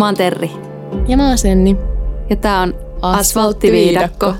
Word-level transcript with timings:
Mä 0.00 0.06
oon 0.06 0.14
Terri. 0.14 0.50
Ja 1.08 1.16
mä 1.16 1.28
oon 1.28 1.38
Senni. 1.38 1.76
Ja 2.30 2.36
tää 2.36 2.60
on 2.60 2.74
Asfalttiviidakko. 3.02 4.34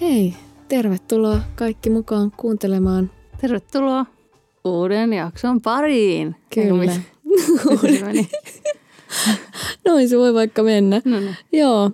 Hei, 0.00 0.34
tervetuloa 0.68 1.40
kaikki 1.54 1.90
mukaan 1.90 2.32
kuuntelemaan. 2.36 3.10
Tervetuloa 3.40 4.06
uuden 4.64 5.12
jakson 5.12 5.60
pariin. 5.60 6.36
Kyllä. 6.54 6.92
Noin 9.86 10.08
se 10.08 10.18
voi 10.18 10.34
vaikka 10.34 10.62
mennä. 10.62 11.02
No 11.04 11.20
niin. 11.20 11.36
Joo, 11.52 11.90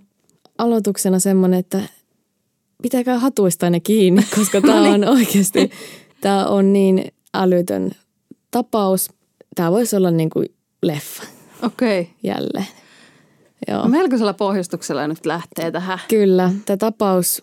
aloituksena 0.59 1.19
semmonen, 1.19 1.61
että 1.61 1.81
pitäkää 2.83 3.19
hatuista 3.19 3.71
ne 3.71 3.81
kiinni, 3.81 4.23
koska 4.37 4.61
tämä 4.61 4.83
on 4.95 5.09
oikeasti, 5.09 5.71
tämä 6.25 6.47
on 6.47 6.73
niin 6.73 7.13
älytön 7.35 7.91
tapaus. 8.51 9.11
Tämä 9.55 9.71
voisi 9.71 9.97
olla 9.97 10.11
niin 10.11 10.31
kuin 10.31 10.47
leffa 10.83 11.23
Okei. 11.63 12.01
Okay. 12.01 12.15
jälleen. 12.23 12.67
Joo. 13.69 13.83
No 13.83 13.89
melkoisella 13.89 14.35
pohjustuksella 14.35 15.09
nyt 15.09 15.27
lähtee 15.27 15.71
tähän. 15.71 15.99
Kyllä, 16.09 16.53
tämä 16.67 16.77
tapaus 16.77 17.43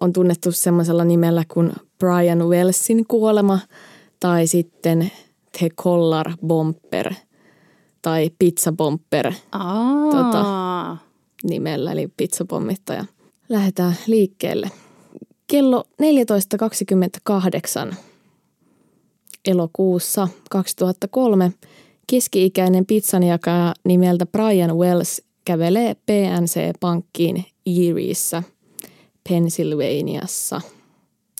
on 0.00 0.12
tunnettu 0.12 0.52
semmoisella 0.52 1.04
nimellä 1.04 1.44
kuin 1.48 1.72
Brian 1.98 2.48
Wellsin 2.48 3.04
kuolema 3.08 3.58
tai 4.20 4.46
sitten 4.46 5.10
The 5.58 5.68
Collar 5.68 6.32
Bomber 6.46 7.14
tai 8.02 8.30
Pizza 8.38 8.72
Bomber 8.72 9.32
Aa. 9.52 10.10
Tota. 10.10 10.96
nimellä, 11.42 11.92
eli 11.92 12.08
pizzapommittaja. 12.16 13.04
Lähdetään 13.48 13.94
liikkeelle. 14.06 14.70
Kello 15.46 15.84
14.28 17.90 17.94
elokuussa 19.48 20.28
2003 20.50 21.52
keski-ikäinen 22.06 22.86
pizzanjakaja 22.86 23.74
nimeltä 23.84 24.26
Brian 24.26 24.78
Wells 24.78 25.22
kävelee 25.44 25.94
PNC-pankkiin 25.94 27.44
Eriessä, 27.66 28.42
Pennsylvaniassa. 29.28 30.60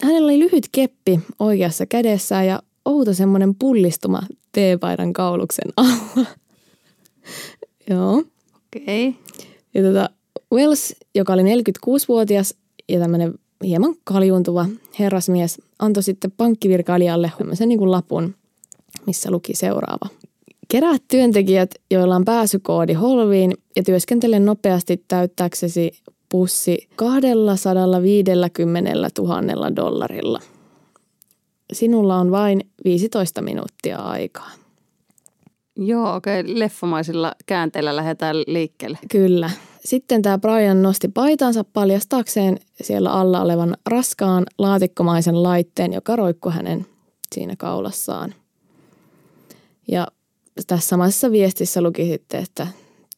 Hänellä 0.03 0.25
oli 0.25 0.39
lyhyt 0.39 0.69
keppi 0.73 1.21
oikeassa 1.39 1.87
kädessään 1.87 2.47
ja 2.47 2.63
outo 2.85 3.15
semmoinen 3.15 3.55
pullistuma 3.55 4.23
teepaidan 4.53 5.13
kauluksen 5.13 5.73
alla. 5.77 6.27
Joo. 7.91 8.25
Okei. 8.57 9.09
Okay. 9.09 9.23
Ja 9.75 9.83
tota, 9.83 10.11
Wells, 10.55 10.95
joka 11.15 11.33
oli 11.33 11.43
46-vuotias 11.43 12.55
ja 12.89 12.99
tämmöinen 12.99 13.35
hieman 13.65 13.95
kaljuntuva 14.05 14.67
herrasmies, 14.99 15.63
antoi 15.79 16.03
sitten 16.03 16.33
pankkivirkailijalle 16.37 17.33
tämmöisen 17.39 17.69
niin 17.69 17.79
kuin 17.79 17.91
lapun, 17.91 18.35
missä 19.07 19.31
luki 19.31 19.55
seuraava. 19.55 20.09
Kerää 20.69 20.97
työntekijät, 21.09 21.71
joilla 21.91 22.17
on 22.17 22.25
pääsykoodi 22.25 22.93
holviin 22.93 23.55
ja 23.77 23.83
työskentele 23.83 24.39
nopeasti 24.39 25.05
täyttääksesi 25.09 25.93
pussi 26.29 26.89
250 26.97 29.11
000 29.19 29.77
dollarilla. 29.77 30.41
Sinulla 31.73 32.17
on 32.17 32.31
vain 32.31 32.61
15 32.85 33.43
minuuttia 33.43 33.99
aikaa. 33.99 34.51
Joo, 35.77 36.15
okei. 36.15 36.41
Okay. 36.41 36.59
Leffamaisilla 36.59 37.33
käänteillä 37.47 37.97
lähdetään 37.97 38.37
liikkeelle. 38.37 38.99
Kyllä. 39.11 39.51
Sitten 39.87 40.23
tämä 40.23 40.39
Brian 40.39 40.83
nosti 40.83 41.09
paitansa 41.09 41.65
paljastaakseen 41.65 42.59
siellä 42.83 43.13
alla 43.13 43.43
olevan 43.43 43.77
raskaan 43.87 44.47
laatikkomaisen 44.59 45.43
laitteen, 45.43 45.93
joka 45.93 46.17
roikkui 46.17 46.53
hänen 46.53 46.87
siinä 47.35 47.55
kaulassaan. 47.59 48.35
Ja 49.89 50.07
tässä 50.67 50.89
samassa 50.89 51.31
viestissä 51.33 51.83
luki 51.83 52.05
sitten, 52.05 52.43
että 52.43 52.67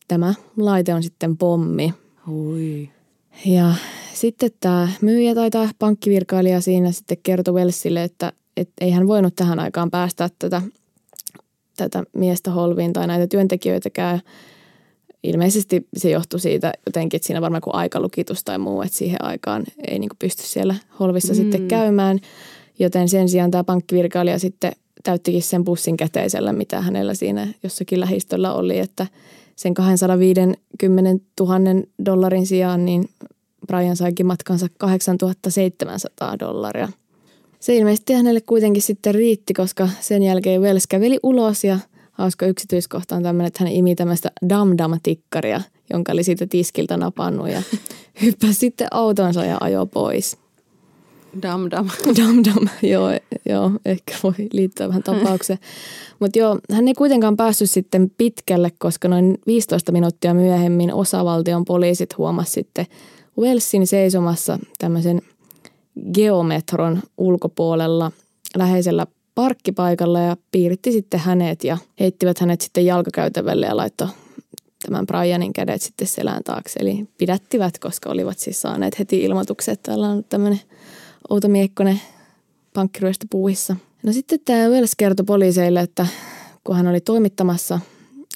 tämä 0.08 0.34
laite 0.56 0.94
on 0.94 1.02
sitten 1.02 1.36
pommi. 1.36 1.94
Ui. 2.30 2.90
Ja 3.46 3.74
sitten 4.14 4.50
tämä 4.60 4.88
myyjä 5.00 5.34
tai 5.34 5.50
tämä 5.50 5.70
pankkivirkailija 5.78 6.60
siinä 6.60 6.92
sitten 6.92 7.18
kertoi 7.22 7.54
Wellsille, 7.54 8.04
että, 8.04 8.32
että 8.56 8.84
ei 8.84 8.90
hän 8.90 9.08
voinut 9.08 9.36
tähän 9.36 9.60
aikaan 9.60 9.90
päästä 9.90 10.30
tätä, 10.38 10.62
tätä 11.76 12.04
miestä 12.12 12.50
holviin 12.50 12.92
tai 12.92 13.06
näitä 13.06 13.26
työntekijöitäkään. 13.26 14.20
Ilmeisesti 15.22 15.86
se 15.96 16.10
johtui 16.10 16.40
siitä 16.40 16.72
jotenkin, 16.86 17.16
että 17.16 17.26
siinä 17.26 17.40
varmaan 17.40 17.60
kuin 17.60 17.74
aikalukitus 17.74 18.44
tai 18.44 18.58
muu, 18.58 18.82
että 18.82 18.96
siihen 18.96 19.24
aikaan 19.24 19.64
ei 19.88 19.98
niin 19.98 20.10
pysty 20.18 20.42
siellä 20.42 20.74
holvissa 21.00 21.32
mm. 21.32 21.36
sitten 21.36 21.68
käymään. 21.68 22.18
Joten 22.78 23.08
sen 23.08 23.28
sijaan 23.28 23.50
tämä 23.50 23.64
pankkivirkailija 23.64 24.38
sitten 24.38 24.72
täyttikin 25.02 25.42
sen 25.42 25.64
pussin 25.64 25.96
käteisellä, 25.96 26.52
mitä 26.52 26.80
hänellä 26.80 27.14
siinä 27.14 27.48
jossakin 27.62 28.00
lähistöllä 28.00 28.54
oli, 28.54 28.78
että 28.78 29.06
sen 29.56 29.74
250 29.74 31.24
000 31.40 31.58
dollarin 32.04 32.46
sijaan 32.46 32.84
niin 32.84 33.08
Brian 33.66 33.96
saikin 33.96 34.26
matkansa 34.26 34.66
8700 34.78 36.38
dollaria. 36.38 36.88
Se 37.60 37.76
ilmeisesti 37.76 38.12
hänelle 38.12 38.40
kuitenkin 38.40 38.82
sitten 38.82 39.14
riitti, 39.14 39.54
koska 39.54 39.88
sen 40.00 40.22
jälkeen 40.22 40.60
Wells 40.62 40.86
käveli 40.86 41.18
ulos 41.22 41.64
ja 41.64 41.78
hauska 42.18 42.46
yksityiskohta 42.46 43.16
on 43.16 43.22
tämmöinen, 43.22 43.46
että 43.46 43.64
hän 43.64 43.72
imi 43.72 43.94
tämmöistä 43.94 44.30
dam-dam-tikkaria, 44.48 45.60
jonka 45.92 46.12
oli 46.12 46.22
siitä 46.24 46.46
tiskiltä 46.46 46.96
napannut 46.96 47.48
ja 47.48 47.62
hyppäsi 48.22 48.54
sitten 48.54 48.88
autonsa 48.90 49.44
ja 49.44 49.56
ajoi 49.60 49.86
pois. 49.86 50.36
Dam 51.42 51.70
dam. 51.70 51.88
Dam 52.16 52.44
dam, 52.44 52.68
joo, 52.82 53.08
joo, 53.48 53.70
ehkä 53.84 54.14
voi 54.22 54.32
liittyä 54.52 54.88
vähän 54.88 55.02
tapaukseen. 55.02 55.58
Mutta 56.20 56.38
joo, 56.38 56.58
hän 56.72 56.88
ei 56.88 56.94
kuitenkaan 56.94 57.36
päässyt 57.36 57.70
sitten 57.70 58.10
pitkälle, 58.18 58.72
koska 58.78 59.08
noin 59.08 59.38
15 59.46 59.92
minuuttia 59.92 60.34
myöhemmin 60.34 60.94
osavaltion 60.94 61.64
poliisit 61.64 62.18
huomasi 62.18 62.52
sitten 62.52 62.86
Wellsin 63.38 63.86
seisomassa 63.86 64.58
tämmöisen 64.78 65.22
geometron 66.14 67.02
ulkopuolella 67.18 68.12
läheisellä 68.56 69.06
parkkipaikalla 69.38 70.20
ja 70.20 70.36
piiritti 70.50 70.92
sitten 70.92 71.20
hänet 71.20 71.64
ja 71.64 71.78
heittivät 72.00 72.38
hänet 72.38 72.60
sitten 72.60 72.86
jalkakäytävälle 72.86 73.66
ja 73.66 73.76
laittoi 73.76 74.08
tämän 74.86 75.06
Brianin 75.06 75.52
kädet 75.52 75.82
sitten 75.82 76.06
selän 76.06 76.44
taakse. 76.44 76.80
Eli 76.80 77.08
pidättivät, 77.18 77.78
koska 77.78 78.10
olivat 78.10 78.38
siis 78.38 78.60
saaneet 78.60 78.98
heti 78.98 79.22
ilmoituksen, 79.22 79.72
että 79.72 79.90
täällä 79.90 80.08
on 80.08 80.24
tämmöinen 80.28 80.60
outo 81.30 81.48
miekkonen 81.48 82.00
pankkiryöstö 82.74 83.26
puuhissa. 83.30 83.76
No 84.02 84.12
sitten 84.12 84.38
tämä 84.44 84.68
Wells 84.68 84.96
kertoi 84.96 85.24
poliiseille, 85.24 85.80
että 85.80 86.06
kun 86.64 86.76
hän 86.76 86.88
oli 86.88 87.00
toimittamassa, 87.00 87.80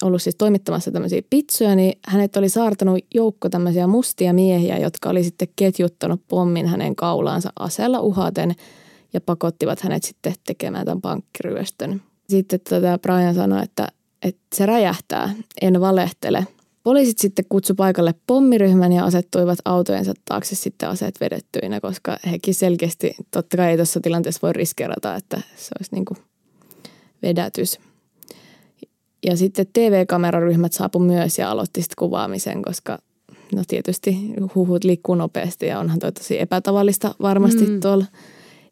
ollut 0.03 0.23
siis 0.23 0.37
toimittamassa 0.37 0.91
tämmöisiä 0.91 1.23
pitsoja, 1.31 1.75
niin 1.75 1.99
hänet 2.07 2.37
oli 2.37 2.49
saartanut 2.49 2.99
joukko 3.15 3.49
tämmöisiä 3.49 3.87
mustia 3.87 4.33
miehiä, 4.33 4.79
jotka 4.79 5.11
oli 5.11 5.25
sitten 5.25 5.49
ketjuttanut 5.57 6.21
pommin 6.29 6.67
hänen 6.67 6.97
kaulaansa 6.97 7.53
aseella 7.59 8.01
uhaten 8.01 8.55
ja 9.12 9.21
pakottivat 9.21 9.81
hänet 9.81 10.03
sitten 10.03 10.34
tekemään 10.47 10.84
tämän 10.84 11.00
pankkiryöstön. 11.00 12.03
Sitten 12.28 12.61
tätä 12.61 12.99
Brian 12.99 13.34
sanoi, 13.34 13.62
että, 13.62 13.89
että 14.23 14.43
se 14.55 14.67
räjähtää, 14.67 15.34
en 15.62 15.81
valehtele– 15.81 16.47
Poliisit 16.83 17.19
sitten 17.19 17.45
kutsu 17.49 17.75
paikalle 17.75 18.15
pommiryhmän 18.27 18.93
ja 18.93 19.05
asettuivat 19.05 19.59
autojensa 19.65 20.12
taakse 20.25 20.55
sitten 20.55 20.89
aseet 20.89 21.21
vedettyinä, 21.21 21.81
koska 21.81 22.19
hekin 22.31 22.55
selkeästi, 22.55 23.15
totta 23.31 23.56
kai 23.56 23.71
ei 23.71 23.77
tuossa 23.77 24.00
tilanteessa 24.00 24.41
voi 24.43 24.53
riskeerata, 24.53 25.17
että 25.17 25.37
se 25.56 25.71
olisi 25.79 25.94
niin 25.94 26.05
kuin 26.05 26.19
vedätys. 27.23 27.81
Ja 29.27 29.37
sitten 29.37 29.67
TV-kameraryhmät 29.73 30.73
saapu 30.73 30.99
myös 30.99 31.39
ja 31.39 31.50
aloitti 31.50 31.83
sitten 31.83 31.97
kuvaamisen, 31.99 32.62
koska 32.62 32.99
no 33.55 33.62
tietysti 33.69 34.17
huhut 34.55 34.84
liikkuu 34.84 35.15
nopeasti 35.15 35.67
ja 35.67 35.79
onhan 35.79 35.99
toi 35.99 36.12
tosi 36.12 36.41
epätavallista 36.41 37.15
varmasti 37.23 37.67
mm. 37.67 37.81
tuolla 37.81 38.05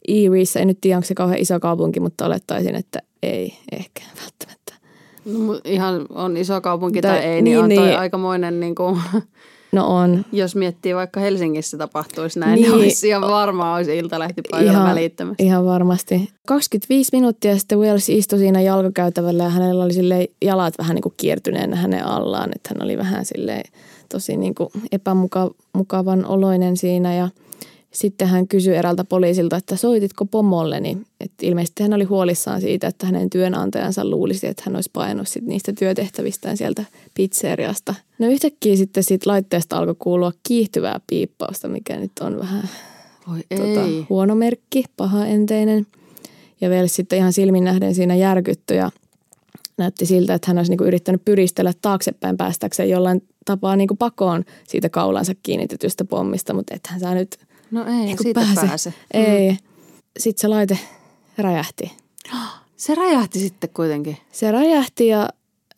Eriessä. 0.09 0.61
En 0.61 0.69
nyt 0.69 0.79
tiedä, 0.81 0.97
onko 0.97 1.07
se 1.07 1.15
kauhean 1.15 1.41
iso 1.41 1.61
kaupunki, 1.61 2.01
mutta 2.01 2.27
olettaisin, 2.27 2.75
että 2.75 2.99
ei 3.23 3.55
ehkä 3.73 4.03
välttämättä. 4.23 4.75
No, 5.25 5.61
ihan 5.65 6.07
on 6.11 6.37
iso 6.37 6.61
kaupunki 6.61 7.01
tai, 7.01 7.11
tai 7.11 7.25
ei, 7.25 7.43
niin, 7.43 7.45
niin 7.45 7.59
on 7.59 7.71
toi 7.75 7.87
niin. 7.87 7.99
aikamoinen 7.99 8.61
niin 8.61 8.75
kuin, 8.75 9.01
No 9.73 9.87
on. 9.87 10.25
Jos 10.33 10.57
miettii 10.57 10.95
vaikka 10.95 11.21
Helsingissä 11.21 11.79
tapahtuisi 11.79 12.39
näin, 12.39 12.55
niin, 12.55 12.63
niin 12.63 12.75
olisi 12.75 13.09
ihan 13.09 13.23
varmaan 13.23 13.77
olisi 13.77 13.99
iltalehti 13.99 14.43
paikalla 14.51 14.73
ihan, 14.73 14.89
välittömästi. 14.89 15.45
Ihan 15.45 15.65
varmasti. 15.65 16.29
25 16.47 17.11
minuuttia 17.13 17.59
sitten 17.59 17.79
Wells 17.79 18.09
istui 18.09 18.39
siinä 18.39 18.61
jalkakäytävällä 18.61 19.43
ja 19.43 19.49
hänellä 19.49 19.85
oli 19.85 19.93
sille 19.93 20.29
jalat 20.43 20.75
vähän 20.79 20.95
niin 20.95 21.03
kuin 21.03 21.15
kiertyneenä 21.17 21.77
hänen 21.77 22.07
allaan. 22.07 22.51
Että 22.55 22.69
hän 22.75 22.85
oli 22.85 22.99
vähän 22.99 23.25
sille 23.25 23.63
tosi 24.09 24.37
niin 24.37 24.55
kuin 24.55 24.69
epämukavan 24.93 26.27
oloinen 26.27 26.77
siinä 26.77 27.15
ja– 27.15 27.29
sitten 27.93 28.29
hän 28.29 28.49
kysyi 28.49 28.77
eräältä 28.77 29.05
poliisilta, 29.05 29.57
että 29.57 29.77
soititko 29.77 30.27
pomolle, 30.27 30.81
niin 30.81 31.07
että 31.21 31.47
ilmeisesti 31.47 31.83
hän 31.83 31.93
oli 31.93 32.05
huolissaan 32.05 32.61
siitä, 32.61 32.87
että 32.87 33.07
hänen 33.07 33.31
työnantajansa 33.31 34.05
luulisi, 34.05 34.47
että 34.47 34.63
hän 34.67 34.75
olisi 34.75 34.91
painut 34.93 35.29
sit 35.29 35.45
niistä 35.45 35.73
työtehtävistään 35.73 36.57
sieltä 36.57 36.85
pizzeriasta. 37.15 37.95
No 38.19 38.27
yhtäkkiä 38.27 38.77
sitten 38.77 39.05
siitä 39.05 39.31
laitteesta 39.31 39.77
alkoi 39.77 39.95
kuulua 39.99 40.33
kiihtyvää 40.43 41.01
piippausta, 41.07 41.69
mikä 41.69 41.97
nyt 41.97 42.13
on 42.21 42.39
vähän 42.39 42.69
Oi 43.33 43.59
tota, 43.59 44.07
huono 44.11 44.35
merkki, 44.35 44.85
paha 44.97 45.27
enteinen. 45.27 45.87
Ja 46.61 46.71
vielä 46.71 46.87
sitten 46.87 47.19
ihan 47.19 47.33
silmin 47.33 47.65
nähden 47.65 47.95
siinä 47.95 48.15
järkytty 48.15 48.75
ja 48.75 48.91
näytti 49.79 50.07
siltä, 50.07 50.35
että 50.35 50.51
hän 50.51 50.59
olisi 50.59 50.73
niinku 50.73 50.85
yrittänyt 50.85 51.25
pyristellä 51.25 51.73
taaksepäin 51.83 52.37
päästäkseen 52.37 52.91
jollain 52.91 53.23
tapaa 53.45 53.77
niinku 53.77 53.95
pakoon 53.95 54.45
siitä 54.69 54.89
kaulansa 54.89 55.33
kiinnitetystä 55.43 56.05
pommista, 56.05 56.55
mutta 56.55 56.75
ethän 56.75 57.01
sä 57.01 57.15
nyt 57.15 57.39
No 57.71 57.87
ei, 57.87 57.93
niinku 57.93 58.23
siitä 58.23 58.41
pääse. 58.41 58.67
pääse. 58.67 58.95
Ei. 59.15 59.57
Sitten 60.19 60.41
se 60.41 60.49
laite 60.49 60.79
räjähti. 61.39 61.93
Se 62.77 62.95
räjähti 62.95 63.39
sitten 63.39 63.71
kuitenkin. 63.75 64.17
Se 64.33 64.53
räjähti 64.53 65.07
ja 65.07 65.29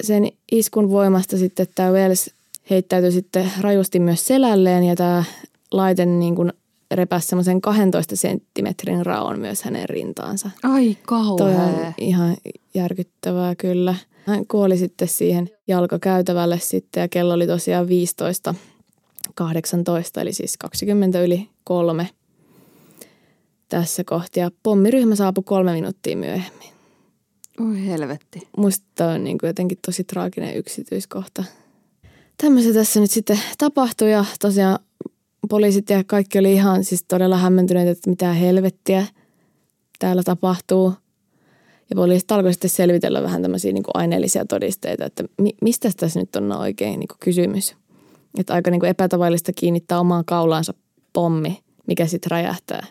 sen 0.03 0.29
iskun 0.53 0.91
voimasta 0.91 1.37
sitten 1.37 1.67
tämä 1.75 1.91
Wells 1.91 2.31
heittäytyi 2.71 3.13
sitten 3.13 3.53
rajusti 3.61 4.01
myös 4.01 4.27
selälleen 4.27 4.85
ja 4.85 4.97
tämä 4.97 5.25
laite 5.71 6.07
niin 6.07 6.35
kuin 6.35 6.53
repäsi 6.91 7.29
semmoisen 7.29 7.61
12 7.61 8.17
senttimetrin 8.17 9.07
raon 9.07 9.41
myös 9.41 9.63
hänen 9.63 9.89
rintaansa. 9.89 10.51
Ai 10.63 10.97
kauhea. 11.07 11.37
Toi 11.37 11.55
on 11.55 11.95
ihan 11.99 12.37
järkyttävää 12.75 13.55
kyllä. 13.55 13.95
Hän 14.27 14.47
kuoli 14.47 14.77
sitten 14.77 15.09
siihen 15.09 15.51
jalkakäytävälle 15.69 16.59
sitten 16.59 17.01
ja 17.01 17.09
kello 17.09 17.35
oli 17.35 17.47
tosiaan 17.47 17.89
15, 17.89 18.55
18 19.35 20.21
eli 20.21 20.33
siis 20.33 20.57
20 20.59 21.23
yli 21.23 21.49
kolme 21.65 22.09
tässä 23.69 24.05
kohtia. 24.05 24.51
Pommiryhmä 24.63 25.17
saapui 25.17 25.45
kolme 25.47 25.73
minuuttia 25.73 26.17
myöhemmin. 26.17 26.69
Oi 27.61 27.87
helvetti. 27.87 28.49
Musta 28.57 29.07
on 29.07 29.25
niin 29.25 29.39
kuin 29.39 29.49
jotenkin 29.49 29.79
tosi 29.87 30.05
traaginen 30.05 30.57
yksityiskohta. 30.57 31.45
Tämmöistä 32.43 32.73
tässä 32.73 33.01
nyt 33.01 33.11
sitten 33.11 33.41
tapahtui 33.59 34.11
ja 34.11 34.25
tosiaan 34.41 34.79
poliisit 35.49 35.91
ja 35.91 36.05
kaikki 36.05 36.39
oli 36.39 36.53
ihan 36.53 36.85
siis 36.85 37.05
todella 37.09 37.37
hämmentyneitä, 37.37 37.91
että 37.91 38.11
mitä 38.11 38.33
helvettiä 38.33 39.07
täällä 39.99 40.23
tapahtuu. 40.23 40.93
Ja 41.91 41.97
poliisit 41.97 42.33
alkoi 42.33 42.53
sitten 42.53 42.71
selvitellä 42.71 43.23
vähän 43.23 43.43
tämmöisiä 43.43 43.73
niin 43.73 43.83
kuin 43.83 43.97
aineellisia 43.97 44.45
todisteita, 44.45 45.05
että 45.05 45.25
mi- 45.39 45.57
mistä 45.63 45.91
tässä 45.97 46.21
nyt 46.21 46.37
on 46.37 46.53
oikein 46.53 47.01
niin 47.01 47.09
kuin 47.09 47.19
kysymys. 47.21 47.77
Että 48.39 48.55
aika 48.55 48.71
niin 48.71 48.81
kuin 48.81 48.91
epätavallista 48.91 49.53
kiinnittää 49.53 50.01
omaan 50.01 50.25
kaulaansa 50.25 50.75
pommi, 51.13 51.59
mikä 51.87 52.07
sitten 52.07 52.31
räjähtää. 52.31 52.87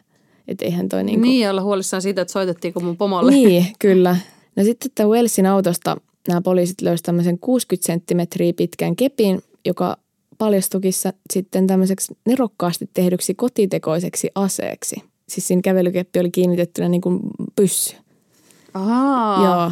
Että 0.48 0.66
eihän 0.66 0.90
toi 0.90 1.04
niin 1.04 1.20
kuin... 1.20 1.30
Niin, 1.30 1.50
olla 1.50 1.62
huolissaan 1.62 2.02
siitä, 2.02 2.22
että 2.22 2.32
soitettiinko 2.32 2.80
mun 2.80 2.98
pomolle. 2.98 3.32
Niin, 3.32 3.66
kyllä. 3.80 4.18
No 4.56 4.64
sitten 4.64 4.88
että 4.90 5.06
Wellsin 5.06 5.46
autosta 5.46 5.98
nämä 6.28 6.42
poliisit 6.42 6.82
löysivät 6.82 7.06
tämmöisen 7.06 7.40
60 7.40 7.86
senttimetriä 7.86 8.54
pitkän 8.54 8.96
kepin, 8.96 9.42
joka 9.66 9.98
paljastukin 10.38 10.94
sitten 11.34 11.68
tämmöiseksi 11.68 12.18
nerokkaasti 12.26 12.90
tehdyksi 12.94 13.34
kotitekoiseksi 13.34 14.30
aseeksi. 14.36 14.96
Siis 15.30 15.48
siinä 15.48 15.62
kävelykeppi 15.62 16.20
oli 16.20 16.32
kiinnitettynä 16.32 16.90
niin 16.90 17.02
kuin 17.02 17.20
pyssy. 17.56 17.96
Ahaa. 18.74 19.46
Joo. 19.46 19.72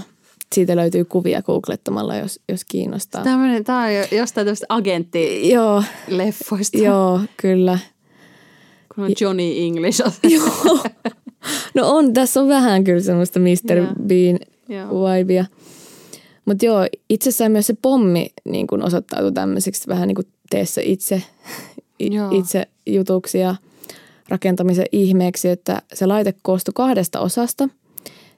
Siitä 0.55 0.75
löytyy 0.75 1.05
kuvia 1.05 1.41
googlettamalla, 1.41 2.15
jos, 2.15 2.39
jos 2.49 2.65
kiinnostaa. 2.65 3.23
Tämmöinen, 3.23 3.63
tämä 3.63 3.83
on 3.83 4.17
jostain 4.17 4.45
tämmöistä 4.45 4.65
agenttileffoista. 4.69 6.77
Joo, 6.77 7.21
kyllä. 7.37 7.79
Kun 8.95 9.03
on 9.03 9.11
Johnny 9.21 9.43
English. 9.57 10.01
Joo. 10.35 10.79
No 11.73 11.89
on, 11.89 12.13
tässä 12.13 12.41
on 12.41 12.47
vähän 12.47 12.83
kyllä 12.83 13.01
semmoista 13.01 13.39
Mr. 13.39 13.77
Yeah. 13.77 13.95
Bean 14.07 14.39
vibea. 14.89 15.45
Mutta 16.45 16.65
joo, 16.65 16.87
itsessään 17.09 17.51
myös 17.51 17.67
se 17.67 17.75
pommi 17.81 18.29
niin 18.45 18.67
kun 18.67 18.83
osoittautui 18.83 19.31
tämmöiseksi 19.31 19.87
vähän 19.87 20.07
niin 20.07 20.15
kuin 20.15 20.27
tee 20.49 20.65
se 20.65 20.83
itse, 20.83 21.23
itse 22.31 22.67
jutuksi 22.85 23.39
ja 23.39 23.55
rakentamisen 24.29 24.85
ihmeeksi, 24.91 25.49
että 25.49 25.81
se 25.93 26.05
laite 26.05 26.33
koostui 26.41 26.71
kahdesta 26.75 27.19
osasta. 27.19 27.69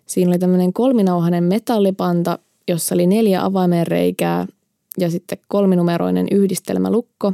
Siinä 0.05 0.29
oli 0.29 0.39
tämmöinen 0.39 0.73
kolminauhainen 0.73 1.43
metallipanta, 1.43 2.39
jossa 2.67 2.95
oli 2.95 3.07
neljä 3.07 3.45
avaimen 3.45 3.87
reikää 3.87 4.47
ja 4.97 5.09
sitten 5.09 5.37
kolminumeroinen 5.47 6.27
yhdistelmälukko 6.31 7.33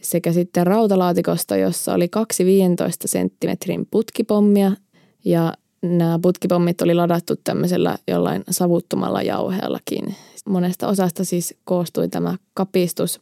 sekä 0.00 0.32
sitten 0.32 0.66
rautalaatikosta, 0.66 1.56
jossa 1.56 1.94
oli 1.94 2.08
kaksi 2.08 2.44
15 2.44 3.08
senttimetrin 3.08 3.86
putkipommia 3.90 4.72
ja 5.24 5.54
nämä 5.82 6.18
putkipommit 6.22 6.82
oli 6.82 6.94
ladattu 6.94 7.34
tämmöisellä 7.44 7.98
jollain 8.08 8.44
savuttomalla 8.50 9.22
jauheellakin. 9.22 10.14
Monesta 10.48 10.88
osasta 10.88 11.24
siis 11.24 11.54
koostui 11.64 12.08
tämä 12.08 12.36
kapistus. 12.54 13.20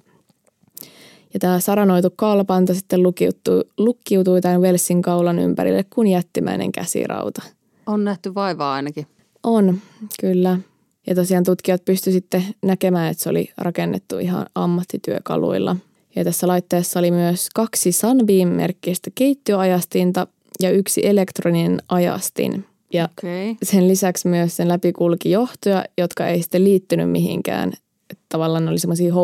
Ja 1.34 1.40
tämä 1.40 1.60
saranoitu 1.60 2.08
kalpanta 2.16 2.74
sitten 2.74 3.02
lukkiutui, 3.02 3.64
lukkiutui 3.78 4.40
tämän 4.40 4.62
Velsin 4.62 5.02
kaulan 5.02 5.38
ympärille 5.38 5.84
kuin 5.94 6.08
jättimäinen 6.08 6.72
käsirauta. 6.72 7.42
On 7.86 8.04
nähty 8.04 8.34
vaivaa 8.34 8.74
ainakin. 8.74 9.06
On, 9.42 9.78
kyllä. 10.20 10.58
Ja 11.06 11.14
tosiaan 11.14 11.44
tutkijat 11.44 11.84
pystyivät 11.84 12.14
sitten 12.14 12.44
näkemään, 12.62 13.10
että 13.10 13.22
se 13.22 13.28
oli 13.28 13.50
rakennettu 13.58 14.18
ihan 14.18 14.46
ammattityökaluilla. 14.54 15.76
Ja 16.16 16.24
tässä 16.24 16.46
laitteessa 16.46 16.98
oli 16.98 17.10
myös 17.10 17.48
kaksi 17.54 17.92
Sunbeam-merkkistä 17.92 19.10
keittiöajastinta 19.14 20.26
ja 20.62 20.70
yksi 20.70 21.06
elektroninen 21.06 21.78
ajastin. 21.88 22.64
Ja 22.92 23.08
okay. 23.18 23.54
sen 23.62 23.88
lisäksi 23.88 24.28
myös 24.28 24.56
sen 24.56 24.68
läpi 24.68 24.92
kulki 24.92 25.30
johtoja, 25.30 25.84
jotka 25.98 26.26
ei 26.26 26.42
sitten 26.42 26.64
liittynyt 26.64 27.10
mihinkään. 27.10 27.72
Että 28.10 28.24
tavallaan 28.28 28.64
ne 28.64 28.70
oli 28.70 28.78
semmoisia 28.78 29.14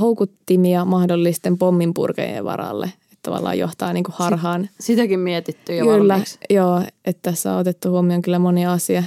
houkuttimia 0.00 0.84
mahdollisten 0.84 1.58
pomminpurkejen 1.58 2.44
varalle. 2.44 2.92
Tavallaan 3.26 3.58
johtaa 3.58 3.92
niin 3.92 4.04
kuin 4.04 4.14
harhaan. 4.18 4.68
Sitäkin 4.80 5.20
mietitty 5.20 5.76
jo 5.76 5.84
Kyllä, 5.84 6.08
valmiiksi. 6.08 6.38
joo. 6.50 6.82
Että 7.04 7.30
tässä 7.30 7.52
on 7.52 7.58
otettu 7.58 7.90
huomioon 7.90 8.22
kyllä 8.22 8.38
monia 8.38 8.72
asia. 8.72 9.02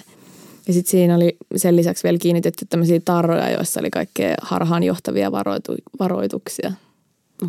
Ja 0.68 0.74
sitten 0.74 0.92
siinä 0.92 1.16
oli 1.16 1.38
sen 1.56 1.76
lisäksi 1.76 2.04
vielä 2.04 2.18
kiinnitetty 2.18 2.66
tämmöisiä 2.70 3.00
tarroja, 3.06 3.50
joissa 3.50 3.80
oli 3.80 3.90
kaikkea 3.90 4.36
harhaan 4.42 4.84
johtavia 4.84 5.32
varoitu, 5.32 5.76
varoituksia. 6.00 6.72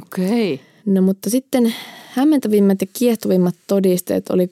Okei. 0.02 0.54
Okay. 0.54 0.66
No 0.86 1.02
mutta 1.02 1.30
sitten 1.30 1.74
hämmentävimmät 2.12 2.80
ja 2.80 2.86
kiehtovimmat 2.92 3.54
todisteet 3.66 4.30
oli 4.30 4.50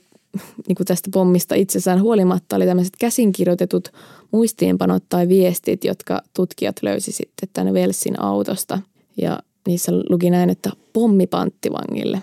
niin 0.69 0.77
kuin 0.77 0.87
tästä 0.87 1.11
pommista 1.13 1.55
itsessään 1.55 2.03
huolimatta 2.03 2.57
oli 2.57 2.67
tämmöiset 2.67 2.95
käsinkirjoitetut 2.99 3.93
muistiinpanot 4.31 5.03
tai 5.09 5.29
viestit, 5.29 5.85
jotka 5.85 6.23
tutkijat 6.35 6.77
löysi 6.83 7.13
sitten 7.13 7.49
tänne 7.53 7.73
Velsin 7.73 8.23
autosta. 8.23 8.79
Ja 9.17 9.39
niissä 9.69 9.93
luki 10.11 10.31
näin, 10.31 10.51
että 10.51 10.71
pommi 10.93 11.27
panttivangille. 11.27 12.23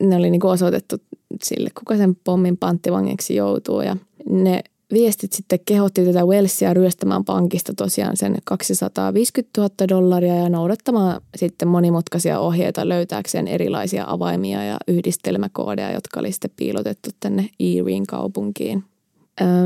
Ne 0.00 0.16
oli 0.16 0.30
niin 0.30 0.40
kuin 0.40 0.50
osoitettu 0.50 0.96
sille, 1.44 1.70
kuka 1.78 1.96
sen 1.96 2.16
pommin 2.24 2.56
panttivangiksi 2.56 3.34
joutuu. 3.34 3.80
Ja 3.80 3.96
ne 4.30 4.62
viestit 4.92 5.32
sitten 5.32 5.60
kehotti 5.64 6.04
tätä 6.04 6.24
Welsia 6.24 6.74
ryöstämään 6.74 7.24
pankista 7.24 7.72
tosiaan 7.74 8.16
sen 8.16 8.36
250 8.44 9.60
000 9.60 9.70
dollaria 9.88 10.34
ja 10.34 10.48
noudattamaan 10.48 11.20
sitten 11.36 11.68
monimutkaisia 11.68 12.40
ohjeita 12.40 12.88
löytääkseen 12.88 13.48
erilaisia 13.48 14.04
avaimia 14.08 14.64
ja 14.64 14.76
yhdistelmäkoodeja, 14.88 15.92
jotka 15.92 16.20
oli 16.20 16.32
sitten 16.32 16.50
piilotettu 16.56 17.10
tänne 17.20 17.48
Erin 17.60 18.06
kaupunkiin. 18.06 18.84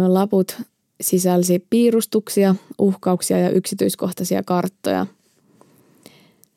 Laput 0.07 0.57
sisälsi 1.01 1.67
piirustuksia, 1.71 2.55
uhkauksia 2.79 3.39
ja 3.39 3.51
yksityiskohtaisia 3.51 4.43
karttoja. 4.43 5.07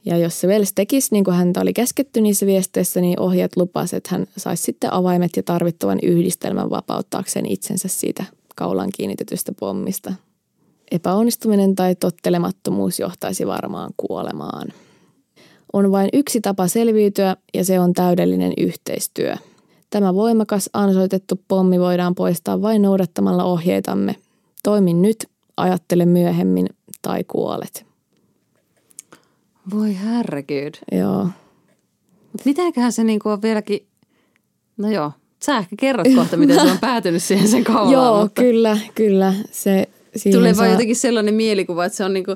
Ja 0.05 0.17
jos 0.17 0.41
se 0.41 0.47
Wells 0.47 0.73
tekisi 0.73 1.07
niin 1.11 1.23
kuin 1.23 1.35
häntä 1.35 1.61
oli 1.61 1.73
käsketty 1.73 2.21
niissä 2.21 2.45
viesteissä, 2.45 3.01
niin 3.01 3.19
ohjeet 3.19 3.57
lupasivat, 3.57 3.97
että 3.97 4.09
hän 4.11 4.27
saisi 4.37 4.63
sitten 4.63 4.93
avaimet 4.93 5.31
ja 5.35 5.43
tarvittavan 5.43 5.99
yhdistelmän 6.03 6.69
vapauttaakseen 6.69 7.45
itsensä 7.45 7.87
siitä 7.87 8.23
kaulan 8.55 8.89
kiinnitetystä 8.95 9.51
pommista. 9.59 10.13
Epäonnistuminen 10.91 11.75
tai 11.75 11.95
tottelemattomuus 11.95 12.99
johtaisi 12.99 13.47
varmaan 13.47 13.91
kuolemaan. 13.97 14.67
On 15.73 15.91
vain 15.91 16.09
yksi 16.13 16.41
tapa 16.41 16.67
selviytyä 16.67 17.37
ja 17.53 17.65
se 17.65 17.79
on 17.79 17.93
täydellinen 17.93 18.53
yhteistyö. 18.57 19.35
Tämä 19.89 20.13
voimakas 20.13 20.69
ansoitettu 20.73 21.41
pommi 21.47 21.79
voidaan 21.79 22.15
poistaa 22.15 22.61
vain 22.61 22.81
noudattamalla 22.81 23.43
ohjeitamme. 23.43 24.15
Toimi 24.63 24.93
nyt, 24.93 25.27
ajattele 25.57 26.05
myöhemmin 26.05 26.69
tai 27.01 27.23
kuolet. 27.23 27.92
Voi 29.71 29.97
herregud. 29.99 30.73
Joo. 30.91 31.23
Mutta 32.31 32.45
mitenköhän 32.45 32.91
se 32.91 33.03
niinku 33.03 33.29
on 33.29 33.41
vieläkin, 33.41 33.87
no 34.77 34.91
joo, 34.91 35.11
Sä 35.45 35.57
ehkä 35.57 35.75
kerrot 35.79 36.07
kohta, 36.15 36.37
miten 36.37 36.59
se 36.59 36.71
on 36.71 36.77
päätynyt 36.77 37.23
siihen 37.23 37.47
sen 37.47 37.63
kaulaan. 37.63 37.91
Joo, 37.91 38.21
mutta... 38.21 38.41
kyllä, 38.41 38.77
kyllä. 38.95 39.33
Se, 39.51 39.89
Tulee 40.31 40.53
saa... 40.53 40.61
vaan 40.61 40.71
jotenkin 40.71 40.95
sellainen 40.95 41.33
mielikuva, 41.33 41.85
että 41.85 41.97
se 41.97 42.03
on 42.03 42.13
niinku, 42.13 42.35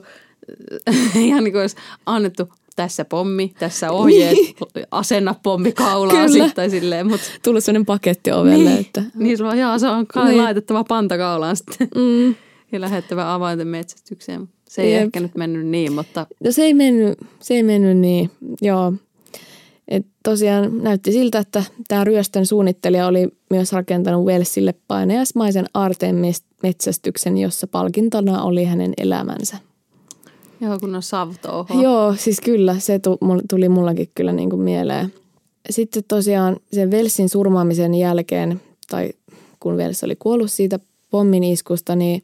ihan 1.15 1.43
niin 1.43 1.51
kuin 1.51 1.61
olisi 1.61 1.75
annettu 2.05 2.49
tässä 2.75 3.05
pommi, 3.05 3.53
tässä 3.59 3.91
ohjeet, 3.91 4.33
niin. 4.33 4.55
asenna 4.91 5.35
pommi 5.43 5.71
kaulaan 5.71 6.31
sitten 6.31 6.53
tai 6.55 6.69
silleen. 6.69 7.07
Mut... 7.07 7.21
Tullut 7.43 7.63
sellainen 7.63 7.85
paketti 7.85 8.31
ovelle. 8.31 8.69
Niin, 8.69 8.79
että... 8.79 9.03
niin 9.15 9.37
sulla, 9.37 9.55
joo, 9.55 9.79
se 9.79 9.87
on 9.87 10.05
niin. 10.25 10.37
laitettava 10.37 10.83
panta 10.83 11.17
kaulaan 11.17 11.55
sitten. 11.55 11.87
Mm. 11.95 12.35
Ja 12.71 12.81
lähettävä 12.81 13.33
avainten 13.33 13.67
metsästykseen. 13.67 14.49
Se 14.77 14.83
ei 14.83 14.93
Jep. 14.93 15.03
ehkä 15.03 15.19
nyt 15.19 15.35
mennyt 15.35 15.67
niin, 15.67 15.93
mutta... 15.93 16.27
No 16.43 16.51
se 16.51 16.63
ei 16.63 16.73
mennyt, 16.73 17.19
se 17.39 17.53
ei 17.53 17.63
mennyt 17.63 17.97
niin, 17.97 18.31
joo. 18.61 18.93
Et 19.87 20.05
tosiaan 20.23 20.83
näytti 20.83 21.11
siltä, 21.11 21.39
että 21.39 21.63
tämä 21.87 22.03
ryöstön 22.03 22.45
suunnittelija 22.45 23.07
oli 23.07 23.27
myös 23.49 23.73
rakentanut 23.73 24.25
Wellsille 24.25 24.73
painajasmaisen 24.87 25.65
metsästyksen, 26.63 27.37
jossa 27.37 27.67
palkintona 27.67 28.43
oli 28.43 28.63
hänen 28.63 28.93
elämänsä. 28.97 29.57
Joo, 30.61 30.79
kun 30.79 30.95
on 30.95 31.03
savto 31.03 31.67
Joo, 31.81 32.15
siis 32.15 32.41
kyllä, 32.41 32.79
se 32.79 32.99
tuli 33.49 33.69
mullakin 33.69 34.09
kyllä 34.15 34.31
niin 34.31 34.49
kuin 34.49 34.61
mieleen. 34.61 35.13
Sitten 35.69 36.03
tosiaan 36.07 36.57
sen 36.73 36.91
Velsin 36.91 37.29
surmaamisen 37.29 37.93
jälkeen, 37.93 38.61
tai 38.89 39.09
kun 39.59 39.77
Vels 39.77 40.03
oli 40.03 40.15
kuollut 40.15 40.51
siitä 40.51 40.79
pommin 41.09 41.43
iskusta, 41.43 41.95
niin 41.95 42.23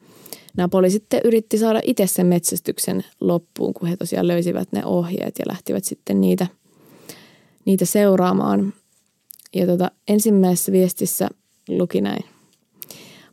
nämä 0.57 0.69
poliisit 0.69 1.03
sitten 1.03 1.21
yritti 1.23 1.57
saada 1.57 1.81
itse 1.83 2.07
sen 2.07 2.27
metsästyksen 2.27 3.05
loppuun, 3.21 3.73
kun 3.73 3.87
he 3.89 3.97
tosiaan 3.97 4.27
löysivät 4.27 4.71
ne 4.71 4.85
ohjeet 4.85 5.39
ja 5.39 5.45
lähtivät 5.47 5.83
sitten 5.83 6.21
niitä, 6.21 6.47
niitä 7.65 7.85
seuraamaan. 7.85 8.73
Ja 9.55 9.65
tota, 9.65 9.91
ensimmäisessä 10.07 10.71
viestissä 10.71 11.29
luki 11.69 12.01
näin. 12.01 12.25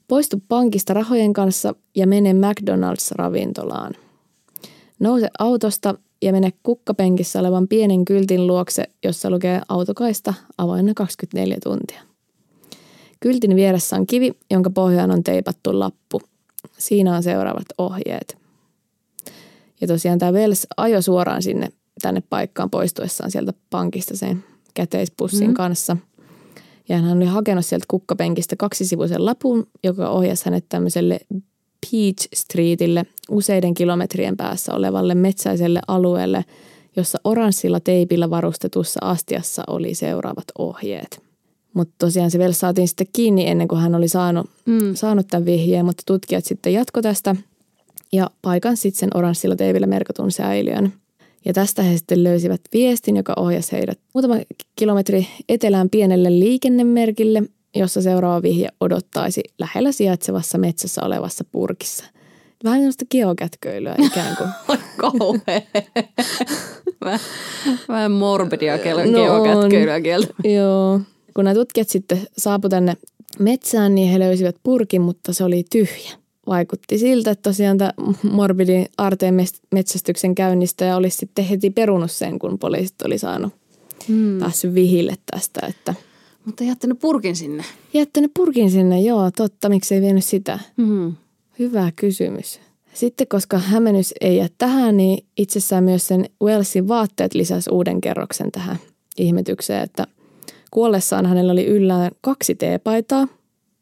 Poistu 0.09 0.43
pankista 0.49 0.95
rahojen 0.95 1.33
kanssa 1.33 1.75
ja 1.97 2.07
mene 2.07 2.33
McDonald's-ravintolaan. 2.33 3.95
Nouse 4.99 5.29
autosta 5.39 5.95
ja 6.23 6.33
mene 6.33 6.53
kukkapenkissä 6.63 7.41
olevan 7.41 7.69
pienen 7.69 8.05
kyltin 8.05 8.47
luokse, 8.47 8.85
jossa 9.05 9.31
lukee 9.31 9.61
autokaista 9.69 10.35
avoinna 10.59 10.95
24 10.95 11.57
tuntia. 11.63 12.03
Kyltin 13.21 13.57
vieressä 13.57 13.97
on 13.97 14.07
kivi, 14.07 14.33
jonka 14.51 14.71
pohjaan 14.71 15.11
on 15.11 15.23
teipattu 15.25 15.79
lappu. 15.79 16.21
Siinä 16.79 17.17
on 17.17 17.23
seuraavat 17.23 17.67
ohjeet. 17.79 18.39
Ja 19.81 19.87
tosiaan 19.87 20.19
tämä 20.19 20.33
Vels 20.33 20.67
ajo 20.77 21.03
suoraan 21.03 21.43
sinne 21.43 21.69
tänne 22.03 22.23
paikkaan 22.31 22.71
poistuessaan 22.71 23.31
sieltä 23.31 23.53
pankista 23.71 24.17
sen 24.17 24.45
käteispussin 24.75 25.49
mm. 25.49 25.55
kanssa. 25.55 25.97
Ja 26.89 26.99
hän 26.99 27.17
oli 27.17 27.27
hakenut 27.27 27.67
sieltä 27.67 27.85
kukkapenkistä 27.89 28.57
kaksisivuisen 28.57 29.27
lapun, 29.27 29.67
joka 29.85 30.09
ohjasi 30.09 30.45
hänet 30.45 30.65
tämmöiselle 30.69 31.21
Peach 31.91 32.29
Streetille 32.35 33.05
useiden 33.31 33.75
kilometrien 33.75 34.37
päässä 34.37 34.75
olevalle 34.75 35.15
metsäiselle 35.15 35.81
alueelle, 35.89 36.45
jossa 36.97 37.19
oranssilla 37.25 37.81
teipillä 37.81 38.31
varustetussa 38.31 39.01
astiassa 39.03 39.63
oli 39.67 39.95
seuraavat 39.95 40.45
ohjeet. 40.59 41.30
Mutta 41.75 41.95
tosiaan 41.99 42.31
se 42.31 42.39
vielä 42.39 42.53
saatiin 42.53 42.89
sitten 42.89 43.07
kiinni 43.13 43.49
ennen 43.49 43.69
kuin 43.69 43.81
hän 43.81 43.95
oli 43.95 44.09
saanut, 44.09 44.51
mm. 44.67 44.95
saanut 44.95 45.27
tämän 45.29 45.47
vihjeen, 45.47 45.85
mutta 45.85 46.03
tutkijat 46.07 46.45
sitten 46.45 46.73
jatko 46.73 47.03
tästä 47.03 47.37
ja 48.13 48.31
paikan 48.43 48.77
sitten 48.77 49.01
sen 49.01 49.11
oranssilla 49.15 49.57
teipillä 49.57 49.87
merkatun 49.87 50.33
säiliön. 50.33 50.93
Ja 51.45 51.53
tästä 51.53 51.83
he 51.83 51.97
sitten 51.97 52.25
löysivät 52.25 52.61
viestin, 52.73 53.17
joka 53.17 53.33
ohjasi 53.37 53.73
heidät 53.73 53.99
muutama 54.15 54.35
kilometri 54.77 55.27
etelään 55.49 55.91
pienelle 55.91 56.31
liikennemerkille, 56.39 57.43
jossa 57.77 58.03
seuraava 58.03 58.43
vihje 58.43 58.69
odottaisi 58.81 59.43
lähellä 59.59 59.93
sijaitsevassa 59.93 60.59
metsässä 60.59 61.03
olevassa 61.05 61.45
purkissa. 61.53 62.05
Vähän 62.65 62.79
sellaista 62.79 63.05
geokätköilyä 63.11 63.95
ikään 63.99 64.37
kuin. 64.37 64.49
Kauhea. 64.97 65.61
Vähän, 67.89 68.13
morbidia 68.13 68.77
no 68.77 68.83
geokätköilyä 69.13 70.01
kieltä. 70.01 70.35
Joo. 70.45 71.01
Kun 71.35 71.45
nämä 71.45 71.55
tutkijat 71.55 71.89
sitten 71.89 72.21
saapu 72.39 72.69
tänne 72.69 72.97
metsään, 73.39 73.95
niin 73.95 74.13
he 74.13 74.19
löysivät 74.19 74.57
purkin, 74.63 75.03
mutta 75.03 75.33
se 75.33 75.45
oli 75.45 75.65
tyhjä. 75.71 76.11
Vaikutti 76.47 76.99
siltä, 76.99 77.31
että 77.31 77.51
tosiaan 77.51 77.79
tämä 77.79 77.93
morbidi 78.23 78.85
arteen 78.97 79.35
metsästyksen 79.73 80.35
käynnistäjä 80.35 80.97
olisi 80.97 81.17
sitten 81.17 81.45
heti 81.45 81.71
perunut 81.71 82.11
sen, 82.11 82.39
kun 82.39 82.59
poliisit 82.59 83.03
oli 83.03 83.19
saanut 83.19 83.53
hmm. 84.09 84.39
päässyt 84.39 84.75
vihille 84.75 85.15
tästä, 85.31 85.67
että– 85.67 85.95
mutta 86.45 86.65
jättänyt 86.65 86.99
purkin 86.99 87.37
sinne. 87.37 87.65
Jättänyt 87.93 88.31
purkin 88.35 88.71
sinne, 88.71 89.01
joo, 89.01 89.31
totta. 89.37 89.69
Miksi 89.69 89.95
ei 89.95 90.01
vienyt 90.01 90.25
sitä? 90.25 90.59
Mm-hmm. 90.77 91.17
Hyvä 91.59 91.93
kysymys. 91.97 92.61
Sitten 92.95 93.27
koska 93.29 93.59
hämennys 93.59 94.15
ei 94.21 94.37
jää 94.37 94.49
tähän, 94.59 94.97
niin 94.97 95.27
itsessään 95.37 95.85
myös 95.85 96.07
sen 96.07 96.29
Wellsin 96.43 96.89
vaatteet 96.89 97.35
lisäsi 97.35 97.71
uuden 97.71 98.01
kerroksen 98.01 98.53
tähän 98.53 98.77
ihmetykseen, 99.19 99.83
että 99.83 100.07
kuollessaan 100.71 101.27
hänellä 101.27 101.53
oli 101.53 101.67
yllään 101.67 102.11
kaksi 102.21 102.55
teepaitaa 102.55 103.27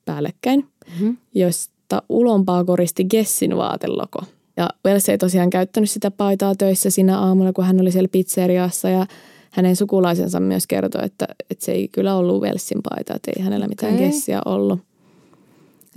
päällekkäin, 0.05 0.61
mm-hmm. 0.61 1.17
joista 1.35 2.03
ulompaa 2.09 2.65
koristi 2.65 3.05
Gessin 3.05 3.57
vaateloko. 3.57 4.19
Ja 4.57 4.69
Wells 4.87 5.09
ei 5.09 5.19
tosiaan 5.19 5.51
käyttänyt 5.51 5.91
sitä 5.91 6.11
paitaa 6.11 6.55
töissä 6.55 6.91
siinä 6.91 7.19
aamulla, 7.19 7.53
kun 7.53 7.65
hän 7.65 7.81
oli 7.81 7.91
siellä 7.91 8.09
pizzeriassa 8.13 8.89
ja 8.89 9.07
hänen 9.51 9.77
sukulaisensa 9.77 10.41
myös 10.41 10.67
kertoi, 10.67 11.05
että, 11.05 11.27
että 11.51 11.65
se 11.65 11.73
ei 11.73 11.89
kyllä 11.89 12.17
ollut 12.17 12.41
Velsin 12.41 12.81
paita, 12.91 13.15
että 13.15 13.31
ei 13.37 13.45
hänellä 13.45 13.69
mitään 13.69 13.95
okay. 13.95 14.07
gessiä 14.07 14.41
ollut. 14.45 14.81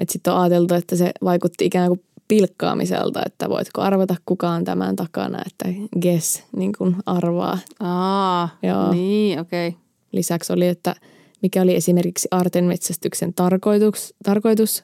Sitten 0.09 0.33
on 0.33 0.39
ajateltu, 0.39 0.73
että 0.73 0.95
se 0.95 1.11
vaikutti 1.23 1.65
ikään 1.65 1.87
kuin 1.87 2.03
pilkkaamiselta, 2.27 3.21
että 3.25 3.49
voitko 3.49 3.81
arvata 3.81 4.15
kukaan 4.25 4.63
tämän 4.63 4.95
takana, 4.95 5.41
että 5.45 5.65
guess 6.01 6.43
niin 6.55 6.71
kuin 6.77 6.95
arvaa. 7.05 7.57
Aa, 7.79 8.49
Joo. 8.63 8.91
niin, 8.91 9.39
okei. 9.39 9.67
Okay. 9.67 9.79
Lisäksi 10.11 10.53
oli, 10.53 10.67
että 10.67 10.95
mikä 11.41 11.61
oli 11.61 11.75
esimerkiksi 11.75 12.27
Arten 12.31 12.65
metsästyksen 12.65 13.33
tarkoitus, 13.33 14.13
tarkoitus 14.23 14.83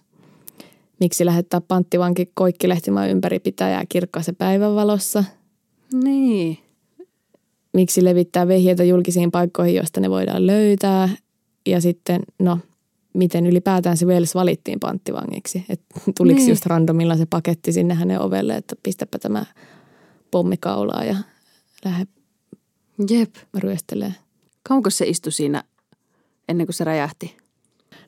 miksi 1.00 1.26
lähettää 1.26 1.62
panttivanki 1.62 2.32
koikkilehtimään 2.34 3.10
ympäri 3.10 3.40
pitäjää 3.40 3.84
kirkkaassa 3.90 4.34
päivänvalossa. 4.34 5.24
Niin 6.04 6.58
miksi 7.74 8.04
levittää 8.04 8.48
vehjeitä 8.48 8.84
julkisiin 8.84 9.32
paikkoihin, 9.32 9.76
joista 9.76 10.00
ne 10.00 10.10
voidaan 10.10 10.48
löytää. 10.48 11.10
Ja 11.66 11.82
sitten, 11.82 12.22
no, 12.40 12.60
miten 13.14 13.46
ylipäätään 13.46 13.98
se 13.98 14.06
Wales 14.06 14.36
valittiin 14.36 14.80
panttivangiksi. 14.80 15.66
Että 15.70 15.86
tuliko 16.18 16.40
niin. 16.40 16.50
just 16.50 16.66
randomilla 16.66 17.18
se 17.18 17.26
paketti 17.26 17.72
sinne 17.72 17.94
hänen 17.94 18.22
ovelle, 18.22 18.56
että 18.56 18.76
pistäpä 18.84 19.20
tämä 19.20 19.46
pommikaulaa 20.32 21.04
ja 21.04 21.16
lähde 21.86 22.06
Jep. 23.10 23.36
ryöstelee. 23.58 24.14
Kauanko 24.68 24.90
se 24.90 25.06
istui 25.06 25.32
siinä 25.32 25.64
ennen 26.50 26.68
kuin 26.68 26.74
se 26.74 26.84
räjähti? 26.84 27.38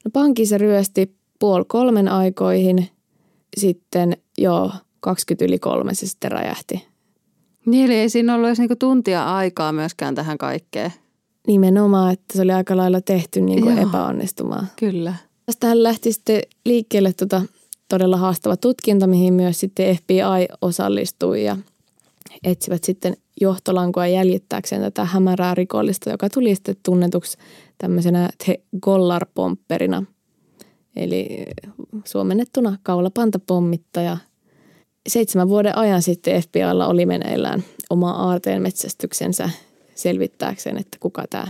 No 0.06 0.12
pankissa 0.13 0.58
ryösti 0.58 1.16
puoli 1.39 1.66
kolmen 1.68 2.08
aikoihin, 2.08 2.89
sitten 3.58 4.18
joo, 4.38 4.72
20 5.00 5.46
yli 5.46 5.60
kolme 5.60 5.94
se 5.94 6.08
sitten 6.08 6.32
räjähti. 6.32 6.88
Niin, 7.66 7.86
eli 7.86 7.96
ei 7.96 8.10
siinä 8.10 8.36
ollut 8.36 8.48
edes 8.48 8.60
niinku 8.60 8.75
tuntia 8.75 9.36
aikaa 9.36 9.72
myöskään 9.72 10.16
tähän 10.16 10.38
kaikkeen. 10.38 10.94
Nimenomaan, 11.48 12.13
että 12.13 12.38
se 12.38 12.42
oli 12.42 12.51
aika 12.51 12.78
lailla 12.78 13.01
tehty 13.01 13.42
niinku 13.42 13.70
epäonnistumaan. 13.70 14.68
Kyllä. 14.75 15.16
Tästähän 15.46 15.84
lähti 15.84 16.13
sitten 16.13 16.42
liikkeelle 16.66 17.13
tota 17.13 17.42
todella 17.89 18.18
haastava 18.18 18.58
tutkinta, 18.58 19.08
mihin 19.08 19.34
myös 19.34 19.60
sitten 19.60 19.96
FBI 19.96 20.48
osallistui 20.62 21.44
ja 21.44 21.58
etsivät 22.44 22.84
sitten 22.84 23.18
johtolankoa 23.41 24.08
jäljittääkseen 24.08 24.81
tätä 24.81 25.05
hämärää 25.05 25.55
rikollista, 25.55 26.10
joka 26.10 26.29
tuli 26.29 26.55
sitten 26.55 26.75
tunnetuksi 26.86 27.38
tämmöisenä 27.77 28.29
Gollar-pompperina. 28.86 30.03
Eli 30.96 31.46
suomennettuna 32.05 32.77
kaulapantapommittaja– 32.84 34.17
seitsemän 35.10 35.50
vuoden 35.50 35.77
ajan 35.77 36.01
sitten 36.01 36.41
FBIlla 36.41 36.88
oli 36.88 37.05
meneillään 37.05 37.63
oma 37.89 38.12
aarteen 38.12 38.62
metsästyksensä 38.62 39.50
selvittääkseen, 39.96 40.77
että 40.77 40.98
kuka 41.00 41.24
tämä, 41.29 41.48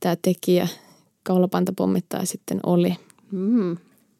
tämä 0.00 0.16
tekijä, 0.22 0.68
kaulapantapommittaja 1.22 2.26
sitten 2.26 2.60
oli. 2.66 2.96
Mm. 3.30 3.76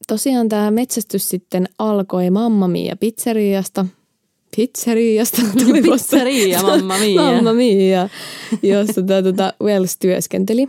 Tosiaan 0.09 0.49
tämä 0.49 0.71
metsästys 0.71 1.29
sitten 1.29 1.69
alkoi 1.79 2.31
Mamma 2.31 2.69
Mia 2.69 2.97
pizzeriasta. 2.97 3.87
Pizzeriasta. 4.57 5.43
Pizzeria, 5.91 6.63
Mamma 6.63 6.99
Mia. 6.99 7.23
Mamma 7.23 7.53
Mia, 7.53 8.09
jossa 8.63 9.03
tämä 9.03 9.23
tuota 9.23 9.53
Wells 9.63 9.99
työskenteli. 9.99 10.69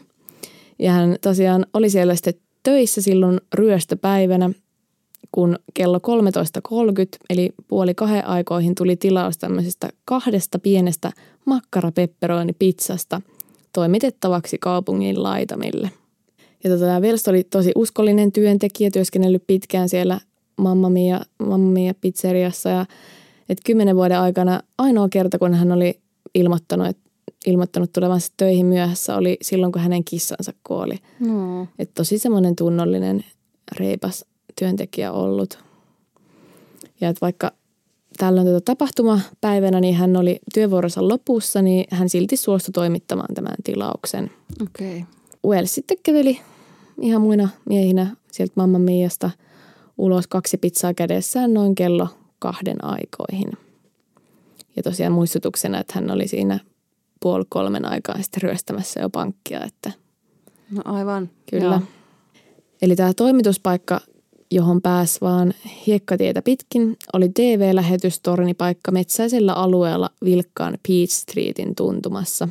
Ja 0.79 0.91
hän 0.91 1.15
tosiaan 1.21 1.65
oli 1.73 1.89
siellä 1.89 2.15
sitten 2.15 2.33
töissä 2.63 3.01
silloin 3.01 3.41
ryöstöpäivänä 3.53 4.49
kun 5.33 5.59
kello 5.73 5.97
13.30 5.97 6.73
eli 7.29 7.53
puoli 7.67 7.93
kahden 7.93 8.27
aikoihin 8.27 8.75
tuli 8.75 8.95
tilaus 8.95 9.37
tämmöisestä 9.37 9.89
kahdesta 10.05 10.59
pienestä 10.59 11.11
makkarapepperoni-pizzasta 11.45 13.21
toimitettavaksi 13.73 14.57
kaupungin 14.57 15.23
laitamille. 15.23 15.91
Ja 16.63 16.69
tota, 16.69 16.85
tämä 16.85 17.01
Velst 17.01 17.27
oli 17.27 17.43
tosi 17.43 17.71
uskollinen 17.75 18.31
työntekijä, 18.31 18.91
työskennellyt 18.91 19.43
pitkään 19.47 19.89
siellä 19.89 20.19
Mamma 20.57 20.89
Mia, 20.89 21.21
Mamma 21.39 21.71
Mia 21.71 21.93
pizzeriassa 22.01 22.69
ja 22.69 22.85
et 23.49 23.57
kymmenen 23.65 23.95
vuoden 23.95 24.19
aikana 24.19 24.61
ainoa 24.77 25.09
kerta, 25.09 25.39
kun 25.39 25.53
hän 25.53 25.71
oli 25.71 25.99
ilmoittanut, 26.35 26.87
että 26.87 27.03
ilmoittanut 27.45 27.93
tulevansa 27.93 28.33
töihin 28.37 28.65
myöhässä, 28.65 29.15
oli 29.15 29.37
silloin, 29.41 29.71
kun 29.71 29.81
hänen 29.81 30.03
kissansa 30.03 30.53
kuoli. 30.67 30.95
No. 31.19 31.67
Et 31.79 31.93
tosi 31.93 32.17
semmoinen 32.17 32.55
tunnollinen, 32.55 33.25
reipas 33.79 34.25
työntekijä 34.59 35.11
ollut. 35.11 35.59
Ja 37.01 37.09
että 37.09 37.21
vaikka 37.21 37.51
tällöin 38.17 38.47
tätä 38.47 38.61
tapahtumapäivänä, 38.61 39.79
niin 39.79 39.95
hän 39.95 40.17
oli 40.17 40.39
työvuoronsa 40.53 41.07
lopussa, 41.07 41.61
niin 41.61 41.85
hän 41.89 42.09
silti 42.09 42.37
suostui 42.37 42.71
toimittamaan 42.71 43.35
tämän 43.35 43.55
tilauksen. 43.63 44.31
Okei. 44.61 44.97
Okay. 44.97 45.03
Wells 45.47 45.75
sitten 45.75 45.97
käveli 46.03 46.39
ihan 47.01 47.21
muina 47.21 47.49
miehinä 47.65 48.15
sieltä 48.31 48.53
Mamma 48.55 48.79
Miasta 48.79 49.31
ulos 49.97 50.27
kaksi 50.27 50.57
pizzaa 50.57 50.93
kädessään 50.93 51.53
noin 51.53 51.75
kello 51.75 52.07
kahden 52.43 52.83
aikoihin. 52.83 53.51
Ja 54.75 54.83
tosiaan 54.83 55.13
muistutuksena, 55.13 55.79
että 55.79 55.93
hän 55.95 56.11
oli 56.11 56.27
siinä 56.27 56.59
puoli 57.19 57.43
kolmen 57.49 57.85
aikaa 57.85 58.21
sitten 58.21 58.41
ryöstämässä 58.41 58.99
jo 58.99 59.09
pankkia. 59.09 59.63
Että 59.63 59.91
no 60.71 60.81
aivan. 60.85 61.29
Kyllä. 61.49 61.63
Joo. 61.65 61.81
Eli 62.81 62.95
tämä 62.95 63.13
toimituspaikka, 63.13 64.01
johon 64.51 64.81
pääsi 64.81 65.21
vaan 65.21 65.53
hiekkatietä 65.87 66.41
pitkin, 66.41 66.97
oli 67.13 67.29
TV-lähetystornipaikka 67.29 68.91
metsäisellä 68.91 69.53
alueella 69.53 70.09
vilkkaan 70.25 70.77
Peach 70.87 71.11
Streetin 71.11 71.75
tuntumassa. 71.75 72.49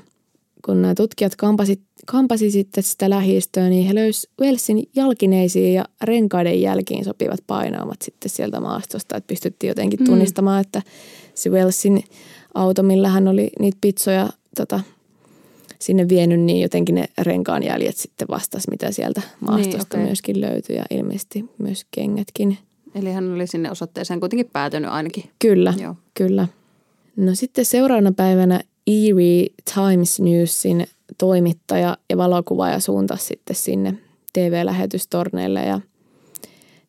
Kun 0.64 0.82
nämä 0.82 0.94
tutkijat 0.94 1.36
kampasi, 1.36 1.82
kampasi 2.06 2.50
sitten 2.50 2.82
sitä 2.82 3.10
lähistöä, 3.10 3.68
niin 3.68 3.86
he 3.86 3.94
löysivät 3.94 4.34
Wellsin 4.40 4.88
jalkineisiin 4.96 5.74
ja 5.74 5.84
renkaiden 6.02 6.60
jälkiin 6.60 7.04
sopivat 7.04 7.40
painaamat 7.46 8.02
sitten 8.02 8.30
sieltä 8.30 8.60
maastosta. 8.60 9.16
Että 9.16 9.28
pystyttiin 9.28 9.68
jotenkin 9.68 10.00
mm. 10.00 10.06
tunnistamaan, 10.06 10.60
että 10.60 10.82
se 11.34 11.50
Wellsin 11.50 12.04
auto, 12.54 12.82
millä 12.82 13.08
hän 13.08 13.28
oli 13.28 13.50
niitä 13.58 13.78
pizzoja 13.80 14.28
tota, 14.56 14.80
sinne 15.78 16.08
vienyt, 16.08 16.40
niin 16.40 16.60
jotenkin 16.60 16.94
ne 16.94 17.04
renkaan 17.18 17.62
jäljet 17.62 17.96
sitten 17.96 18.28
vastas, 18.28 18.68
mitä 18.70 18.90
sieltä 18.90 19.22
maastosta 19.40 19.76
niin, 19.76 19.86
okay. 19.86 20.00
myöskin 20.00 20.40
löytyi 20.40 20.76
ja 20.76 20.84
ilmeisesti 20.90 21.44
myös 21.58 21.86
kengätkin. 21.90 22.58
Eli 22.94 23.12
hän 23.12 23.34
oli 23.34 23.46
sinne 23.46 23.70
osoitteeseen 23.70 24.20
kuitenkin 24.20 24.50
päätynyt 24.52 24.90
ainakin. 24.90 25.24
Kyllä, 25.38 25.74
Joo. 25.80 25.94
kyllä. 26.14 26.48
No 27.16 27.34
sitten 27.34 27.64
seuraavana 27.64 28.12
päivänä 28.12 28.60
Erie 28.86 29.46
Times 29.74 30.20
Newsin 30.20 30.86
toimittaja 31.18 31.96
ja 32.10 32.16
valokuvaaja 32.16 32.80
suuntasi 32.80 33.26
sitten 33.26 33.56
sinne 33.56 33.94
TV-lähetystorneille 34.32 35.62
ja 35.62 35.80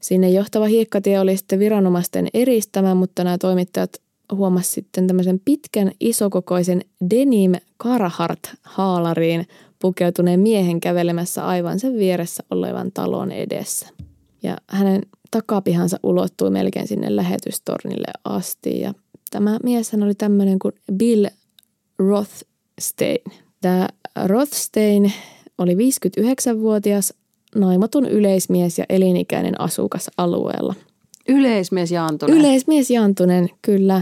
sinne 0.02 0.30
johtava 0.30 0.66
hiekkatie 0.66 1.20
oli 1.20 1.38
sitten 1.38 1.60
viranomaisten 1.60 2.28
eristämä, 2.34 2.96
mutta 2.96 3.24
nämä 3.24 3.38
toimittajat 3.38 4.02
huomasi 4.32 4.72
sitten 4.72 5.08
tämmöisen 5.08 5.42
pitkän 5.46 5.92
isokokoisen 6.00 6.82
denim 7.10 7.52
Carhartt-haalariin 7.84 9.46
pukeutuneen 9.80 10.40
miehen 10.40 10.80
kävelemässä 10.80 11.48
aivan 11.48 11.80
sen 11.80 11.94
vieressä 11.94 12.44
olevan 12.52 12.92
talon 12.94 13.32
edessä. 13.32 13.88
Ja 14.44 14.58
hänen 14.68 15.02
takapihansa 15.32 15.98
ulottui 16.04 16.50
melkein 16.50 16.88
sinne 16.88 17.16
lähetystornille 17.16 18.08
asti 18.26 18.80
ja 18.80 18.94
tämä 19.32 19.60
mies 19.64 19.94
oli 19.94 20.16
tämmöinen 20.16 20.60
kuin 20.60 20.74
Bill 20.94 21.26
Rothstein. 22.00 23.43
Tämä 23.64 23.88
Rothstein 24.26 25.14
oli 25.58 25.74
59-vuotias 25.74 27.14
naimaton 27.56 28.06
yleismies 28.06 28.78
ja 28.78 28.86
elinikäinen 28.90 29.62
asukas 29.62 30.10
alueella. 30.18 30.76
Yleismies 31.30 31.92
Jaantunen. 31.92 32.38
Yleismies 32.38 32.90
Jaantunen, 32.90 33.50
kyllä. 33.62 34.02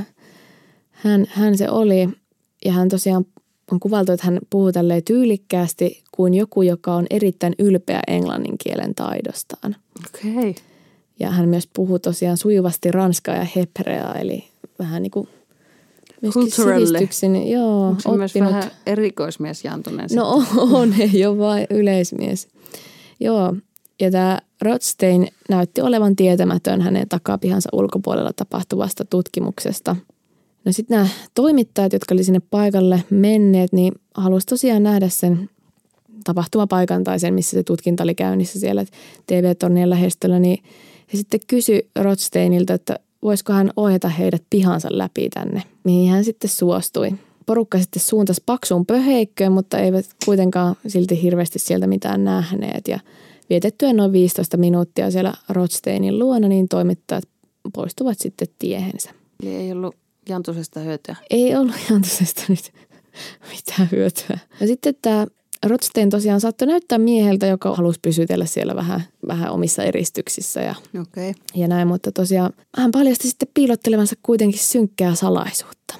Hän, 0.92 1.26
hän 1.30 1.58
se 1.58 1.70
oli 1.70 2.10
ja 2.66 2.72
hän 2.72 2.90
tosiaan 2.90 3.26
on 3.72 3.80
kuvaltu, 3.80 4.12
että 4.12 4.26
hän 4.26 4.40
puhuu 4.50 4.72
tälleen 4.72 5.04
tyylikkäästi 5.04 6.04
kuin 6.12 6.34
joku, 6.34 6.62
joka 6.62 6.96
on 6.96 7.06
erittäin 7.10 7.56
ylpeä 7.60 8.00
englannin 8.08 8.58
kielen 8.64 8.96
taidostaan. 8.96 9.76
Okei. 10.06 10.32
Okay. 10.32 10.54
Ja 11.20 11.32
hän 11.32 11.50
myös 11.50 11.70
puhuu 11.74 12.00
tosiaan 12.00 12.38
sujuvasti 12.38 12.92
ranskaa 12.92 13.36
ja 13.36 13.48
hebreaa, 13.56 14.16
eli 14.16 14.44
vähän 14.80 15.04
niin 15.04 15.12
kuin 15.12 15.28
sivistyksen. 16.50 17.50
Joo, 17.50 17.88
Onko 17.88 18.18
myös 18.18 18.36
vähän 18.36 18.72
erikoismies 18.86 19.66
Jantunen? 19.66 20.10
No 20.16 20.44
on, 20.72 20.94
ei 21.00 21.26
ole 21.26 21.38
vain 21.38 21.68
yleismies. 21.70 22.48
Joo, 23.20 23.56
ja 24.02 24.12
tämä 24.12 24.40
Rothstein 24.62 25.28
näytti 25.50 25.82
olevan 25.82 26.16
tietämätön 26.16 26.82
hänen 26.82 27.10
takapihansa 27.10 27.70
ulkopuolella 27.74 28.32
tapahtuvasta 28.36 29.06
tutkimuksesta– 29.06 29.96
No 30.66 30.72
sitten 30.72 30.96
nämä 30.96 31.10
toimittajat, 31.36 31.94
jotka 31.94 32.16
oli 32.16 32.24
sinne 32.24 32.42
paikalle 32.50 33.04
menneet, 33.10 33.74
niin 33.74 33.94
halusi 34.14 34.48
tosiaan 34.48 34.84
nähdä 34.84 35.10
sen 35.10 35.50
tapahtumapaikan 36.24 37.04
tai 37.04 37.20
sen, 37.20 37.34
missä 37.34 37.52
se 37.52 37.64
tutkinta 37.64 38.04
oli 38.04 38.16
käynnissä 38.16 38.60
siellä 38.60 38.86
TV-tornien 39.28 39.90
lähestöllä, 39.90 40.40
niin 40.40 40.64
he 41.14 41.18
sitten 41.18 41.40
kysyi 41.48 41.90
Rothsteinilta, 42.00 42.74
että 42.74 43.00
voisiko 43.24 43.54
hän 43.54 43.72
ohjata 43.76 44.10
heidät 44.10 44.44
pihansa 44.50 44.88
läpi 44.92 45.30
tänne, 45.30 45.64
mihin 45.84 46.12
hän 46.12 46.24
sitten 46.24 46.50
suostui. 46.50 47.12
Porukka 47.46 47.80
sitten 47.80 48.02
suuntasi 48.02 48.44
paksuun 48.46 48.86
pöheikköön, 48.86 49.52
mutta 49.52 49.80
eivät 49.80 50.06
kuitenkaan 50.26 50.76
silti 50.88 51.22
hirveästi 51.22 51.60
sieltä 51.60 51.88
mitään 51.88 52.24
nähneet. 52.24 52.88
Ja 52.88 53.00
vietettyä 53.50 53.94
noin 53.94 54.12
15 54.12 54.58
minuuttia 54.58 55.12
siellä 55.12 55.34
Rothsteinin 55.50 56.20
luona, 56.20 56.48
niin 56.48 56.68
toimittajat 56.68 57.24
poistuvat 57.74 58.20
sitten 58.20 58.48
tiehensä. 58.60 59.10
Eli 59.44 59.56
ei 59.56 59.72
ollut 59.72 59.96
Jantusesta 60.30 60.80
hyötyä? 60.80 61.16
Ei 61.30 61.56
ollut 61.56 61.76
Jantusesta 61.90 62.42
nyt 62.48 62.74
mitään 63.56 63.90
hyötyä. 63.92 64.40
Ja 64.60 64.68
sitten 64.68 64.96
tämä 65.02 65.28
Rothstein 65.66 66.10
tosiaan 66.10 66.42
saattoi 66.42 66.68
näyttää 66.68 66.98
mieheltä, 66.98 67.48
joka 67.48 67.76
halusi 67.76 68.00
pysytellä 68.02 68.46
siellä 68.46 68.76
vähän, 68.76 69.04
vähän 69.28 69.52
omissa 69.52 69.84
eristyksissä 69.84 70.62
ja, 70.62 70.76
okay. 71.02 71.34
ja 71.56 71.68
näin, 71.68 71.88
mutta 71.88 72.12
tosiaan 72.12 72.54
hän 72.78 72.92
paljasti 72.92 73.28
sitten 73.28 73.48
piilottelevansa 73.54 74.16
kuitenkin 74.24 74.60
synkkää 74.60 75.16
salaisuutta. 75.16 75.96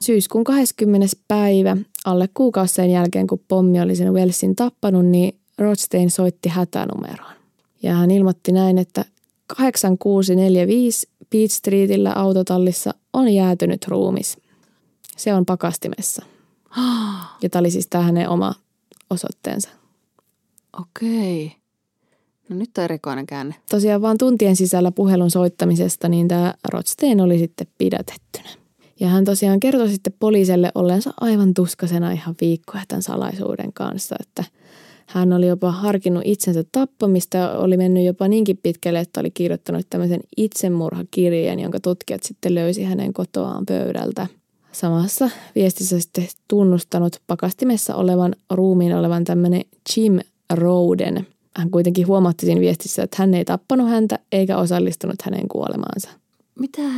Syyskuun 0.00 0.44
20. 0.44 1.16
päivä, 1.28 1.76
alle 2.04 2.28
kuukausi 2.34 2.74
sen 2.74 2.90
jälkeen, 2.90 3.26
kun 3.26 3.44
pommi 3.48 3.80
oli 3.80 3.96
sen 3.96 4.14
Wellsin 4.14 4.56
tappanut, 4.56 5.06
niin 5.06 5.38
Rothstein 5.58 6.10
soitti 6.10 6.48
hätänumeroon. 6.48 7.32
Ja 7.82 7.94
hän 7.94 8.10
ilmoitti 8.10 8.52
näin, 8.52 8.78
että 8.78 9.04
8645 9.46 11.08
Beach 11.30 11.52
Streetillä 11.52 12.12
autotallissa 12.12 12.94
on 13.12 13.28
jäätynyt 13.28 13.88
ruumis. 13.88 14.36
Se 15.16 15.34
on 15.34 15.46
pakastimessa. 15.46 16.22
Ja 17.42 17.50
tämä 17.50 17.60
oli 17.60 17.70
siis 17.70 17.86
tämä 17.90 18.04
hänen 18.04 18.28
oma 18.28 18.54
osoitteensa. 19.12 19.68
Okei. 20.80 21.52
No 22.48 22.56
nyt 22.56 22.78
on 22.78 22.84
erikoinen 22.84 23.26
käänne. 23.26 23.54
Tosiaan 23.70 24.02
vaan 24.02 24.18
tuntien 24.18 24.56
sisällä 24.56 24.92
puhelun 24.92 25.30
soittamisesta, 25.30 26.08
niin 26.08 26.28
tämä 26.28 26.54
Rothstein 26.72 27.20
oli 27.20 27.38
sitten 27.38 27.66
pidätettynä. 27.78 28.48
Ja 29.00 29.08
hän 29.08 29.24
tosiaan 29.24 29.60
kertoi 29.60 29.88
sitten 29.88 30.14
poliiselle 30.18 30.72
ollensa 30.74 31.14
aivan 31.20 31.54
tuskasena 31.54 32.12
ihan 32.12 32.34
viikkoja 32.40 32.84
tämän 32.88 33.02
salaisuuden 33.02 33.72
kanssa, 33.72 34.16
että– 34.20 34.44
hän 35.12 35.32
oli 35.32 35.46
jopa 35.46 35.70
harkinnut 35.70 36.22
itsensä 36.26 36.64
tappamista 36.72 37.36
ja 37.36 37.50
oli 37.50 37.76
mennyt 37.76 38.04
jopa 38.04 38.28
niinkin 38.28 38.58
pitkälle, 38.62 39.00
että 39.00 39.20
oli 39.20 39.30
kirjoittanut 39.30 39.86
tämmöisen 39.90 40.20
itsemurhakirjeen, 40.36 41.60
jonka 41.60 41.80
tutkijat 41.80 42.22
sitten 42.22 42.54
löysi 42.54 42.82
hänen 42.82 43.12
kotoaan 43.12 43.66
pöydältä. 43.66 44.26
Samassa 44.72 45.30
viestissä 45.54 46.00
sitten 46.00 46.28
tunnustanut 46.48 47.16
pakastimessa 47.26 47.94
olevan 47.94 48.34
ruumiin 48.50 48.96
olevan 48.96 49.24
tämmöinen 49.24 49.62
Jim 49.96 50.18
Roden. 50.52 51.26
Hän 51.56 51.70
kuitenkin 51.70 52.06
huomautti 52.06 52.46
siinä 52.46 52.60
viestissä, 52.60 53.02
että 53.02 53.16
hän 53.18 53.34
ei 53.34 53.44
tappanut 53.44 53.88
häntä 53.88 54.18
eikä 54.32 54.58
osallistunut 54.58 55.22
hänen 55.22 55.48
kuolemaansa. 55.48 56.10
Mitä? 56.58 56.82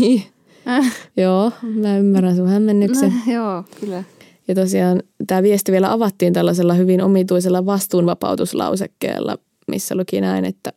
Niin. 0.00 0.22
Äh. 0.68 0.96
Joo, 1.16 1.52
mä 1.62 1.98
ymmärrän 1.98 2.36
sun 2.36 2.48
hämmennyksen. 2.48 3.14
No, 3.26 3.32
joo, 3.32 3.64
kyllä. 3.80 4.04
Ja 4.48 4.54
tosiaan 4.54 5.02
tämä 5.26 5.42
viesti 5.42 5.72
vielä 5.72 5.92
avattiin 5.92 6.32
tällaisella 6.32 6.74
hyvin 6.74 7.02
omituisella 7.02 7.66
vastuunvapautuslausekkeella, 7.66 9.38
missä 9.68 9.94
luki 9.94 10.20
näin, 10.20 10.44
että 10.44 10.72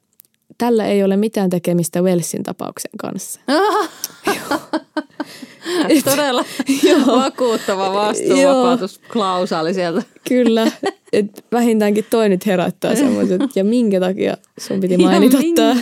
tällä 0.57 0.85
ei 0.85 1.03
ole 1.03 1.17
mitään 1.17 1.49
tekemistä 1.49 2.01
Wellsin 2.01 2.43
tapauksen 2.43 2.91
kanssa. 2.97 3.39
Todella 6.05 6.45
vakuuttava 7.08 7.93
vastuunvapautusklausaali 7.93 9.73
sieltä. 9.73 10.03
Kyllä, 10.29 10.71
että 11.13 11.41
vähintäänkin 11.51 12.05
toi 12.10 12.29
nyt 12.29 12.45
herättää 12.45 12.95
semmoiset, 12.95 13.41
ja 13.55 13.63
minkä 13.63 13.99
takia 13.99 14.38
sun 14.60 14.79
piti 14.79 14.97
mainita 15.08 15.38
tämä. 15.55 15.75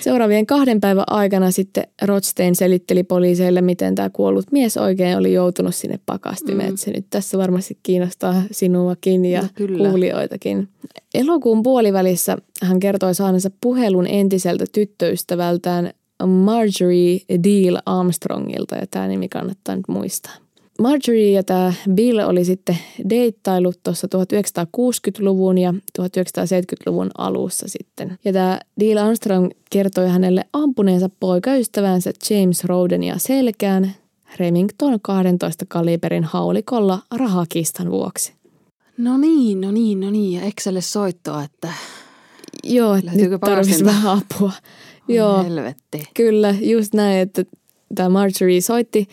Seuraavien 0.00 0.46
kahden 0.46 0.80
päivän 0.80 1.04
aikana 1.06 1.50
sitten 1.50 1.84
Rothstein 2.02 2.56
selitteli 2.56 3.02
poliiseille, 3.02 3.60
miten 3.60 3.94
tämä 3.94 4.10
kuollut 4.10 4.52
mies 4.52 4.76
oikein 4.76 5.18
oli 5.18 5.32
joutunut 5.32 5.74
sinne 5.74 6.00
pakastimeen. 6.06 6.70
Mm. 6.70 6.76
Se 6.76 6.90
nyt 6.90 7.06
tässä 7.10 7.38
varmasti 7.38 7.78
kiinnostaa 7.82 8.42
sinuakin 8.50 9.24
ja 9.24 9.42
no, 9.42 9.48
kuulijoitakin. 9.90 10.68
Elokuun 11.14 11.62
puolivälissä 11.62 12.36
hän 12.62 12.80
kertoi 12.80 13.14
saaneensa 13.14 13.50
puhelun 13.60 14.06
entiseltä 14.06 14.64
tyttöystävältään 14.72 15.92
Marjorie 16.26 17.20
Deal 17.44 17.78
Armstrongilta, 17.86 18.76
ja 18.76 18.86
tämä 18.90 19.08
nimi 19.08 19.28
kannattaa 19.28 19.76
nyt 19.76 19.88
muistaa. 19.88 20.32
Marjorie 20.80 21.30
ja 21.30 21.42
tämä 21.42 21.72
Bill 21.94 22.18
oli 22.18 22.44
sitten 22.44 22.78
deittailut 23.10 23.80
tuossa 23.82 24.08
1960-luvun 24.16 25.58
ja 25.58 25.74
1970-luvun 26.00 27.10
alussa 27.18 27.68
sitten. 27.68 28.18
Ja 28.24 28.32
tämä 28.32 28.60
Neil 28.76 28.98
Armstrong 28.98 29.50
kertoi 29.70 30.08
hänelle 30.08 30.44
ampuneensa 30.52 31.10
poikaystävänsä 31.20 32.12
James 32.30 32.64
Rodenia 32.64 33.18
selkään 33.18 33.94
Remington 34.36 34.98
12 35.02 35.64
kaliberin 35.68 36.24
haulikolla 36.24 36.98
rahakistan 37.14 37.90
vuoksi. 37.90 38.32
No 38.98 39.18
niin, 39.18 39.60
no 39.60 39.70
niin, 39.70 40.00
no 40.00 40.10
niin. 40.10 40.40
Ja 40.40 40.46
Excelle 40.46 40.80
soittoa, 40.80 41.42
että 41.42 41.68
Joo, 42.64 42.94
että 42.94 43.10
nyt 43.14 43.40
tarvitsisi 43.40 43.84
vähän 43.84 44.18
apua. 44.18 44.52
Joo, 45.16 45.44
helvetti. 45.44 46.04
kyllä, 46.14 46.54
just 46.60 46.94
näin, 46.94 47.18
että 47.18 47.44
tämä 47.94 48.08
Marjorie 48.08 48.60
soitti, 48.60 49.08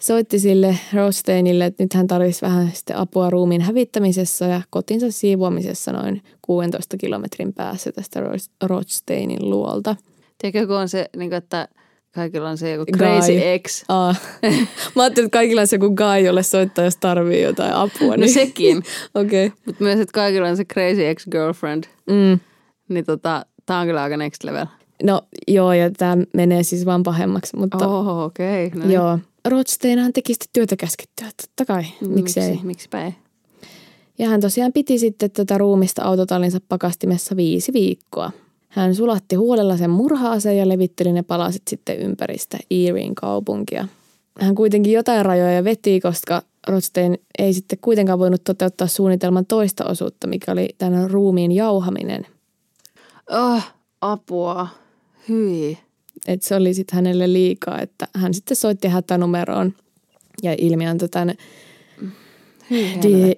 soitti 0.00 0.38
sille 0.38 0.78
Rothsteinille, 0.92 1.64
että 1.64 1.82
nyt 1.82 1.94
hän 1.94 2.06
tarvitsisi 2.06 2.42
vähän 2.42 2.70
sitten 2.74 2.96
apua 2.96 3.30
ruumiin 3.30 3.60
hävittämisessä 3.60 4.44
ja 4.44 4.62
kotinsa 4.70 5.10
siivoamisessa 5.10 5.92
noin 5.92 6.22
16 6.42 6.96
kilometrin 6.96 7.52
päässä 7.52 7.92
tästä 7.92 8.20
Rothsteinin 8.62 9.50
luolta. 9.50 9.96
Tiedätkö, 10.38 10.66
kun 10.66 10.76
on 10.76 10.88
se, 10.88 11.08
niin 11.16 11.30
kuin, 11.30 11.38
että 11.38 11.68
kaikilla 12.14 12.48
on 12.48 12.58
se 12.58 12.70
joku 12.70 12.92
crazy 12.96 13.32
Guy. 13.32 13.42
ex. 13.44 13.84
Aa. 13.88 14.14
Mä 14.96 15.02
ajattelin, 15.02 15.26
että 15.26 15.38
kaikilla 15.38 15.60
on 15.60 15.66
se 15.66 15.76
joku 15.76 15.94
guy, 15.94 16.18
jolle 16.18 16.42
soittaa, 16.42 16.84
jos 16.84 16.96
tarvii 16.96 17.42
jotain 17.42 17.72
apua. 17.72 18.08
No 18.08 18.16
niin. 18.16 18.32
sekin. 18.32 18.76
Okei. 19.14 19.46
Okay. 19.46 19.58
Mutta 19.66 19.84
myös, 19.84 20.00
että 20.00 20.12
kaikilla 20.12 20.48
on 20.48 20.56
se 20.56 20.64
crazy 20.64 21.06
ex-girlfriend. 21.06 21.84
Mm. 22.10 22.40
Niin 22.88 23.04
tota, 23.04 23.46
tää 23.66 23.78
on 23.78 23.86
kyllä 23.86 24.02
aika 24.02 24.16
next 24.16 24.44
level. 24.44 24.66
No 25.02 25.22
joo, 25.48 25.72
ja 25.72 25.90
tämä 25.90 26.16
menee 26.34 26.62
siis 26.62 26.86
vaan 26.86 27.02
pahemmaksi, 27.02 27.56
mutta 27.56 27.88
Oh, 27.88 28.24
okei. 28.24 28.66
Okay. 28.66 28.80
No 28.80 28.86
niin. 28.86 28.94
joo. 28.94 29.18
Rothsteinhan 29.48 30.12
teki 30.12 30.34
sitten 30.34 30.48
työtä 30.52 30.76
käskettyä, 30.76 31.26
totta 31.42 31.64
kai, 31.64 31.84
miksei. 32.00 32.50
Miksi, 32.50 32.66
miksipä 32.66 33.04
ei? 33.04 33.14
Ja 34.18 34.28
hän 34.28 34.40
tosiaan 34.40 34.72
piti 34.72 34.98
sitten 34.98 35.30
tätä 35.30 35.58
ruumista 35.58 36.02
autotallinsa 36.02 36.58
pakastimessa 36.68 37.36
viisi 37.36 37.72
viikkoa. 37.72 38.30
Hän 38.68 38.94
sulatti 38.94 39.36
huolella 39.36 39.76
sen 39.76 39.90
murhaaseen 39.90 40.58
ja 40.58 40.68
levitteli 40.68 41.12
ne 41.12 41.22
palasit 41.22 41.62
sitten 41.68 41.98
ympäristä 41.98 42.58
Erien 42.70 43.14
kaupunkia. 43.14 43.88
Hän 44.40 44.54
kuitenkin 44.54 44.92
jotain 44.92 45.26
rajoja 45.26 45.64
veti, 45.64 46.00
koska 46.00 46.42
Rothstein 46.66 47.18
ei 47.38 47.52
sitten 47.52 47.78
kuitenkaan 47.82 48.18
voinut 48.18 48.44
toteuttaa 48.44 48.86
suunnitelman 48.86 49.46
toista 49.46 49.84
osuutta, 49.84 50.26
mikä 50.26 50.52
oli 50.52 50.68
tämän 50.78 51.10
ruumiin 51.10 51.52
jauhaminen. 51.52 52.26
Oh, 53.30 53.62
apua. 54.00 54.68
Hyi. 55.28 55.78
Et 56.26 56.42
se 56.42 56.56
oli 56.56 56.74
sitten 56.74 56.96
hänelle 56.96 57.32
liikaa, 57.32 57.80
että 57.80 58.08
hän 58.14 58.34
sitten 58.34 58.56
soitti 58.56 58.88
hätänumeroon 58.88 59.74
ja 60.42 60.54
ilmiantoi 60.58 61.08
tämän 61.08 61.34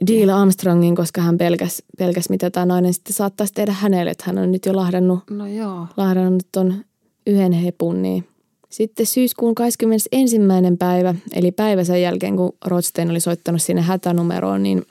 Deal 0.07 0.29
Armstrongin, 0.29 0.97
koska 0.97 1.21
hän 1.21 1.39
pelkäs, 1.39 1.83
pelkäs, 1.99 2.31
mitä 2.31 2.51
tämä 2.51 2.67
nainen 2.67 2.95
sitten 2.95 3.13
saattaisi 3.13 3.55
tehdä 3.55 3.73
hänelle. 3.73 4.11
Että 4.11 4.25
hän 4.27 4.39
on 4.39 4.53
nyt 4.53 4.67
jo 4.67 4.77
lahdannut, 4.77 5.21
No 5.31 5.47
joo. 5.47 5.87
lahdannut 5.97 6.43
ton 6.53 6.85
yhden 7.27 7.53
hepun. 7.53 8.03
Niin. 8.03 8.25
Sitten 8.71 9.07
syyskuun 9.07 9.55
21. 9.55 10.37
päivä, 10.79 11.15
eli 11.33 11.53
päivä 11.53 11.85
sen 11.85 12.03
jälkeen, 12.03 12.37
kun 12.37 12.53
Rothstein 12.65 13.11
oli 13.11 13.21
soittanut 13.21 13.63
sinne 13.63 13.83
hätänumeroon, 13.83 14.63
niin 14.63 14.83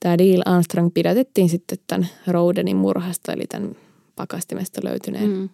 tämä 0.00 0.18
Deal 0.18 0.42
Armstrong 0.44 0.90
pidätettiin 0.94 1.48
sitten 1.48 1.78
tämän 1.86 2.08
Rodenin 2.26 2.76
murhasta, 2.76 3.32
eli 3.32 3.44
tämän 3.48 3.76
pakastimesta 4.16 4.80
löytyneen 4.84 5.30
Mm. 5.30 5.48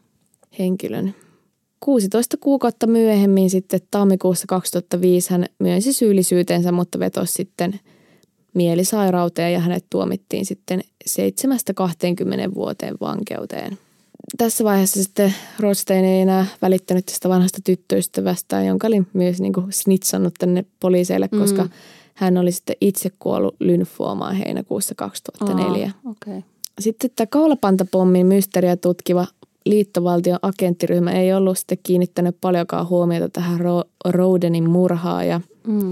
Henkilön. 0.58 1.14
16 1.80 2.36
kuukautta 2.40 2.86
myöhemmin 2.86 3.50
sitten 3.50 3.80
tammikuussa 3.90 4.46
2005 4.48 5.30
hän 5.30 5.46
myönsi 5.58 5.92
syyllisyytensä, 5.92 6.72
mutta 6.72 6.98
vetosi 6.98 7.32
sitten 7.32 7.80
mielisairauteen 8.54 9.52
ja 9.52 9.60
hänet 9.60 9.84
tuomittiin 9.90 10.46
sitten 10.46 10.80
7-20 11.08 12.54
vuoteen 12.54 12.94
vankeuteen. 13.00 13.78
Tässä 14.38 14.64
vaiheessa 14.64 15.02
sitten 15.02 15.34
Rothstein 15.60 16.04
ei 16.04 16.20
enää 16.20 16.46
välittänyt 16.62 17.06
tästä 17.06 17.28
vanhasta 17.28 17.58
tyttöystävästään, 17.64 18.66
jonka 18.66 18.86
oli 18.86 19.02
myös 19.12 19.40
niin 19.40 19.52
kuin 19.52 19.72
snitsannut 19.72 20.34
tänne 20.38 20.64
poliiseille, 20.80 21.28
koska 21.28 21.62
Mm. 21.62 21.70
hän 22.14 22.38
oli 22.38 22.52
sitten 22.52 22.76
itse 22.80 23.10
kuollut 23.18 23.56
lymfoomaan 23.60 24.36
heinäkuussa 24.36 24.94
2004. 24.94 25.90
Aa. 26.04 26.10
Okay. 26.10 26.42
Sitten 26.80 27.10
tämä 27.16 27.26
kaulapantapommin 27.26 28.26
mysteeriä 28.26 28.76
tutkiva 28.76 29.26
liittovaltion 29.68 30.38
agenttiryhmä 30.42 31.12
ei 31.12 31.34
ollut 31.34 31.58
sitten 31.58 31.78
kiinnittänyt 31.82 32.36
paljonkaan 32.40 32.88
huomiota 32.88 33.28
tähän 33.28 33.60
Ro- 33.60 33.88
Rodenin 34.04 34.70
murhaan 34.70 35.28
ja 35.28 35.40
Mm. 35.66 35.90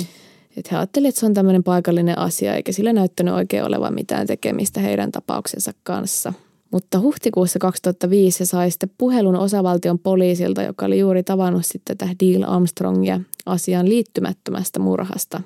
että 0.56 0.68
he 0.72 0.76
ajattelivat, 0.76 1.08
että 1.08 1.20
se 1.20 1.26
on 1.26 1.34
tämmöinen 1.34 1.62
paikallinen 1.64 2.18
asia 2.18 2.54
eikä 2.54 2.72
sillä 2.72 2.92
näyttänyt 2.92 3.34
oikein 3.34 3.64
olevan 3.64 3.94
mitään 3.94 4.26
tekemistä 4.26 4.80
heidän 4.80 5.12
tapauksensa 5.12 5.72
kanssa. 5.82 6.32
Mutta 6.70 7.00
huhtikuussa 7.00 7.58
2005 7.58 8.40
he 8.40 8.44
sai 8.44 8.70
sitten 8.70 8.90
puhelun 8.98 9.36
osavaltion 9.36 9.98
poliisilta, 9.98 10.62
joka 10.62 10.86
oli 10.86 10.98
juuri 10.98 11.22
tavannut 11.22 11.66
sitten 11.66 11.96
tätä 11.96 12.12
Deal 12.24 12.42
Armstrongia 12.52 13.20
asiaan 13.46 13.88
liittymättömästä 13.88 14.78
murhasta, 14.78 15.40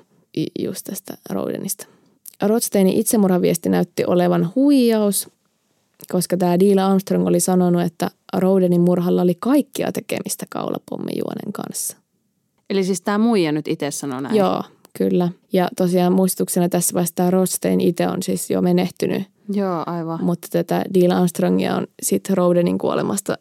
just 0.59 0.83
tästä 0.83 1.17
Rodenista. 1.29 1.85
Rothsteinin 2.41 2.93
itsemurhaviesti 2.97 3.69
näytti 3.69 4.05
olevan 4.05 4.49
huijaus, 4.55 5.29
koska 6.11 6.37
tämä 6.37 6.59
Deal 6.59 6.77
Armstrong 6.77 7.27
oli 7.27 7.39
sanonut, 7.39 7.81
että 7.81 8.11
Rodenin 8.33 8.81
murhalla 8.81 9.21
oli 9.21 9.35
kaikkia 9.39 9.91
tekemistä 9.91 10.45
kaulapommijuonen 10.49 11.53
kanssa. 11.53 11.97
Eli 12.69 12.83
siis 12.83 13.01
tämä 13.01 13.17
muija 13.17 13.51
nyt 13.51 13.67
itse 13.67 13.91
sanoo 13.91 14.19
näin? 14.19 14.35
Joo, 14.35 14.63
kyllä. 14.97 15.29
Ja 15.53 15.69
tosiaan 15.77 16.13
muistutuksena 16.13 16.69
tässä 16.69 16.93
vaiheessa 16.93 17.15
tämä 17.15 17.31
Rothstein 17.31 17.81
itse 17.81 18.07
on 18.07 18.23
siis 18.23 18.49
jo 18.49 18.61
menehtynyt, 18.61 19.23
Joo, 19.53 19.83
aivan. 19.85 20.23
mutta 20.23 20.47
tätä 20.51 20.85
Deal 20.93 21.11
Armstrongia 21.11 21.75
on 21.75 21.87
sitten 22.01 22.37
Rodenin 22.37 22.77
kuolemasta 22.77 23.37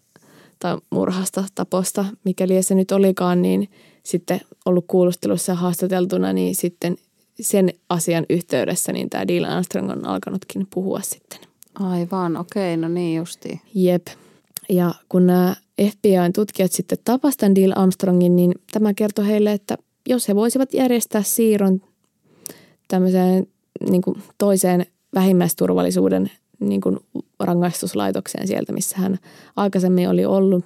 tai 0.58 0.78
murhasta, 0.90 1.44
taposta, 1.54 2.04
mikäli 2.24 2.62
se 2.62 2.74
nyt 2.74 2.92
olikaan, 2.92 3.42
niin 3.42 3.68
sitten 4.02 4.40
ollut 4.66 4.84
kuulustelussa 4.88 5.52
ja 5.52 5.56
haastateltuna, 5.56 6.32
niin 6.32 6.54
sitten 6.54 6.96
sen 7.40 7.72
asian 7.88 8.26
yhteydessä 8.30 8.92
niin 8.92 9.10
tämä 9.10 9.28
Deal 9.28 9.44
Armstrong 9.44 9.90
on 9.90 10.06
alkanutkin 10.06 10.66
puhua 10.74 11.00
sitten. 11.00 11.38
Aivan, 11.74 12.36
okei, 12.36 12.76
no 12.76 12.88
niin 12.88 13.16
justiin. 13.16 13.60
Jep. 13.74 14.06
Ja 14.70 14.94
kun 15.08 15.26
nämä 15.26 15.56
FBIn 15.82 16.32
tutkijat 16.34 16.72
sitten 16.72 16.98
tapasivat 17.04 17.54
Deal 17.54 17.72
Armstrongin, 17.76 18.36
niin 18.36 18.54
tämä 18.72 18.94
kertoi 18.94 19.26
heille, 19.26 19.52
että 19.52 19.78
jos 20.08 20.28
he 20.28 20.34
voisivat 20.34 20.74
järjestää 20.74 21.22
siirron 21.22 21.80
tämmöiseen 22.88 23.46
niin 23.90 24.02
kuin 24.02 24.22
toiseen 24.38 24.86
vähimmäisturvallisuuden 25.14 26.30
niin 26.60 26.80
kuin 26.80 26.98
rangaistuslaitokseen 27.40 28.46
sieltä, 28.46 28.72
missä 28.72 28.98
hän 28.98 29.18
aikaisemmin 29.56 30.08
oli 30.08 30.24
ollut, 30.24 30.64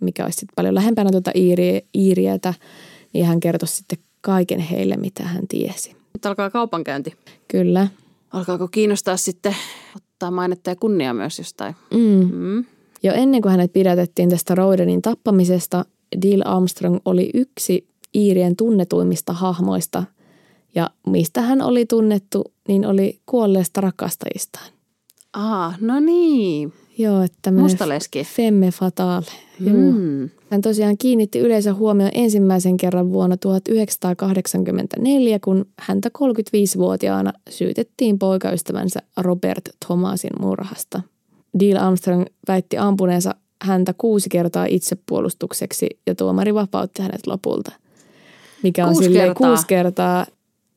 mikä 0.00 0.24
olisi 0.24 0.36
sitten 0.36 0.54
paljon 0.56 0.74
lähempänä 0.74 1.10
tuota 1.10 1.30
Iiriä, 1.34 1.80
Iiriätä, 1.94 2.54
niin 3.12 3.26
hän 3.26 3.40
kertoi 3.40 3.68
sitten 3.68 3.98
kaiken 4.20 4.60
heille, 4.60 4.96
mitä 4.96 5.24
hän 5.24 5.48
tiesi. 5.48 5.96
Mutta 6.12 6.28
alkaa 6.28 6.50
kaupankäynti. 6.50 7.14
Kyllä. 7.48 7.88
Alkaako 8.32 8.68
kiinnostaa 8.68 9.16
sitten 9.16 9.56
ottaa 9.96 10.30
mainetta 10.30 10.70
ja 10.70 10.76
kunnia 10.76 11.14
myös 11.14 11.38
jostain? 11.38 11.76
Mm. 11.94 12.30
Mm. 12.32 12.64
Jo 13.02 13.12
ennen 13.12 13.42
kuin 13.42 13.50
hänet 13.50 13.72
pidätettiin 13.72 14.28
tästä 14.28 14.54
Rodenin 14.54 15.02
tappamisesta, 15.02 15.84
Deal 16.22 16.42
Armstrong 16.44 16.98
oli 17.04 17.30
yksi 17.34 17.88
Iirien 18.14 18.56
tunnetuimmista 18.56 19.32
hahmoista. 19.32 20.04
Ja 20.74 20.90
mistä 21.06 21.40
hän 21.40 21.62
oli 21.62 21.86
tunnettu, 21.86 22.44
niin 22.68 22.86
oli 22.86 23.20
kuolleesta 23.26 23.80
rakastajistaan. 23.80 24.66
Ah, 25.32 25.80
no 25.80 26.00
niin. 26.00 26.72
Joo, 26.98 27.22
että 27.22 27.50
Mustaleski. 27.50 28.24
femme 28.24 28.70
fatale. 28.70 29.24
Mm. 29.60 30.30
Hän 30.50 30.60
tosiaan 30.60 30.98
kiinnitti 30.98 31.38
yleisön 31.38 31.76
huomioon 31.76 32.10
ensimmäisen 32.14 32.76
kerran 32.76 33.12
vuonna 33.12 33.36
1984, 33.36 35.38
kun 35.38 35.66
häntä 35.78 36.10
35-vuotiaana 36.18 37.32
syytettiin 37.50 38.18
poikaystävänsä 38.18 39.00
Robert 39.16 39.68
Thomasin 39.86 40.30
murhasta. 40.40 41.02
Deal 41.60 41.84
Armstrong 41.84 42.24
väitti 42.48 42.78
ampuneensa 42.78 43.34
häntä 43.62 43.94
kuusi 43.98 44.28
kertaa 44.28 44.66
itsepuolustukseksi 44.68 45.86
ja 46.06 46.14
tuomari 46.14 46.54
vapautti 46.54 47.02
hänet 47.02 47.26
lopulta. 47.26 47.72
Mikä 48.62 48.86
on 48.86 48.92
Kuusi 48.92 49.04
silleen 49.04 49.28
kertaa? 49.28 49.48
kuusi 49.48 49.66
kertaa, 49.66 50.26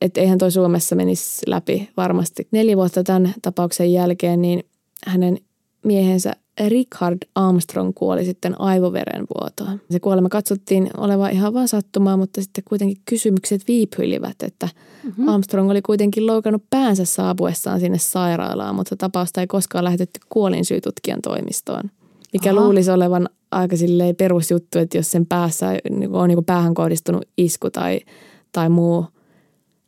että 0.01 0.21
eihän 0.21 0.37
toi 0.37 0.51
Suomessa 0.51 0.95
menisi 0.95 1.41
läpi 1.47 1.89
varmasti. 1.97 2.47
Neljä 2.51 2.77
vuotta 2.77 3.03
tämän 3.03 3.33
tapauksen 3.41 3.93
jälkeen, 3.93 4.41
niin 4.41 4.63
hänen 5.07 5.37
miehensä 5.83 6.35
Richard 6.67 7.17
Armstrong 7.35 7.91
kuoli 7.95 8.25
sitten 8.25 8.61
aivoverenvuotoon. 8.61 9.81
Se 9.91 9.99
kuolema 9.99 10.29
katsottiin 10.29 10.89
olevan 10.97 11.31
ihan 11.31 11.53
vain 11.53 11.67
sattumaa, 11.67 12.17
mutta 12.17 12.41
sitten 12.41 12.63
kuitenkin 12.67 12.97
kysymykset 13.05 13.61
viipyilivät, 13.67 14.35
että 14.43 14.69
mm-hmm. 15.03 15.27
Armstrong 15.27 15.71
oli 15.71 15.81
kuitenkin 15.81 16.27
loukannut 16.27 16.63
päänsä 16.69 17.05
saapuessaan 17.05 17.79
sinne 17.79 17.97
sairaalaan, 17.97 18.75
mutta 18.75 18.95
tapausta 18.95 19.41
ei 19.41 19.47
koskaan 19.47 19.83
lähetetty 19.83 20.19
kuolinsyytutkijan 20.29 21.21
toimistoon. 21.21 21.83
Mikä 22.33 22.51
Aha. 22.51 22.61
luulisi 22.61 22.91
olevan 22.91 23.29
aika 23.51 23.75
perusjuttu, 24.17 24.79
että 24.79 24.97
jos 24.97 25.11
sen 25.11 25.25
päässä 25.25 25.67
on 26.11 26.27
niin 26.27 26.37
kuin 26.37 26.45
päähän 26.45 26.73
kohdistunut 26.73 27.25
isku 27.37 27.69
tai, 27.69 27.99
tai 28.51 28.69
muu 28.69 29.05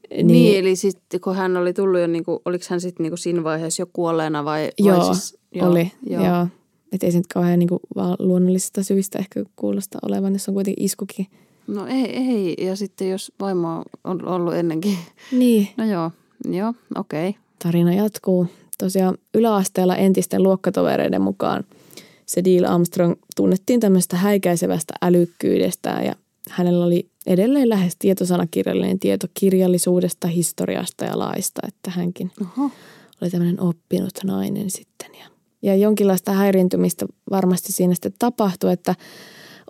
Niin, 0.10 0.28
niin 0.28 0.60
eli 0.60 0.76
sitten 0.76 1.22
kun 1.22 1.36
hän 1.36 1.58
oli 1.58 1.74
tullut 1.74 2.00
jo, 2.00 2.08
niinku, 2.08 2.42
oliko 2.46 2.66
hän 2.70 2.82
sitten 2.82 3.04
niinku 3.04 3.18
siinä 3.18 3.44
vaiheessa 3.44 3.82
jo 3.82 3.86
kuolleena 3.94 4.46
vai? 4.46 4.70
Joo, 4.80 4.98
vai 4.98 5.16
siis, 5.16 5.37
joo 5.52 5.70
oli. 5.70 5.92
Joo. 6.10 6.26
joo. 6.26 6.48
Että 6.92 7.06
ei 7.06 7.12
se 7.12 7.18
nyt 7.18 7.28
kauhean 7.28 7.60
niinku 7.60 7.80
vaan 7.96 8.16
luonnollisista 8.20 8.84
syistä 8.84 9.20
ehkä 9.20 9.44
kuulosta 9.56 10.00
olevan, 10.02 10.34
jos 10.34 10.48
on 10.48 10.54
kuitenkin 10.54 10.86
iskukin. 10.86 11.28
No 11.68 11.88
ei, 11.88 12.06
ei. 12.06 12.56
Ja 12.58 12.76
sitten 12.76 13.10
jos 13.10 13.32
vaimo 13.40 13.84
on 14.04 14.28
ollut 14.28 14.54
ennenkin. 14.54 14.98
Niin. 15.32 15.68
No 15.78 15.86
joo, 15.86 16.12
joo, 16.52 16.74
okei. 16.96 17.30
Okay. 17.30 17.42
Tarina 17.64 17.94
jatkuu. 17.94 18.48
Tosiaan 18.78 19.18
yläasteella 19.34 19.96
entisten 19.96 20.44
luokkatovereiden 20.44 21.22
mukaan 21.22 21.64
se 22.28 22.44
Deal 22.44 22.74
Armstrong 22.74 23.16
tunnettiin 23.36 23.80
tämmöistä 23.80 24.18
häikäisevästä 24.18 24.94
älykkyydestä 25.02 25.90
ja 25.90 26.16
hänellä 26.50 26.86
oli 26.86 27.08
edelleen 27.26 27.70
lähes 27.70 27.96
tietosanakirjallinen 28.00 29.00
tieto 29.00 29.28
kirjallisuudesta, 29.34 30.28
historiasta 30.28 31.06
ja 31.06 31.20
laista, 31.20 31.62
että 31.68 31.92
hänkin 31.92 32.32
Oho. 32.42 32.72
oli 33.22 33.30
tämmöinen 33.30 33.62
oppinut 33.62 34.14
nainen 34.24 34.70
sitten. 34.70 35.10
Ja, 35.20 35.30
ja 35.68 35.76
jonkinlaista 35.76 36.32
häiriintymistä 36.32 37.06
varmasti 37.32 37.72
siinä 37.72 37.94
sitten 37.94 38.14
tapahtui, 38.20 38.74
että 38.74 38.96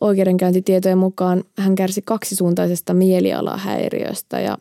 oikeudenkäyntitietojen 0.02 0.98
mukaan 0.98 1.44
hän 1.58 1.76
kärsi 1.76 2.02
kaksisuuntaisesta 2.02 2.94
mielialahäiriöstä 2.94 4.40
ja 4.40 4.58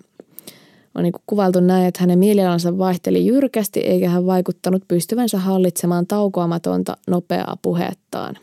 on 0.94 1.02
niin 1.02 1.12
kuvailtu 1.26 1.60
näin, 1.60 1.86
että 1.86 2.00
hänen 2.00 2.18
mielialansa 2.18 2.78
vaihteli 2.78 3.26
jyrkästi 3.26 3.80
eikä 3.80 4.08
hän 4.08 4.26
vaikuttanut 4.26 4.82
pystyvänsä 4.88 5.38
hallitsemaan 5.38 6.06
taukoamatonta 6.06 6.96
nopeaa 7.06 7.56
puhettaan. 7.62 8.38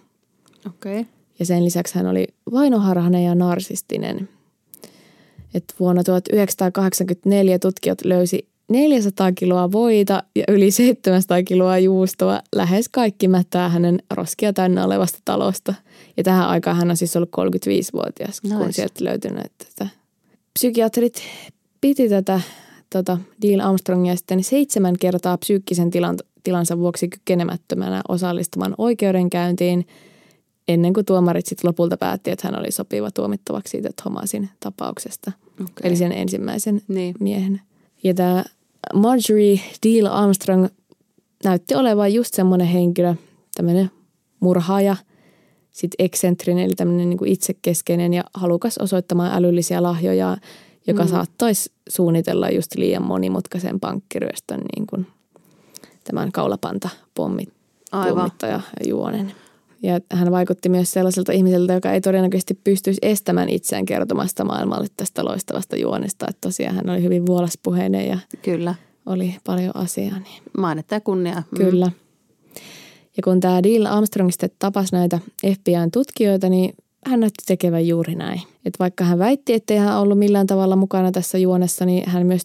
Okei. 0.67 0.99
Okay. 0.99 1.11
Ja 1.39 1.45
sen 1.45 1.65
lisäksi 1.65 1.95
hän 1.95 2.07
oli 2.07 2.27
vainoharhainen 2.51 3.23
ja 3.23 3.35
narsistinen. 3.35 4.29
Et 5.53 5.63
vuonna 5.79 6.03
1984 6.03 7.59
tutkijat 7.59 8.05
löysi 8.05 8.47
400 8.69 9.31
kiloa 9.31 9.71
voita 9.71 10.23
ja 10.35 10.43
yli 10.47 10.71
700 10.71 11.43
kiloa 11.43 11.79
juustoa 11.79 12.41
lähes 12.55 12.89
kaikki 12.89 13.27
mättää 13.27 13.69
hänen 13.69 13.99
roskia 14.13 14.53
täynnä 14.53 14.85
olevasta 14.85 15.19
talosta. 15.25 15.73
Ja 16.17 16.23
tähän 16.23 16.47
aikaan 16.47 16.77
hän 16.77 16.89
on 16.89 16.97
siis 16.97 17.15
ollut 17.15 17.29
35-vuotias, 17.29 18.43
nice. 18.43 18.55
kun 18.55 18.73
sieltä 18.73 19.03
löytynyt 19.03 19.51
tätä. 19.57 19.89
Psykiatrit 20.53 21.21
piti 21.81 22.09
tätä 22.09 22.41
tota, 22.89 23.17
Deal 23.41 23.59
Armstrongia 23.59 24.15
sitten 24.15 24.43
seitsemän 24.43 24.95
kertaa 24.99 25.37
psyykkisen 25.37 25.91
tilan, 25.91 26.17
tilansa 26.43 26.77
vuoksi 26.77 27.07
kykenemättömänä 27.07 28.01
osallistumaan 28.07 28.75
oikeudenkäyntiin, 28.77 29.87
ennen 30.67 30.93
kuin 30.93 31.05
tuomarit 31.05 31.45
sitten 31.45 31.67
lopulta 31.67 31.97
päätti, 31.97 32.31
että 32.31 32.47
hän 32.47 32.59
oli 32.59 32.71
sopiva 32.71 33.11
tuomittavaksi 33.11 33.71
siitä 33.71 33.89
Thomasin 34.01 34.49
tapauksesta. 34.59 35.31
Okay. 35.53 35.67
Eli 35.83 35.95
sen 35.95 36.11
ensimmäisen 36.11 36.81
niin. 36.87 37.15
miehen. 37.19 37.61
Ja 38.03 38.13
tämä 38.13 38.43
Marjorie 38.93 39.59
Deal 39.85 40.05
Armstrong 40.05 40.67
näytti 41.43 41.75
olevan 41.75 42.13
just 42.13 42.33
semmoinen 42.33 42.67
henkilö, 42.67 43.15
tämmöinen 43.55 43.91
murhaaja, 44.39 44.95
sitten 45.71 46.05
eksentrinen, 46.05 46.65
eli 46.65 46.73
tämmöinen 46.75 47.09
niin 47.09 47.27
itsekeskeinen 47.27 48.13
ja 48.13 48.23
halukas 48.33 48.77
osoittamaan 48.77 49.31
älyllisiä 49.33 49.83
lahjoja, 49.83 50.37
joka 50.87 51.03
mm. 51.03 51.09
saattaisi 51.09 51.71
suunnitella 51.89 52.49
just 52.49 52.75
liian 52.75 53.03
monimutkaisen 53.03 53.79
pankkiryöstön 53.79 54.61
niin 54.75 54.87
kuin 54.87 55.07
tämän 56.03 56.31
kaulapanta 56.31 56.89
pommittaja 57.15 58.61
juonen. 58.87 59.33
Ja 59.83 59.99
hän 60.13 60.31
vaikutti 60.31 60.69
myös 60.69 60.91
sellaiselta 60.91 61.31
ihmiseltä, 61.31 61.73
joka 61.73 61.91
ei 61.91 62.01
todennäköisesti 62.01 62.59
pystyisi 62.63 62.99
estämään 63.01 63.49
itseään 63.49 63.85
kertomasta 63.85 64.45
maailmalle 64.45 64.87
tästä 64.97 65.25
loistavasta 65.25 65.75
juonesta. 65.75 66.25
Että 66.29 66.47
tosiaan 66.47 66.75
hän 66.75 66.89
oli 66.89 67.03
hyvin 67.03 67.25
vuolaspuheinen 67.25 68.07
ja 68.07 68.17
Kyllä. 68.41 68.75
oli 69.05 69.35
paljon 69.45 69.75
asiaa. 69.75 70.19
Niin. 70.19 70.43
Mainetta 70.57 70.95
ja 70.95 71.01
kunnia. 71.01 71.43
Mm. 71.51 71.57
Kyllä. 71.57 71.91
Ja 73.17 73.23
kun 73.23 73.39
tämä 73.39 73.63
Deal 73.63 73.85
Armstrong 73.85 74.31
sitten 74.31 74.49
tapasi 74.59 74.95
näitä 74.95 75.19
FBIn 75.45 75.91
tutkijoita, 75.93 76.49
niin 76.49 76.73
hän 77.05 77.19
näytti 77.19 77.43
tekevän 77.47 77.87
juuri 77.87 78.15
näin. 78.15 78.41
Että 78.65 78.79
vaikka 78.79 79.03
hän 79.03 79.19
väitti, 79.19 79.53
ettei 79.53 79.77
hän 79.77 79.99
ollut 79.99 80.19
millään 80.19 80.47
tavalla 80.47 80.75
mukana 80.75 81.11
tässä 81.11 81.37
juonessa, 81.37 81.85
niin 81.85 82.09
hän 82.09 82.25
myös 82.27 82.41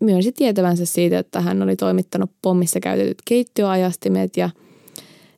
myönsi 0.00 0.32
tietävänsä 0.32 0.86
siitä, 0.86 1.18
että 1.18 1.40
hän 1.40 1.62
oli 1.62 1.76
toimittanut 1.76 2.30
pommissa 2.42 2.80
käytetyt 2.80 3.18
keittiöajastimet 3.24 4.36
ja 4.36 4.50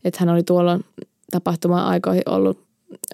että 0.05 0.17
hän 0.21 0.29
oli 0.29 0.43
tuolla 0.43 0.81
tapahtuma-aikoihin 1.31 2.23
ollut, 2.27 2.59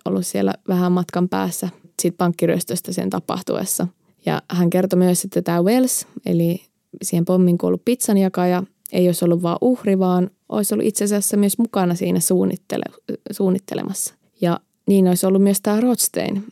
ollut 0.04 0.26
siellä 0.26 0.54
vähän 0.68 0.92
matkan 0.92 1.28
päässä 1.28 1.68
siitä 2.02 2.16
pankkiryöstöstä 2.16 2.92
sen 2.92 3.10
tapahtuessa. 3.10 3.86
Ja 4.26 4.42
hän 4.50 4.70
kertoi 4.70 4.98
myös, 4.98 5.24
että 5.24 5.42
tämä 5.42 5.62
Wells, 5.62 6.06
eli 6.26 6.62
siihen 7.02 7.24
pommin 7.24 7.58
kuollut 7.58 7.84
pizzanjakaja, 7.84 8.62
ei 8.92 9.08
olisi 9.08 9.24
ollut 9.24 9.42
vain 9.42 9.58
uhri, 9.60 9.98
vaan 9.98 10.30
olisi 10.48 10.74
ollut 10.74 10.86
itse 10.86 11.04
asiassa 11.04 11.36
myös 11.36 11.58
mukana 11.58 11.94
siinä 11.94 12.20
suunnittele, 12.20 12.84
suunnittelemassa. 13.30 14.14
Ja 14.40 14.60
niin 14.86 15.08
olisi 15.08 15.26
ollut 15.26 15.42
myös 15.42 15.60
tämä 15.60 15.80
Rothstein. 15.80 16.44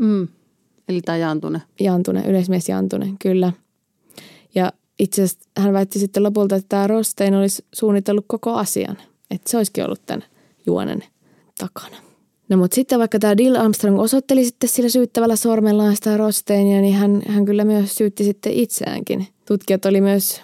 Mm. 0.00 0.28
Eli 0.88 1.00
tämä 1.00 1.18
Jantune. 1.18 1.62
Jantune, 1.80 2.24
yleismies 2.26 2.68
Jantune, 2.68 3.12
kyllä. 3.22 3.52
Ja 4.54 4.72
itse 4.98 5.22
asiassa 5.22 5.50
hän 5.58 5.72
väitti 5.72 5.98
sitten 5.98 6.22
lopulta, 6.22 6.56
että 6.56 6.68
tämä 6.68 6.86
Rothstein 6.86 7.34
olisi 7.34 7.64
suunnitellut 7.74 8.24
koko 8.28 8.54
asian. 8.54 8.96
Että 9.30 9.50
se 9.50 9.56
olisikin 9.56 9.84
ollut 9.84 10.06
tämän 10.06 10.24
juonen 10.66 11.04
takana. 11.58 11.96
No 12.48 12.56
mutta 12.56 12.74
sitten 12.74 12.98
vaikka 12.98 13.18
tämä 13.18 13.36
Dill 13.36 13.56
Armstrong 13.56 14.00
osoitteli 14.00 14.44
sitten 14.44 14.68
sillä 14.68 14.88
syyttävällä 14.88 15.36
sormellaan 15.36 15.96
sitä 15.96 16.16
Rosteinia, 16.16 16.80
niin 16.80 16.94
hän, 16.94 17.22
hän 17.28 17.44
kyllä 17.44 17.64
myös 17.64 17.96
syytti 17.96 18.24
sitten 18.24 18.52
itseäänkin. 18.52 19.26
Tutkijat 19.46 19.84
oli 19.84 20.00
myös 20.00 20.42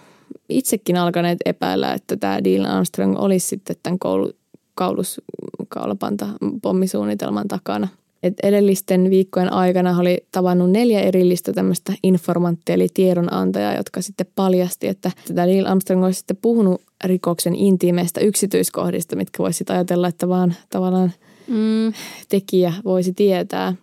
itsekin 0.49 0.97
alkaneet 0.97 1.39
epäillä, 1.45 1.95
että 1.95 2.17
tämä 2.17 2.45
Dill 2.45 2.65
Armstrong 2.65 3.19
olisi 3.19 3.47
sitten 3.47 3.77
tämän 3.83 3.99
koulu, 3.99 4.33
kaulus, 4.75 5.21
kaulapanta 5.69 6.27
pommisuunnitelman 6.63 7.49
takana. 7.49 7.89
Et 8.23 8.35
edellisten 8.43 9.11
viikkojen 9.11 9.53
aikana 9.53 9.99
oli 9.99 10.19
tavannut 10.33 10.71
neljä 10.71 11.01
erillistä 11.01 11.53
tämmöistä 11.53 11.93
informanttia 12.03 12.75
eli 12.75 12.89
tiedonantajaa, 12.95 13.77
jotka 13.77 14.03
sitten 14.03 14.27
paljasti, 14.35 14.89
että 14.89 15.11
tämä 15.35 15.47
Neil 15.47 15.67
Armstrong 15.67 16.05
olisi 16.05 16.19
sitten 16.19 16.39
puhunut 16.43 16.83
rikoksen 17.05 17.55
intiimeistä 17.55 18.21
yksityiskohdista, 18.21 19.17
mitkä 19.17 19.43
voisi 19.43 19.65
ajatella, 19.69 20.09
että 20.09 20.29
vaan 20.29 20.55
tavallaan 20.71 21.13
mm. 21.49 21.93
tekijä 22.29 22.73
voisi 22.85 23.13
tietää. 23.13 23.75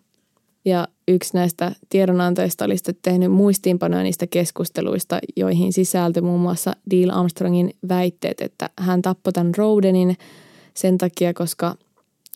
Ja 0.65 0.87
yksi 1.07 1.33
näistä 1.33 1.71
tiedonantajista 1.89 2.65
oli 2.65 2.77
sitten 2.77 2.95
tehnyt 3.01 3.31
muistiinpanoja 3.31 4.03
niistä 4.03 4.27
keskusteluista, 4.27 5.19
joihin 5.35 5.73
sisältyi 5.73 6.21
muun 6.21 6.41
muassa 6.41 6.75
Deal 6.91 7.09
Armstrongin 7.09 7.73
väitteet, 7.89 8.41
että 8.41 8.69
hän 8.79 9.01
tappoi 9.01 9.33
tämän 9.33 9.55
Rodenin 9.57 10.17
sen 10.73 10.97
takia, 10.97 11.33
koska 11.33 11.75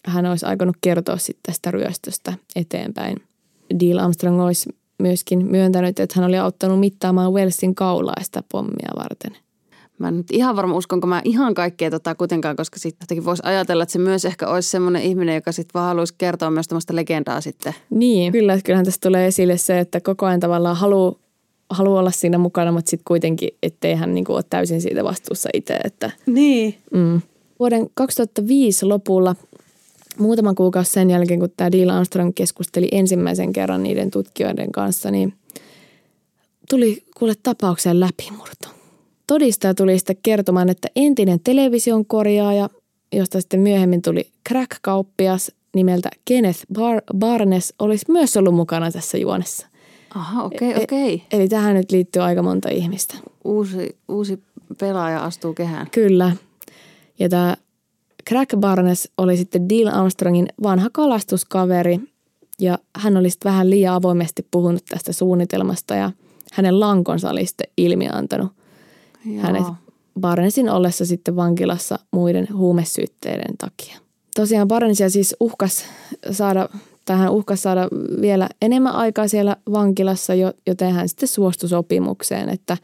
hän 0.06 0.26
olisi 0.26 0.46
aikonut 0.46 0.78
kertoa 0.82 1.18
sitten 1.18 1.42
tästä 1.46 1.72
ryöstöstä 1.72 2.34
eteenpäin. 2.56 3.18
Deal 3.80 3.98
Armstrong 3.98 4.42
olisi 4.42 4.70
myöskin 5.00 5.46
myöntänyt, 5.46 6.00
että 6.00 6.20
hän 6.20 6.30
oli 6.30 6.38
auttanut 6.38 6.80
mittaamaan 6.80 7.34
Wellsin 7.34 7.76
kaulaista 7.76 8.44
pommia 8.52 8.90
varten. 8.98 9.38
Mä 9.98 10.08
en 10.08 10.18
nyt 10.18 10.32
ihan 10.32 10.56
varma 10.56 10.76
uskonko 10.76 11.08
mä 11.08 11.22
ihan 11.26 11.54
kaikkea 11.54 11.92
tota 11.92 12.16
kuitenkaan, 12.16 12.56
koska 12.56 12.80
sitten 12.80 13.26
voisi 13.26 13.44
ajatella, 13.46 13.84
että 13.84 13.94
se 13.94 14.00
myös 14.00 14.26
ehkä 14.26 14.48
olisi 14.48 14.70
semmoinen 14.70 15.02
ihminen, 15.02 15.36
joka 15.36 15.52
sitten 15.52 15.74
vaan 15.74 15.88
haluaisi 15.88 16.16
kertoa 16.18 16.52
myös 16.52 16.68
tämmöistä 16.68 16.96
legendaa 16.96 17.42
sitten. 17.42 17.76
Niin, 17.90 18.32
kyllä, 18.32 18.60
kyllähän 18.66 18.86
tässä 18.86 19.02
tulee 19.04 19.28
esille 19.28 19.58
se, 19.58 19.80
että 19.80 20.02
koko 20.02 20.26
ajan 20.26 20.40
tavallaan 20.40 20.76
haluaa 20.76 21.16
haluaa 21.70 22.00
olla 22.00 22.12
siinä 22.12 22.38
mukana, 22.38 22.72
mutta 22.72 22.90
sitten 22.90 23.06
kuitenkin, 23.08 23.50
ettei 23.64 23.96
hän 23.96 24.14
niinku 24.14 24.34
ole 24.34 24.44
täysin 24.50 24.82
siitä 24.82 25.04
vastuussa 25.04 25.50
itse. 25.54 25.74
Että, 25.84 26.12
niin. 26.26 26.76
Mm. 26.94 27.22
Vuoden 27.60 27.90
2005 27.94 28.86
lopulla 28.86 29.36
muutaman 30.20 30.56
kuukausi 30.56 30.92
sen 30.92 31.10
jälkeen, 31.10 31.40
kun 31.40 31.50
tämä 31.58 31.72
Deal 31.72 31.90
Armstrong 31.90 32.32
keskusteli 32.36 32.88
ensimmäisen 32.92 33.54
kerran 33.54 33.84
niiden 33.84 34.12
tutkijoiden 34.12 34.72
kanssa, 34.72 35.12
niin 35.12 35.34
tuli 36.70 37.04
kuule 37.18 37.34
tapaukseen 37.44 38.00
läpimurto. 38.00 38.70
Todistaja 39.28 39.74
tuli 39.74 39.98
sitten 39.98 40.18
kertomaan, 40.24 40.70
että 40.70 40.88
entinen 40.96 41.40
television 41.40 42.06
korjaaja, 42.06 42.70
josta 43.14 43.42
sitten 43.42 43.60
myöhemmin 43.60 44.02
tuli 44.02 44.30
crack-kauppias 44.50 45.52
nimeltä 45.76 46.10
Kenneth 46.26 46.60
Bar- 46.74 47.18
Barnes, 47.18 47.74
olisi 47.80 48.06
myös 48.12 48.38
ollut 48.38 48.56
mukana 48.56 48.92
tässä 48.92 49.18
juonessa. 49.18 49.68
Aha, 50.16 50.44
okei, 50.44 50.70
okay, 50.70 50.82
e- 50.82 50.84
okei. 50.84 51.16
Okay. 51.16 51.28
Eli 51.32 51.48
tähän 51.48 51.76
nyt 51.76 51.92
liittyy 51.92 52.22
aika 52.22 52.44
monta 52.44 52.70
ihmistä. 52.70 53.16
Uusi, 53.44 53.98
uusi 54.08 54.44
pelaaja 54.80 55.24
astuu 55.24 55.54
kehään. 55.54 55.88
Kyllä. 55.92 56.36
Ja 57.20 57.30
tämä 57.30 57.58
Crack 58.30 58.56
Barnes 58.58 59.12
oli 59.18 59.38
sitten 59.38 59.70
Deal 59.70 59.88
Armstrongin 59.88 60.48
vanha 60.64 60.90
kalastuskaveri 60.94 62.00
ja 62.60 62.78
hän 62.96 63.18
oli 63.18 63.30
sitten 63.30 63.52
vähän 63.52 63.70
liian 63.70 63.96
avoimesti 63.96 64.48
puhunut 64.52 64.86
tästä 64.90 65.14
suunnitelmasta 65.14 65.96
ja 65.96 66.12
hänen 66.54 66.80
lankonsa 66.80 67.30
oli 67.30 67.46
sitten 67.46 67.68
ilmiantanut 67.78 68.52
Joo. 69.26 69.42
hänet 69.42 69.64
Barnesin 70.20 70.70
ollessa 70.70 71.06
sitten 71.06 71.36
vankilassa 71.36 72.00
muiden 72.12 72.48
huumesyytteiden 72.54 73.58
takia. 73.58 73.98
Tosiaan 74.36 74.68
Barnesia 74.68 75.10
siis 75.10 75.36
uhkas 75.40 75.86
saada 76.32 76.70
tai 77.06 77.18
hän 77.18 77.32
uhkasi 77.32 77.62
saada 77.62 77.88
vielä 78.22 78.50
enemmän 78.62 78.94
aikaa 78.94 79.28
siellä 79.28 79.56
vankilassa, 79.72 80.34
joten 80.68 80.94
hän 80.94 81.10
sitten 81.10 81.30
suostui 81.30 81.70
sopimukseen, 81.70 82.50
että 82.50 82.78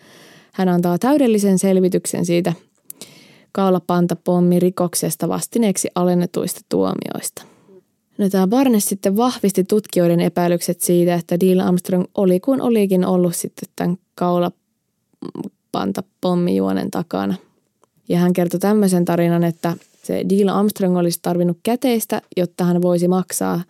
hän 0.54 0.70
antaa 0.70 0.98
täydellisen 0.98 1.60
selvityksen 1.60 2.26
siitä 2.26 2.54
kaulapantapommi 3.56 4.60
rikoksesta 4.60 5.30
vastineeksi 5.30 5.88
alennetuista 5.96 6.62
tuomioista. 6.70 7.44
No, 8.18 8.30
tämä 8.30 8.48
Barnes 8.48 8.86
sitten 8.86 9.18
vahvisti 9.18 9.64
tutkijoiden 9.64 10.20
epäilykset 10.20 10.82
siitä, 10.82 11.16
että 11.16 11.38
Neil 11.42 11.60
Armstrong 11.60 12.06
oli 12.16 12.40
kuin 12.40 12.62
olikin 12.62 13.06
ollut 13.06 13.36
sitten 13.36 13.70
tämän 13.76 13.98
kaulapantapommijuonen 14.16 16.92
takana. 16.92 17.36
Ja 18.10 18.20
hän 18.20 18.34
kertoi 18.34 18.60
tämmöisen 18.60 19.06
tarinan, 19.06 19.44
että 19.44 19.74
se 20.04 20.24
Neil 20.32 20.50
Armstrong 20.50 20.98
olisi 20.98 21.20
tarvinnut 21.22 21.58
käteistä, 21.64 22.22
jotta 22.38 22.64
hän 22.64 22.82
voisi 22.82 23.08
maksaa 23.08 23.62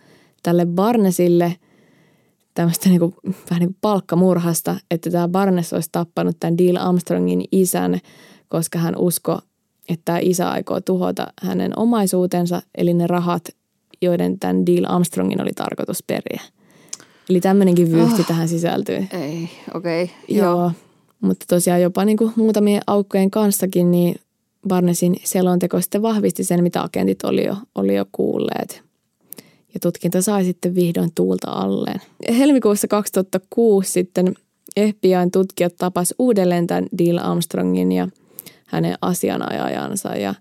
tälle 0.42 0.66
Barnesille 0.66 1.56
tämmöistä 2.54 2.88
niin 2.88 3.00
kuin, 3.00 3.14
vähän 3.50 3.60
niin 3.60 3.68
kuin 3.68 3.78
palkkamurhasta, 3.80 4.76
että 4.90 5.10
tämä 5.10 5.28
Barnes 5.28 5.72
olisi 5.72 5.88
tappanut 5.92 6.36
tämän 6.40 6.56
Neil 6.60 6.76
Armstrongin 6.76 7.44
isän, 7.52 8.00
koska 8.48 8.78
hän 8.78 8.96
usko, 8.96 9.40
että 9.88 10.02
tämä 10.04 10.18
isä 10.22 10.50
aikoo 10.50 10.80
tuhota 10.80 11.26
hänen 11.42 11.78
omaisuutensa, 11.78 12.62
eli 12.74 12.94
ne 12.94 13.06
rahat, 13.06 13.48
joiden 14.02 14.38
tämän 14.38 14.64
Neil 14.68 14.84
Armstrongin 14.88 15.42
oli 15.42 15.50
tarkoitus 15.54 16.02
periä. 16.06 16.40
Eli 17.30 17.40
tämmöinenkin 17.40 17.92
vyyhti 17.92 18.20
oh, 18.20 18.26
tähän 18.26 18.48
sisältyy. 18.48 18.96
Ei, 18.96 19.48
okei. 19.74 20.04
Okay, 20.04 20.36
joo. 20.36 20.60
joo. 20.60 20.72
Mutta 21.20 21.46
tosiaan 21.48 21.82
jopa 21.82 22.04
niin 22.04 22.16
kuin 22.16 22.32
muutamien 22.36 22.82
aukkojen 22.86 23.30
kanssakin, 23.30 23.90
niin 23.90 24.16
Barnesin 24.68 25.16
selonteko 25.24 25.80
sitten 25.80 26.02
vahvisti 26.02 26.44
sen, 26.44 26.62
mitä 26.62 26.82
agentit 26.82 27.24
oli 27.24 27.46
jo, 27.46 27.56
oli 27.74 27.94
jo 27.94 28.04
kuulleet. 28.12 28.82
Ja 29.74 29.80
tutkinta 29.80 30.22
sai 30.22 30.44
sitten 30.44 30.74
vihdoin 30.74 31.10
tuulta 31.14 31.50
alleen. 31.50 32.00
Helmikuussa 32.38 32.88
2006 32.88 33.92
sitten 33.92 34.34
FBIn 34.80 35.30
tutkijat 35.32 35.76
tapas 35.78 36.14
uudelleen 36.18 36.66
tämän 36.66 36.86
Deal 36.98 37.18
Armstrongin 37.18 37.92
ja 37.92 38.08
hänen 38.66 38.94
asianajajansa. 39.00 40.16
Ja 40.16 40.34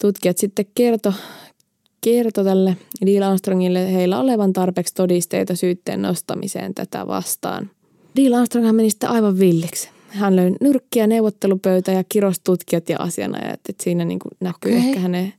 tutkijat 0.00 0.38
sitten 0.38 0.66
kertoi 0.74 1.12
kerto 2.00 2.44
tälle 2.44 2.76
Deal 3.06 3.22
Armstrongille 3.22 3.92
heillä 3.92 4.20
olevan 4.20 4.52
tarpeeksi 4.52 4.94
todisteita 4.94 5.56
syytteen 5.56 6.02
nostamiseen 6.02 6.74
tätä 6.74 7.06
vastaan. 7.06 7.70
Deal 8.16 8.32
Armstrong 8.32 8.72
meni 8.72 8.90
sitten 8.90 9.10
aivan 9.10 9.38
villiksi 9.38 9.88
hän 10.16 10.36
löi 10.36 10.52
nyrkkiä 10.60 11.06
neuvottelupöytä 11.06 11.92
ja 11.92 12.04
kirosi 12.08 12.40
tutkijat 12.44 12.88
ja 12.88 12.96
asianajat. 13.00 13.60
Että 13.68 13.84
siinä 13.84 14.04
niin 14.04 14.18
kuin 14.18 14.32
näkyy 14.40 14.72
okay. 14.72 14.88
ehkä 14.88 15.00
hänen 15.00 15.32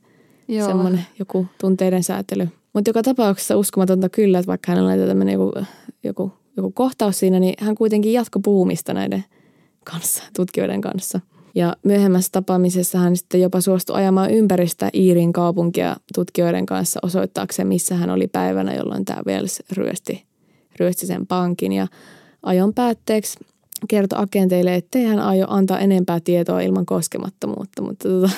semmoinen 0.66 1.06
joku 1.18 1.46
tunteiden 1.60 2.02
säätely. 2.02 2.48
Mutta 2.72 2.88
joka 2.88 3.02
tapauksessa 3.02 3.56
uskomatonta 3.56 4.08
kyllä, 4.08 4.38
että 4.38 4.46
vaikka 4.46 4.72
hänellä 4.72 4.92
oli 4.92 5.06
tämmöinen 5.06 5.32
joku, 5.32 5.52
joku, 6.04 6.32
joku 6.56 6.70
kohtaus 6.70 7.18
siinä, 7.18 7.40
niin 7.40 7.54
hän 7.58 7.74
kuitenkin 7.74 8.12
jatko 8.12 8.40
puhumista 8.40 8.94
näiden 8.94 9.24
kanssa, 9.84 10.22
tutkijoiden 10.36 10.80
kanssa. 10.80 11.20
Ja 11.54 11.76
myöhemmässä 11.82 12.28
tapaamisessa 12.32 12.98
hän 12.98 13.16
sitten 13.16 13.40
jopa 13.40 13.60
suostui 13.60 13.96
ajamaan 13.96 14.30
ympäristä 14.30 14.90
Iirin 14.94 15.32
kaupunkia 15.32 15.96
tutkijoiden 16.14 16.66
kanssa 16.66 17.00
osoittaakseen, 17.02 17.68
missä 17.68 17.94
hän 17.94 18.10
oli 18.10 18.26
päivänä, 18.26 18.74
jolloin 18.74 19.04
tämä 19.04 19.22
Wells 19.26 19.62
ryösti, 19.72 20.24
ryösti 20.80 21.06
sen 21.06 21.26
pankin. 21.26 21.72
Ja 21.72 21.86
ajon 22.42 22.74
päätteeksi 22.74 23.38
kertoi 23.88 24.18
agenteille, 24.22 24.74
ettei 24.74 25.04
hän 25.04 25.20
aio 25.20 25.46
antaa 25.48 25.78
enempää 25.78 26.20
tietoa 26.20 26.60
ilman 26.60 26.86
koskemattomuutta, 26.86 27.82
mutta 27.82 28.08
tota, 28.08 28.30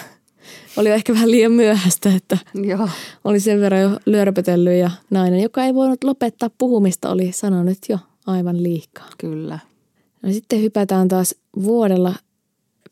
oli 0.77 0.89
jo 0.89 0.95
ehkä 0.95 1.15
vähän 1.15 1.31
liian 1.31 1.53
myöhäistä, 1.53 2.15
että 2.17 2.39
Joo. 2.55 2.89
oli 3.25 3.41
sen 3.41 3.61
verran 3.61 3.81
jo 3.81 3.91
lyörpötellyt 4.07 4.79
ja 4.79 4.91
nainen, 5.11 5.41
joka 5.41 5.65
ei 5.65 5.75
voinut 5.75 6.05
lopettaa 6.05 6.51
puhumista, 6.59 7.11
oli 7.11 7.33
sanonut 7.33 7.79
jo 7.89 7.99
aivan 8.27 8.63
liikaa. 8.63 9.09
Kyllä. 9.19 9.59
No 10.23 10.33
sitten 10.33 10.63
hypätään 10.63 11.09
taas 11.09 11.35
vuodella 11.63 12.15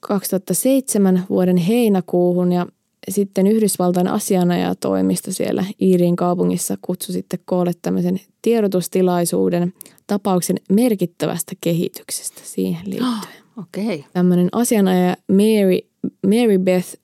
2007 0.00 1.24
vuoden 1.30 1.56
heinäkuuhun 1.56 2.52
ja 2.52 2.66
sitten 3.08 3.46
Yhdysvaltain 3.46 4.08
asianajatoimisto 4.08 5.32
siellä 5.32 5.64
Iirin 5.82 6.16
kaupungissa 6.16 6.78
kutsui 6.82 7.12
sitten 7.12 7.40
koolle 7.44 7.72
tämmöisen 7.82 8.20
tiedotustilaisuuden 8.42 9.72
tapauksen 10.06 10.56
merkittävästä 10.70 11.52
kehityksestä 11.60 12.40
siihen 12.44 12.80
liittyen. 12.90 13.12
Oh, 13.58 13.64
okay. 13.64 14.02
Tämmöinen 14.12 14.48
asianajaja 14.52 15.16
Mary, 15.28 15.78
Mary 16.26 16.58
Beth 16.58 16.94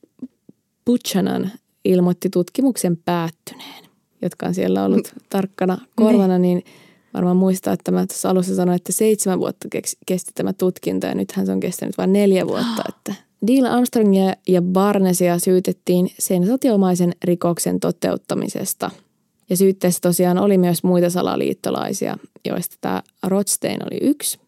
Buchanan 0.87 1.53
ilmoitti 1.85 2.31
tutkimuksen 2.31 2.97
päättyneen, 2.97 3.85
jotka 4.23 4.47
on 4.47 4.55
siellä 4.55 4.85
ollut 4.85 5.13
mm. 5.15 5.21
tarkkana 5.31 5.79
korvana, 5.95 6.39
niin 6.39 6.65
varmaan 7.15 7.37
muistaa, 7.37 7.73
että 7.73 7.91
mä 7.91 8.07
tuossa 8.07 8.31
alussa 8.31 8.55
sanoin, 8.55 8.77
että 8.77 8.93
seitsemän 8.93 9.39
vuotta 9.39 9.69
kesti 10.07 10.33
tämä 10.35 10.53
tutkinta 10.53 11.07
ja 11.07 11.15
nythän 11.15 11.47
se 11.47 11.53
on 11.53 11.61
kestänyt 11.61 11.99
vain 11.99 12.13
neljä 12.13 12.47
vuotta, 12.53 12.83
että 12.89 13.15
Deal 13.47 13.65
Armstrongia 13.65 14.35
ja 14.49 14.63
Barnesia 14.63 15.39
syytettiin 15.39 16.11
sensatiomaisen 16.19 17.13
rikoksen 17.25 17.81
toteuttamisesta. 17.81 18.91
Ja 19.51 19.57
syytteessä 19.57 20.01
tosiaan 20.01 20.39
oli 20.39 20.59
myös 20.59 20.83
muita 20.83 21.11
salaliittolaisia, 21.11 22.19
joista 22.45 22.77
tämä 22.81 23.03
Rothstein 23.23 23.81
oli 23.87 23.99
yksi. 24.03 24.39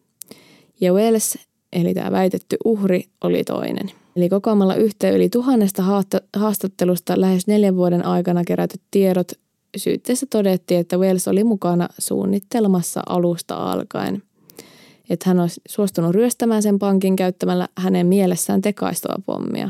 Ja 0.81 0.93
Wells, 0.93 1.37
eli 1.73 1.93
tämä 1.93 2.11
väitetty 2.11 2.57
uhri, 2.65 3.03
oli 3.23 3.43
toinen. 3.43 3.91
Eli 4.15 4.29
kokoamalla 4.29 4.75
yhteen 4.75 5.15
yli 5.15 5.29
tuhannesta 5.29 5.83
haastattelusta 6.37 7.21
lähes 7.21 7.47
neljän 7.47 7.75
vuoden 7.75 8.05
aikana 8.05 8.43
kerätyt 8.43 8.81
tiedot 8.91 9.31
syytteessä 9.77 10.25
todettiin, 10.29 10.79
että 10.79 10.97
Wells 10.97 11.27
oli 11.27 11.43
mukana 11.43 11.89
suunnittelmassa 11.99 13.01
alusta 13.07 13.55
alkaen 13.55 14.23
että 15.09 15.29
hän 15.29 15.39
olisi 15.39 15.61
suostunut 15.69 16.15
ryöstämään 16.15 16.63
sen 16.63 16.79
pankin 16.79 17.15
käyttämällä 17.15 17.67
hänen 17.77 18.07
mielessään 18.07 18.61
tekaistoa 18.61 19.15
pommia. 19.25 19.69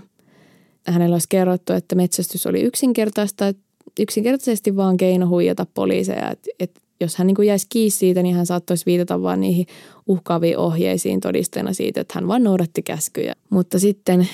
Hänellä 0.87 1.13
olisi 1.13 1.29
kerrottu, 1.29 1.73
että 1.73 1.95
metsästys 1.95 2.47
oli 2.47 2.61
yksinkertaista, 2.61 3.53
yksinkertaisesti 3.99 4.75
vaan 4.75 4.97
keino 4.97 5.27
huijata 5.27 5.65
poliiseja. 5.73 6.31
Että, 6.31 6.49
että 6.59 6.81
jos 7.01 7.15
hän 7.15 7.27
niin 7.27 7.47
jäisi 7.47 7.67
kiinni 7.69 7.89
siitä, 7.89 8.23
niin 8.23 8.35
hän 8.35 8.45
saattaisi 8.45 8.85
viitata 8.85 9.21
vain 9.21 9.39
niihin 9.39 9.65
uhkaaviin 10.07 10.57
ohjeisiin 10.57 11.19
todisteena 11.19 11.73
siitä, 11.73 12.01
että 12.01 12.13
hän 12.15 12.27
vain 12.27 12.43
noudatti 12.43 12.81
käskyjä. 12.81 13.33
Mutta 13.49 13.79
sitten 13.79 14.27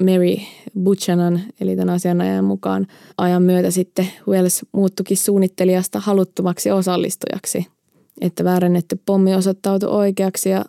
Mary 0.00 0.36
Buchanan, 0.82 1.40
eli 1.60 1.76
tämän 1.76 1.94
asianajan 1.94 2.44
mukaan, 2.44 2.86
ajan 3.18 3.42
myötä 3.42 3.70
sitten 3.70 4.08
Wells 4.28 4.66
muuttukin 4.72 5.16
suunnittelijasta 5.16 6.00
haluttomaksi 6.00 6.70
osallistujaksi– 6.70 7.66
että 8.20 8.44
väärennetty 8.44 9.00
pommi 9.06 9.34
osoittautui 9.34 9.88
oikeaksi 9.88 10.48
ja 10.48 10.64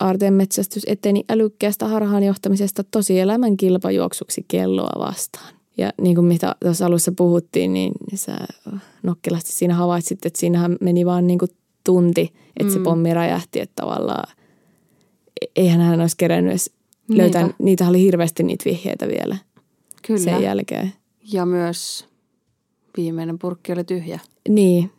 aarteen 0.00 0.34
metsästys 0.34 0.82
eteni 0.86 1.24
älykkäästä 1.28 1.88
harhaanjohtamisesta 1.88 2.84
tosielämän 2.84 3.56
kilpajuoksuksi 3.56 4.44
kelloa 4.48 5.06
vastaan. 5.06 5.54
Ja 5.78 5.92
niin 6.00 6.14
kuin 6.14 6.24
mitä 6.24 6.54
tuossa 6.62 6.86
alussa 6.86 7.12
puhuttiin, 7.16 7.72
niin 7.72 7.92
sä 8.14 8.38
nokkelasti 9.02 9.52
siinä 9.52 9.74
havaitsit, 9.74 10.26
että 10.26 10.40
siinähän 10.40 10.76
meni 10.80 11.06
vaan 11.06 11.26
niin 11.26 11.38
kuin 11.38 11.50
tunti, 11.84 12.32
että 12.60 12.72
mm. 12.72 12.78
se 12.78 12.78
pommi 12.78 13.14
räjähti, 13.14 13.60
että 13.60 13.82
tavallaan 13.82 14.32
eihän 15.56 15.80
hän 15.80 16.00
olisi 16.00 16.16
kerännyt 16.16 16.50
edes 16.50 16.72
niitä. 17.18 17.48
niitä 17.58 17.88
oli 17.88 18.00
hirveästi 18.00 18.42
niitä 18.42 18.64
vihjeitä 18.64 19.08
vielä 19.08 19.36
Kyllä. 20.06 20.20
sen 20.20 20.42
jälkeen. 20.42 20.92
Ja 21.32 21.46
myös 21.46 22.06
viimeinen 22.96 23.38
purkki 23.38 23.72
oli 23.72 23.84
tyhjä. 23.84 24.20
Niin, 24.48 24.90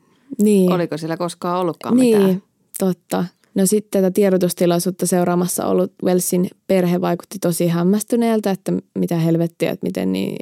niin. 0.42 0.72
Oliko 0.72 0.98
sillä 0.98 1.18
koskaan 1.18 1.60
ollutkaan 1.60 1.98
niin, 1.98 2.18
mitään? 2.18 2.44
totta. 2.80 3.26
No 3.56 3.66
sitten 3.66 4.02
tätä 4.02 4.14
tiedotustilaisuutta 4.14 5.08
seuraamassa 5.08 5.66
ollut 5.66 5.94
Wellsin 6.04 6.50
perhe 6.68 7.02
vaikutti 7.02 7.40
tosi 7.40 7.68
hämmästyneeltä, 7.68 8.52
että 8.52 8.74
mitä 8.96 9.16
helvettiä, 9.16 9.72
että 9.72 9.86
miten 9.86 10.12
niin 10.12 10.36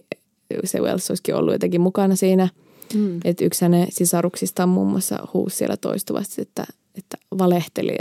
se 0.64 0.80
Wells 0.80 1.12
olisikin 1.12 1.36
ollut 1.36 1.54
jotenkin 1.54 1.82
mukana 1.82 2.16
siinä. 2.16 2.50
Mm. 2.94 3.20
Että 3.26 3.46
yksi 3.46 3.66
hänen 3.66 3.88
sisaruksistaan 3.90 4.70
muun 4.70 4.88
muassa 4.88 5.28
huusi 5.34 5.56
siellä 5.56 5.78
toistuvasti, 5.78 6.42
että, 6.42 6.64
että 6.96 7.18
valehteli. 7.38 7.98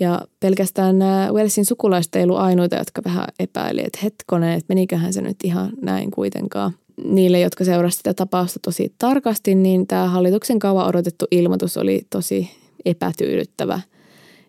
Ja, 0.00 0.20
pelkästään 0.40 0.98
nämä 0.98 1.28
Wellsin 1.32 1.64
sukulaiset 1.64 2.16
ei 2.16 2.22
ollut 2.22 2.38
ainoita, 2.38 2.76
jotka 2.76 3.02
vähän 3.04 3.24
epäili, 3.38 3.80
että 3.80 3.98
hetkonen, 4.02 4.52
että 4.52 4.74
meniköhän 4.74 5.12
se 5.12 5.22
nyt 5.22 5.36
ihan 5.44 5.70
näin 5.82 6.10
kuitenkaan– 6.10 6.72
niille, 7.04 7.40
jotka 7.40 7.64
seurasivat 7.64 7.98
sitä 7.98 8.14
tapausta 8.14 8.60
tosi 8.62 8.94
tarkasti, 8.98 9.54
niin 9.54 9.86
tämä 9.86 10.06
hallituksen 10.06 10.58
kauan 10.58 10.86
odotettu 10.86 11.26
ilmoitus 11.30 11.76
oli 11.76 12.02
tosi 12.10 12.50
epätyydyttävä. 12.84 13.80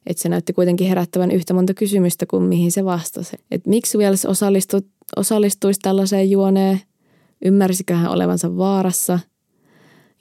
Että 0.08 0.24
se 0.24 0.30
näytti 0.30 0.54
kuitenkin 0.54 0.88
herättävän 0.88 1.32
yhtä 1.32 1.54
monta 1.54 1.74
kysymystä 1.74 2.26
kuin 2.26 2.44
mihin 2.44 2.72
se 2.72 2.86
vastasi. 2.86 3.38
Että 3.52 3.70
miksi 3.70 3.98
Wells 3.98 4.26
osallistu, 4.26 4.78
osallistuisi 5.18 5.80
tällaiseen 5.80 6.32
juoneen, 6.32 6.82
ymmärsikö 7.46 7.96
hän 7.96 8.12
olevansa 8.12 8.58
vaarassa 8.58 9.20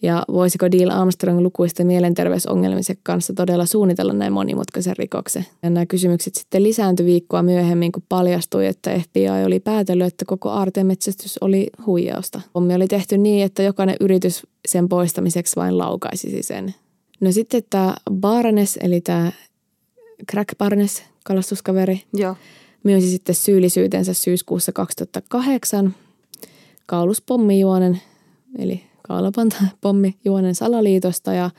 Ja 0.02 0.24
voisiko 0.32 0.68
Neil 0.68 0.90
Armstrong 0.90 1.40
lukuisten 1.40 1.86
mielenterveysongelmisen 1.86 2.96
kanssa 3.02 3.32
todella 3.32 3.66
suunnitella 3.66 4.12
näin 4.12 4.32
monimutkaisen 4.32 4.96
rikoksen? 4.96 5.46
Ja 5.62 5.70
nämä 5.70 5.86
kysymykset 5.86 6.34
sitten 6.34 6.62
lisääntyi 6.62 7.06
viikkoa 7.06 7.42
myöhemmin, 7.42 7.92
kun 7.92 8.02
paljastui, 8.08 8.66
että 8.66 8.98
FBI 8.98 9.44
oli 9.46 9.60
päätellyt, 9.60 10.06
että 10.06 10.24
koko 10.24 10.50
aartemetsästys 10.50 11.38
oli 11.40 11.70
huijausta. 11.86 12.40
Pommi 12.52 12.74
oli 12.74 12.86
tehty 12.86 13.18
niin, 13.18 13.44
että 13.44 13.62
jokainen 13.62 13.96
yritys 14.00 14.46
sen 14.68 14.88
poistamiseksi 14.88 15.56
vain 15.56 15.78
laukaisisi 15.78 16.42
sen. 16.42 16.74
No 17.20 17.32
sitten 17.32 17.62
tämä 17.70 17.94
Barnes, 18.12 18.78
eli 18.82 19.00
tämä 19.00 19.32
Crack 20.30 20.58
Barnes, 20.58 21.02
kalastuskaveri, 21.24 22.02
Joo. 22.14 22.36
myönsi 22.84 23.10
sitten 23.10 23.34
syyllisyytensä 23.34 24.14
syyskuussa 24.14 24.72
2008 24.72 25.94
kauluspommijuonen, 26.86 28.00
eli 28.58 28.87
kaulapantapommijuonen 29.08 30.54
salaliitosta 30.54 31.32
ja 31.32 31.50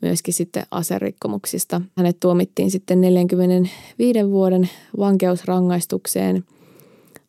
myöskin 0.00 0.34
sitten 0.34 0.66
aserikkomuksista. 0.70 1.80
Hänet 1.96 2.20
tuomittiin 2.20 2.70
sitten 2.70 3.00
45 3.00 4.30
vuoden 4.30 4.70
vankeusrangaistukseen, 4.98 6.44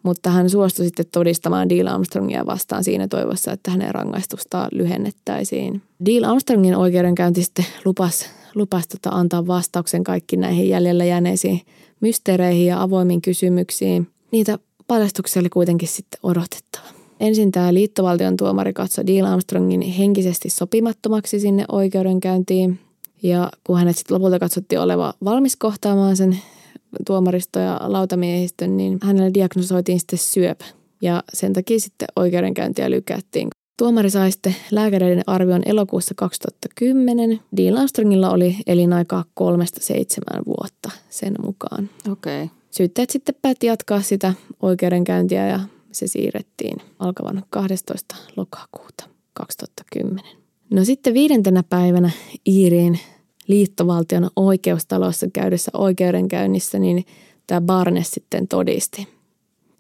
mutta 0.04 0.30
hän 0.30 0.50
suostui 0.50 0.86
sitten 0.86 1.06
todistamaan 1.12 1.70
Deal 1.70 1.88
Armstrongia 1.88 2.46
vastaan 2.46 2.84
siinä 2.84 3.08
toivossa, 3.08 3.52
että 3.52 3.72
hänen 3.72 3.96
rangaistusta 3.96 4.68
lyhennettäisiin. 4.72 5.82
Deal 6.06 6.24
Armstrongin 6.24 6.76
oikeudenkäynti 6.76 7.44
sitten 7.44 7.66
lupasi, 7.86 8.26
lupasi 8.56 8.90
tota 8.90 9.10
antaa 9.10 9.48
vastauksen 9.48 10.04
kaikki 10.04 10.38
näihin 10.38 10.70
jäljellä 10.70 11.06
jääneisiin 11.06 11.62
mysteereihin 12.00 12.68
ja 12.68 12.82
avoimiin 12.82 13.22
kysymyksiin. 13.22 14.08
Niitä 14.32 14.60
paljastuksia 14.88 15.40
oli 15.40 15.50
kuitenkin 15.50 15.88
sitten 15.88 16.20
odotettava. 16.24 16.95
Ensin 17.20 17.52
tämä 17.52 17.74
liittovaltion 17.74 18.38
tuomari 18.38 18.74
katsoi 18.74 19.04
Neil 19.04 19.26
Armstrongin 19.26 19.82
henkisesti 19.82 20.50
sopimattomaksi 20.50 21.40
sinne 21.40 21.66
oikeudenkäyntiin. 21.72 22.80
Ja 23.24 23.50
kun 23.64 23.78
hänet 23.78 23.98
sitten 23.98 24.16
lopulta 24.16 24.40
katsottiin 24.40 24.82
oleva 24.82 25.14
valmis 25.24 25.56
kohtaamaan 25.56 26.18
sen 26.18 26.40
tuomaristo 27.08 27.60
ja 27.60 27.80
lautamiehistön, 27.84 28.78
niin 28.78 29.00
hänelle 29.04 29.34
diagnosoitiin 29.34 30.00
sitten 30.00 30.20
syöpä. 30.20 30.66
Ja 31.02 31.24
sen 31.34 31.54
takia 31.54 31.80
sitten 31.80 32.08
oikeudenkäyntiä 32.16 32.90
lykättiin. 32.90 33.48
Tuomari 33.78 34.10
sai 34.10 34.32
sitten 34.32 34.56
lääkäreiden 34.72 35.24
arvion 35.28 35.62
elokuussa 35.66 36.14
2010. 36.18 37.40
Dean 37.58 37.78
Armstrongilla 37.78 38.30
oli 38.30 38.56
elinaikaa 38.68 39.26
kolmesta 39.34 39.80
seitsemään 39.82 40.44
vuotta 40.46 40.92
sen 41.10 41.34
mukaan. 41.44 41.90
Okei. 42.12 42.44
Okay. 42.44 42.56
Syytteet 42.72 43.10
sitten 43.10 43.36
päätti 43.42 43.68
jatkaa 43.68 44.02
sitä 44.02 44.34
oikeudenkäyntiä 44.62 45.48
ja 45.48 45.60
se 45.96 46.08
siirrettiin 46.08 46.78
alkavan 47.00 47.44
12. 47.50 48.16
lokakuuta 48.36 49.10
2010. 49.34 50.26
No 50.70 50.84
sitten 50.86 51.14
viidentenä 51.14 51.64
päivänä 51.64 52.10
Iiriin 52.48 53.00
liittovaltion 53.48 54.30
oikeustalossa 54.36 55.28
käydessä 55.34 55.72
oikeudenkäynnissä, 55.74 56.80
niin 56.80 57.06
tämä 57.48 57.62
Barnes 57.62 58.12
sitten 58.12 58.48
todisti. 58.48 59.08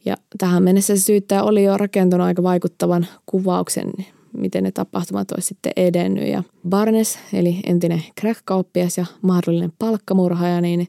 Ja 0.05 0.18
tähän 0.38 0.63
mennessä 0.63 0.95
se 0.95 1.01
syyttäjä 1.01 1.43
oli 1.43 1.63
jo 1.63 1.78
rakentanut 1.78 2.28
aika 2.28 2.43
vaikuttavan 2.43 3.07
kuvauksen, 3.26 3.91
miten 4.38 4.63
ne 4.63 4.72
tapahtumat 4.72 5.32
olisi 5.32 5.47
sitten 5.47 5.72
edennyt. 5.76 6.28
Ja 6.28 6.43
Barnes, 6.70 7.20
eli 7.34 7.59
entinen 7.66 8.03
crack-kauppias 8.22 8.97
ja 8.97 9.05
mahdollinen 9.22 9.74
palkkamurhaaja, 9.80 10.61
niin 10.61 10.88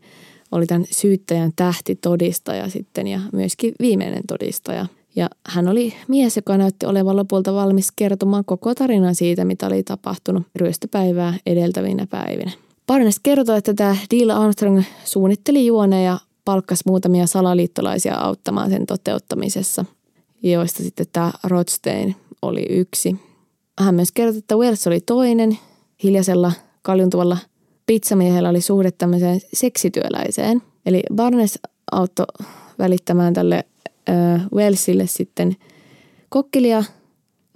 oli 0.53 0.67
tämän 0.67 0.85
syyttäjän 0.91 1.53
tähtitodistaja 1.57 2.69
sitten 2.71 3.07
ja 3.07 3.21
myöskin 3.33 3.75
viimeinen 3.81 4.23
todistaja. 4.29 4.87
Ja 5.17 5.31
hän 5.47 5.69
oli 5.69 5.95
mies, 6.09 6.37
joka 6.37 6.57
näytti 6.57 6.87
olevan 6.87 7.17
lopulta 7.17 7.55
valmis 7.55 7.93
kertomaan 7.97 8.45
koko 8.45 8.75
tarinan 8.75 9.15
siitä, 9.15 9.45
mitä 9.45 9.67
oli 9.67 9.83
tapahtunut 9.83 10.43
ryöstöpäivää 10.55 11.35
edeltävinä 11.47 12.07
päivinä. 12.07 12.53
Barnes 12.87 13.21
kertoi, 13.23 13.59
että 13.59 13.75
tämä 13.75 13.97
Deal 14.11 14.31
Armstrong 14.31 14.83
suunnitteli 15.05 15.67
juone 15.67 16.03
ja 16.03 16.19
palkkasi 16.45 16.85
muutamia 16.87 17.27
salaliittolaisia 17.27 18.15
auttamaan 18.15 18.71
sen 18.71 18.87
toteuttamisessa, 18.87 19.85
joista 20.43 20.83
sitten 20.83 21.07
tämä 21.13 21.33
Rothstein 21.45 22.17
oli 22.43 22.67
yksi. 22.71 23.17
Hän 23.79 23.95
myös 23.95 24.13
kertoi, 24.13 24.39
että 24.39 24.57
Wells 24.57 24.87
oli 24.87 25.01
toinen. 25.01 25.59
Hiljaisella 26.03 26.53
kaljuntuvalla 26.83 27.39
pizzamiehellä 27.87 28.49
oli 28.49 28.61
suhde 28.61 28.91
tämmöiseen 28.91 29.41
seksityöläiseen. 29.53 30.63
Eli 30.87 31.03
Barnes 31.15 31.59
auttoi 31.93 32.27
välittämään 32.79 33.35
tälle 33.35 33.65
Wellsille 34.55 35.07
sitten 35.07 35.57
kokkilia, 36.29 36.85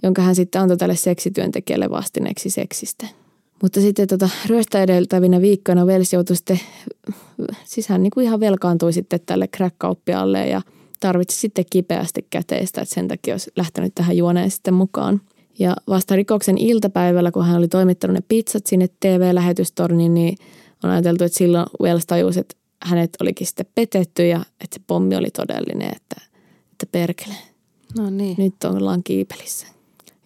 jonka 0.03 0.21
hän 0.21 0.35
sitten 0.35 0.61
antoi 0.61 0.77
tälle 0.77 0.95
seksityöntekijälle 0.95 1.89
vastineeksi 1.89 2.49
seksistä. 2.49 3.07
Mutta 3.61 3.81
sitten 3.81 4.07
tota, 4.07 4.29
ryöstä 4.47 4.83
edeltävinä 4.83 5.41
viikkoina 5.41 5.85
Wells 5.85 6.13
joutui 6.13 6.35
sitten, 6.35 6.59
siis 7.63 7.87
hän 7.87 8.03
niin 8.03 8.11
kuin 8.11 8.25
ihan 8.25 8.39
velkaantui 8.39 8.93
sitten 8.93 9.19
tälle 9.25 9.47
crack 9.47 9.75
ja 10.49 10.61
tarvitsi 10.99 11.39
sitten 11.39 11.65
kipeästi 11.69 12.27
käteistä, 12.29 12.81
että 12.81 12.95
sen 12.95 13.07
takia 13.07 13.33
olisi 13.33 13.51
lähtenyt 13.55 13.95
tähän 13.95 14.17
juoneen 14.17 14.51
sitten 14.51 14.73
mukaan. 14.73 15.21
Ja 15.59 15.75
vasta 15.87 16.15
rikoksen 16.15 16.57
iltapäivällä, 16.57 17.31
kun 17.31 17.45
hän 17.45 17.57
oli 17.57 17.67
toimittanut 17.67 18.13
ne 18.13 18.21
pizzat 18.27 18.67
sinne 18.67 18.87
TV-lähetystorniin, 18.99 20.13
niin 20.13 20.37
on 20.83 20.89
ajateltu, 20.89 21.23
että 21.23 21.37
silloin 21.37 21.65
Wells 21.81 22.05
tajusi, 22.05 22.39
että 22.39 22.55
hänet 22.83 23.09
olikin 23.21 23.47
sitten 23.47 23.65
petetty 23.75 24.27
ja 24.27 24.37
että 24.37 24.75
se 24.75 24.81
pommi 24.87 25.15
oli 25.15 25.29
todellinen, 25.31 25.91
että 25.95 26.30
että 26.83 26.91
perkele. 26.91 27.35
No 27.97 28.09
niin. 28.09 28.35
Nyt 28.37 28.63
ollaan 28.63 29.03
kiipelissä. 29.03 29.67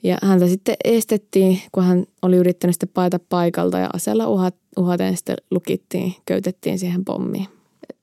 Ja 0.04 0.18
häntä 0.22 0.48
sitten 0.48 0.76
estettiin, 0.84 1.62
kun 1.72 1.84
hän 1.84 2.06
oli 2.22 2.36
yrittänyt 2.36 2.74
sitten 2.74 2.90
paeta 2.94 3.20
paikalta 3.30 3.80
ja 3.80 3.90
aseella 3.94 4.28
uhat, 4.28 4.56
uhaten 4.78 5.18
sitten 5.18 5.36
lukittiin, 5.52 6.16
köytettiin 6.26 6.80
siihen 6.80 7.06
pommiin. 7.06 7.48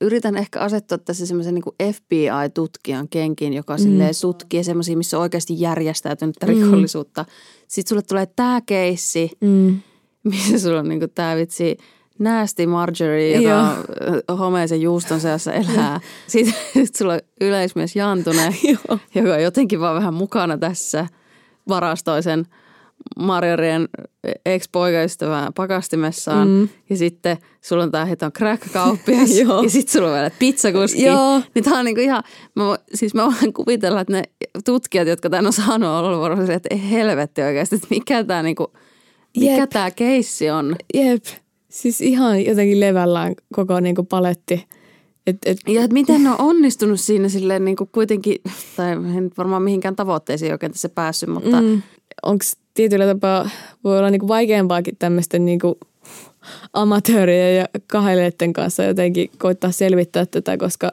Yritän 0.01 0.37
ehkä 0.37 0.59
asettua 0.59 0.97
tässä 0.97 1.25
semmoisen 1.25 1.53
niin 1.53 1.93
FBI-tutkijan 1.93 3.09
kenkin, 3.09 3.53
joka 3.53 3.77
mm. 3.77 3.83
tutkii 4.21 4.63
semmoisia, 4.63 4.97
missä 4.97 5.17
on 5.17 5.21
oikeasti 5.21 5.59
järjestäytynyttä 5.59 6.45
mm. 6.45 6.53
rikollisuutta. 6.53 7.25
Sitten 7.67 7.89
sulle 7.89 8.01
tulee 8.01 8.25
tämä 8.25 8.61
keissi, 8.65 9.31
mm. 9.41 9.79
missä 10.23 10.59
sulla 10.59 10.79
on 10.79 10.89
niin 10.89 11.09
tämä 11.15 11.35
vitsi– 11.35 11.77
Nasty 12.19 12.65
Marjorie, 12.65 13.41
joka 13.41 13.75
Joo. 14.27 14.37
homeisen 14.37 14.81
juuston 14.81 15.19
seassa 15.19 15.53
elää. 15.53 15.99
Sitten 16.27 16.55
sit 16.73 16.95
sulla 16.95 17.13
on 17.13 17.19
yleismies 17.41 17.95
Jantune, 17.95 18.55
joka 19.15 19.33
on 19.33 19.43
jotenkin 19.43 19.79
vaan 19.79 19.95
vähän 19.95 20.13
mukana 20.13 20.57
tässä 20.57 21.07
varastoisen 21.69 22.45
Marjorien 23.19 23.87
ex-poikaystävää 24.45 25.51
pakastimessaan. 25.55 26.47
Mm. 26.47 26.69
Ja 26.89 26.97
sitten 26.97 27.37
sulla 27.61 27.83
on 27.83 27.91
tämä 27.91 28.05
hiton 28.05 28.31
crack-kauppias. 28.31 29.37
ja 29.63 29.69
sitten 29.69 29.91
sulla 29.93 30.07
on 30.07 30.13
vielä 30.13 30.31
pizzakuski. 30.39 31.03
Joo. 31.03 31.41
Niin 31.55 31.63
tää 31.63 31.79
on 31.79 31.85
niinku 31.85 32.01
ihan, 32.01 32.23
mä, 32.55 32.63
siis 32.93 33.13
mä 33.13 33.25
voin 33.25 33.53
kuvitella, 33.53 34.01
että 34.01 34.13
ne 34.13 34.23
tutkijat, 34.65 35.07
jotka 35.07 35.29
tämän 35.29 35.45
on 35.45 35.53
saanut, 35.53 35.89
on 35.89 36.05
ollut 36.05 36.21
varmasti, 36.21 36.53
että 36.53 36.69
ei 36.71 36.91
helvetti 36.91 37.41
oikeasti, 37.41 37.75
että 37.75 37.87
mikä 37.89 38.23
tämä 38.23 38.43
niinku, 38.43 38.73
mikä 39.37 39.67
tämä 39.67 39.91
keissi 39.91 40.49
on. 40.49 40.75
Jep. 40.93 41.23
Siis 41.73 42.01
ihan 42.01 42.45
jotenkin 42.45 42.79
levällään 42.79 43.33
koko 43.55 43.79
niin 43.79 43.95
kuin 43.95 44.07
paletti. 44.07 44.65
Et, 45.27 45.37
et. 45.45 45.57
Ja 45.67 45.83
et 45.83 45.93
miten 45.93 46.23
ne 46.23 46.29
on 46.29 46.39
onnistunut 46.39 46.99
siinä 46.99 47.29
silleen 47.29 47.65
niin 47.65 47.75
kuin 47.75 47.89
kuitenkin, 47.91 48.35
tai 48.77 48.91
en 48.91 49.31
varmaan 49.37 49.61
mihinkään 49.61 49.95
tavoitteisiin 49.95 50.51
oikein 50.51 50.71
tässä 50.71 50.89
päässyt, 50.89 51.29
mutta... 51.29 51.61
Mm. 51.61 51.81
Onko 52.23 52.45
tietyllä 52.73 53.05
tapaa, 53.05 53.49
voi 53.83 53.99
olla 53.99 54.09
niin 54.09 54.19
kuin 54.19 54.27
vaikeampaakin 54.27 54.95
tämmöisten 54.99 55.45
niin 55.45 55.59
kuin 55.59 55.75
amatöörien 56.73 57.57
ja 57.57 57.65
kaheleiden 57.87 58.53
kanssa 58.53 58.83
jotenkin 58.83 59.29
koittaa 59.37 59.71
selvittää 59.71 60.25
tätä, 60.25 60.57
koska 60.57 60.91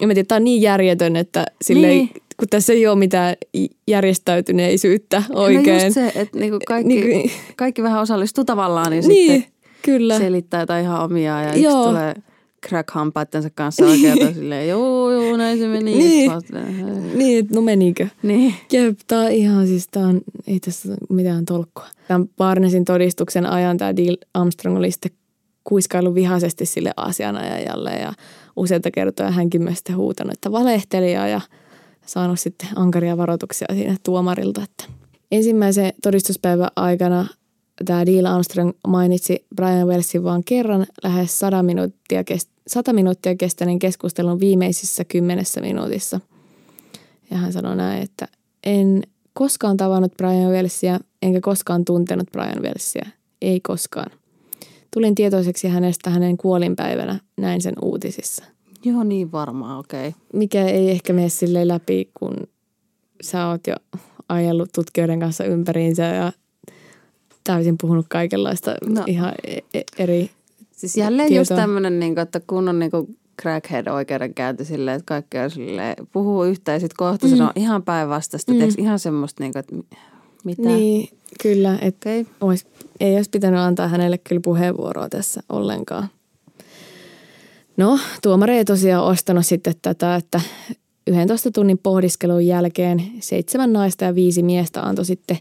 en 0.00 0.08
tiedä, 0.08 0.24
tämä 0.24 0.36
on 0.36 0.44
niin 0.44 0.62
järjetön, 0.62 1.16
että 1.16 1.46
silleen, 1.62 1.96
niin. 1.96 2.10
kun 2.36 2.48
tässä 2.50 2.72
ei 2.72 2.86
ole 2.86 2.98
mitään 2.98 3.34
järjestäytyneisyyttä 3.88 5.22
oikein. 5.34 5.78
No 5.78 5.84
just 5.84 5.94
se, 5.94 6.12
että 6.14 6.38
niinku 6.38 6.58
kaikki, 6.66 6.94
niin, 6.94 7.30
kaikki 7.56 7.82
vähän 7.82 8.02
osallistuu 8.02 8.44
tavallaan, 8.44 8.90
niin, 8.90 9.08
niin. 9.08 9.32
sitten 9.32 9.55
Kyllä. 9.86 10.18
selittää 10.18 10.60
jotain 10.60 10.84
ihan 10.84 11.02
omia 11.04 11.42
ja 11.42 11.56
Joo. 11.56 11.80
yksi 11.80 11.88
tulee 11.88 12.14
crack-hampaittensa 12.68 13.50
kanssa 13.54 13.86
oikein 13.86 14.34
silleen, 14.34 14.68
joo, 14.68 15.10
joo, 15.10 15.36
näin 15.36 15.58
se 15.58 15.68
meni. 15.68 15.94
Niin, 15.94 16.30
niin 17.14 17.38
että 17.38 17.54
no 17.54 17.60
menikö. 17.60 18.08
Niin. 18.22 18.54
Jep, 18.72 18.98
tää 19.06 19.20
on 19.20 19.32
ihan 19.32 19.66
siis, 19.66 19.88
tää 19.88 20.06
on, 20.06 20.20
ei 20.46 20.60
tässä 20.60 20.96
mitään 21.08 21.44
tolkkua. 21.44 21.86
Tämän 22.08 22.28
Barnesin 22.36 22.84
todistuksen 22.84 23.46
ajan 23.46 23.76
tämä 23.76 23.96
Deal 23.96 24.16
Armstrong 24.34 24.78
oli 24.78 24.90
sitten 24.90 25.12
kuiskailu 25.64 26.14
vihaisesti 26.14 26.66
sille 26.66 26.92
asianajajalle 26.96 27.92
ja 27.92 28.12
useita 28.56 28.90
kertoja 28.90 29.30
hänkin 29.30 29.62
myös 29.62 29.76
sitten 29.78 29.96
huutanut, 29.96 30.32
että 30.32 30.52
valehtelija 30.52 31.28
ja 31.28 31.40
saanut 32.06 32.40
sitten 32.40 32.68
ankaria 32.76 33.16
varoituksia 33.16 33.68
siinä 33.74 33.96
tuomarilta, 34.02 34.62
että 34.62 34.84
ensimmäisen 35.32 35.92
todistuspäivän 36.02 36.68
aikana 36.76 37.26
tämä 37.84 38.04
Neil 38.04 38.26
Armstrong 38.26 38.72
mainitsi 38.88 39.46
Brian 39.56 39.88
Wellsin 39.88 40.24
vain 40.24 40.44
kerran 40.44 40.86
lähes 41.02 41.38
100 41.38 41.62
minuuttia, 41.62 42.24
kest, 42.24 42.50
100 42.66 42.92
minuuttia 42.92 43.36
kestäneen 43.36 43.78
keskustelun 43.78 44.40
viimeisissä 44.40 45.04
kymmenessä 45.04 45.60
minuutissa. 45.60 46.20
Ja 47.30 47.36
hän 47.36 47.52
sanoi 47.52 47.76
näin, 47.76 48.02
että 48.02 48.28
en 48.64 49.02
koskaan 49.32 49.76
tavannut 49.76 50.16
Brian 50.16 50.50
Welsia, 50.50 51.00
enkä 51.22 51.40
koskaan 51.40 51.84
tuntenut 51.84 52.32
Brian 52.32 52.62
Welsia. 52.62 53.06
Ei 53.42 53.60
koskaan. 53.60 54.10
Tulin 54.94 55.14
tietoiseksi 55.14 55.68
hänestä 55.68 56.10
hänen 56.10 56.36
kuolinpäivänä, 56.36 57.20
näin 57.36 57.62
sen 57.62 57.74
uutisissa. 57.82 58.44
Joo, 58.84 59.04
niin 59.04 59.32
varmaan, 59.32 59.78
okei. 59.78 60.08
Okay. 60.08 60.20
Mikä 60.32 60.64
ei 60.64 60.90
ehkä 60.90 61.12
mene 61.12 61.28
sille 61.28 61.68
läpi, 61.68 62.10
kun 62.14 62.36
sä 63.22 63.48
oot 63.48 63.66
jo 63.66 63.74
ajellut 64.28 64.68
tutkijoiden 64.74 65.20
kanssa 65.20 65.44
ympäriinsä 65.44 66.02
ja 66.02 66.32
täysin 67.46 67.76
puhunut 67.80 68.06
kaikenlaista 68.08 68.74
no. 68.88 69.02
ihan 69.06 69.32
e- 69.46 69.58
e- 69.74 69.82
eri 69.98 70.30
Siis 70.76 70.96
jälleen 70.96 71.28
tietoa. 71.28 71.40
just 71.40 71.54
tämmöinen, 71.54 72.00
niin 72.00 72.18
että 72.18 72.40
kun 72.46 72.68
on 72.68 72.78
niin 72.78 72.90
kuin 72.90 73.18
crackhead 73.42 73.86
oikeudenkäynti 73.86 74.64
silleen, 74.64 74.96
että 74.96 75.06
kaikki 75.06 75.38
on 75.38 75.50
silleen, 75.50 75.96
puhuu 76.12 76.44
yhtä 76.44 76.72
ja 76.72 76.80
sitten 76.80 76.96
kohta 76.96 77.26
mm. 77.26 77.30
sanoo 77.30 77.52
ihan 77.56 77.82
päinvastaista. 77.82 78.52
Mm. 78.52 78.58
ihan 78.78 78.98
semmoista, 78.98 79.42
niin 79.42 79.52
kuin, 79.52 79.60
että 79.60 79.76
mitä? 80.44 80.62
Niin, 80.62 81.08
kyllä. 81.42 81.78
Että 81.80 82.10
okay. 82.10 82.24
olis, 82.40 82.66
ei 83.00 83.16
olisi 83.16 83.30
pitänyt 83.30 83.60
antaa 83.60 83.88
hänelle 83.88 84.18
kyllä 84.18 84.40
puheenvuoroa 84.44 85.08
tässä 85.08 85.42
ollenkaan. 85.48 86.08
No, 87.76 87.98
tuomari 88.22 88.56
ei 88.56 88.64
tosiaan 88.64 89.04
ostanut 89.04 89.46
sitten 89.46 89.74
tätä, 89.82 90.16
että 90.16 90.40
11 91.06 91.50
tunnin 91.50 91.78
pohdiskelun 91.78 92.46
jälkeen 92.46 93.02
seitsemän 93.20 93.72
naista 93.72 94.04
ja 94.04 94.14
viisi 94.14 94.42
miestä 94.42 94.82
antoi 94.82 95.04
sitten 95.04 95.38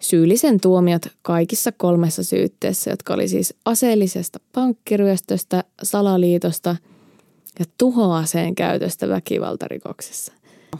syyllisen 0.00 0.60
tuomiot 0.60 1.02
kaikissa 1.22 1.72
kolmessa 1.72 2.24
syytteessä, 2.24 2.90
jotka 2.90 3.14
oli 3.14 3.28
siis 3.28 3.54
aseellisesta 3.64 4.40
pankkiryöstöstä, 4.52 5.64
salaliitosta 5.82 6.76
ja 7.58 7.64
tuhoaseen 7.78 8.54
käytöstä 8.54 9.08
väkivaltarikoksessa. 9.08 10.32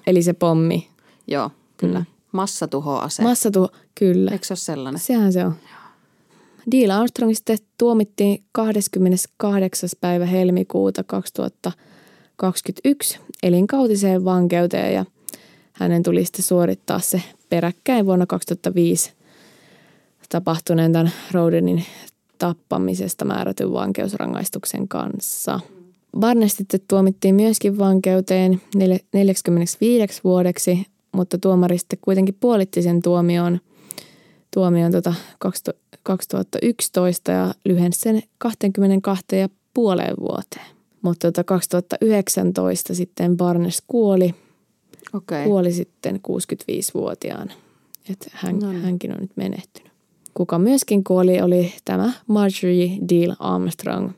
Eli 0.06 0.22
se 0.22 0.32
pommi. 0.32 0.88
Joo, 1.26 1.50
kyllä. 1.76 1.98
Mm. 1.98 2.06
Massatuhoase. 2.32 3.22
Massatuho, 3.22 3.68
kyllä. 3.94 4.30
Eikö 4.30 4.46
se 4.46 4.52
ole 4.52 4.58
sellainen? 4.58 5.00
Sehän 5.00 5.32
se 5.32 5.44
on. 5.44 5.54
Deal 6.70 6.90
Armstrong 6.90 7.34
sitten 7.34 7.58
tuomittiin 7.78 8.44
28. 8.52 9.88
päivä 10.00 10.26
helmikuuta 10.26 11.04
2021 11.04 13.18
elinkautiseen 13.42 14.24
vankeuteen 14.24 14.94
ja 14.94 15.04
hänen 15.72 16.02
tuli 16.02 16.24
sitten 16.24 16.44
suorittaa 16.44 17.00
se 17.00 17.22
peräkkäin 17.48 18.06
vuonna 18.06 18.26
2005 18.26 19.12
tapahtuneen 20.28 20.92
tämän 20.92 21.12
Rodenin 21.32 21.84
tappamisesta 22.38 23.24
määrätyn 23.24 23.72
vankeusrangaistuksen 23.72 24.88
kanssa. 24.88 25.60
Barnes 26.18 26.56
sitten 26.56 26.80
tuomittiin 26.88 27.34
myöskin 27.34 27.78
vankeuteen 27.78 28.60
45 29.12 30.20
vuodeksi, 30.24 30.86
mutta 31.12 31.38
tuomari 31.38 31.78
sitten 31.78 31.98
kuitenkin 32.02 32.36
puolitti 32.40 32.82
sen 32.82 33.02
tuomion, 33.02 33.60
tuomion 34.54 34.92
tota 34.92 35.14
2011 36.02 37.32
ja 37.32 37.54
lyhensi 37.64 38.00
sen 38.00 38.22
22 38.38 39.24
ja 39.32 39.48
puoleen 39.74 40.14
vuoteen. 40.20 40.66
Mutta 41.02 41.28
tota 41.28 41.44
2019 41.44 42.94
sitten 42.94 43.36
Barnes 43.36 43.82
kuoli. 43.86 44.34
Okay. 45.12 45.44
Kuoli 45.44 45.72
sitten 45.72 46.20
65-vuotiaana. 46.28 47.52
Että 48.10 48.30
hän, 48.32 48.58
no 48.58 48.72
niin. 48.72 48.82
hänkin 48.82 49.12
on 49.12 49.20
nyt 49.20 49.36
menehtynyt. 49.36 49.92
Kuka 50.34 50.58
myöskin 50.58 51.04
kuoli 51.04 51.40
oli 51.40 51.72
tämä 51.84 52.12
Marjorie 52.26 52.98
Deal 53.08 53.36
Armstrong. 53.38 54.10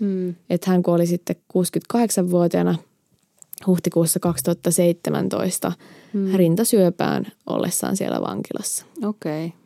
Mm. 0.00 0.34
Että 0.50 0.70
hän 0.70 0.82
kuoli 0.82 1.06
sitten 1.06 1.36
68-vuotiaana 1.54 2.78
huhtikuussa 3.66 4.20
2017 4.20 5.72
mm. 6.12 6.34
rintasyöpään 6.34 7.26
ollessaan 7.46 7.96
siellä 7.96 8.20
vankilassa. 8.20 8.84
Okei. 9.04 9.46
Okay. 9.46 9.58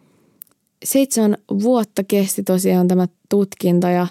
Seitsemän 0.85 1.37
vuotta 1.63 2.05
kesti 2.05 2.43
tosiaan 2.43 2.89
tämä 2.89 3.09
tutkinta 3.29 3.91
ja 3.91 4.07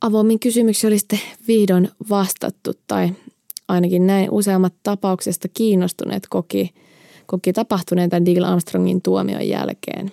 avoimin 0.00 0.40
kysymyksiä 0.40 0.88
oli 0.88 0.98
sitten 0.98 1.20
vihdoin 1.48 1.88
vastattu 2.10 2.72
tai 2.86 3.12
ainakin 3.70 4.06
näin 4.06 4.30
useammat 4.30 4.74
tapauksesta 4.82 5.48
kiinnostuneet 5.48 6.22
koki, 6.30 6.74
koki 7.26 7.52
tapahtuneen 7.52 8.10
tämän 8.10 8.26
Deal 8.26 8.44
Armstrongin 8.44 9.02
tuomion 9.02 9.48
jälkeen. 9.48 10.12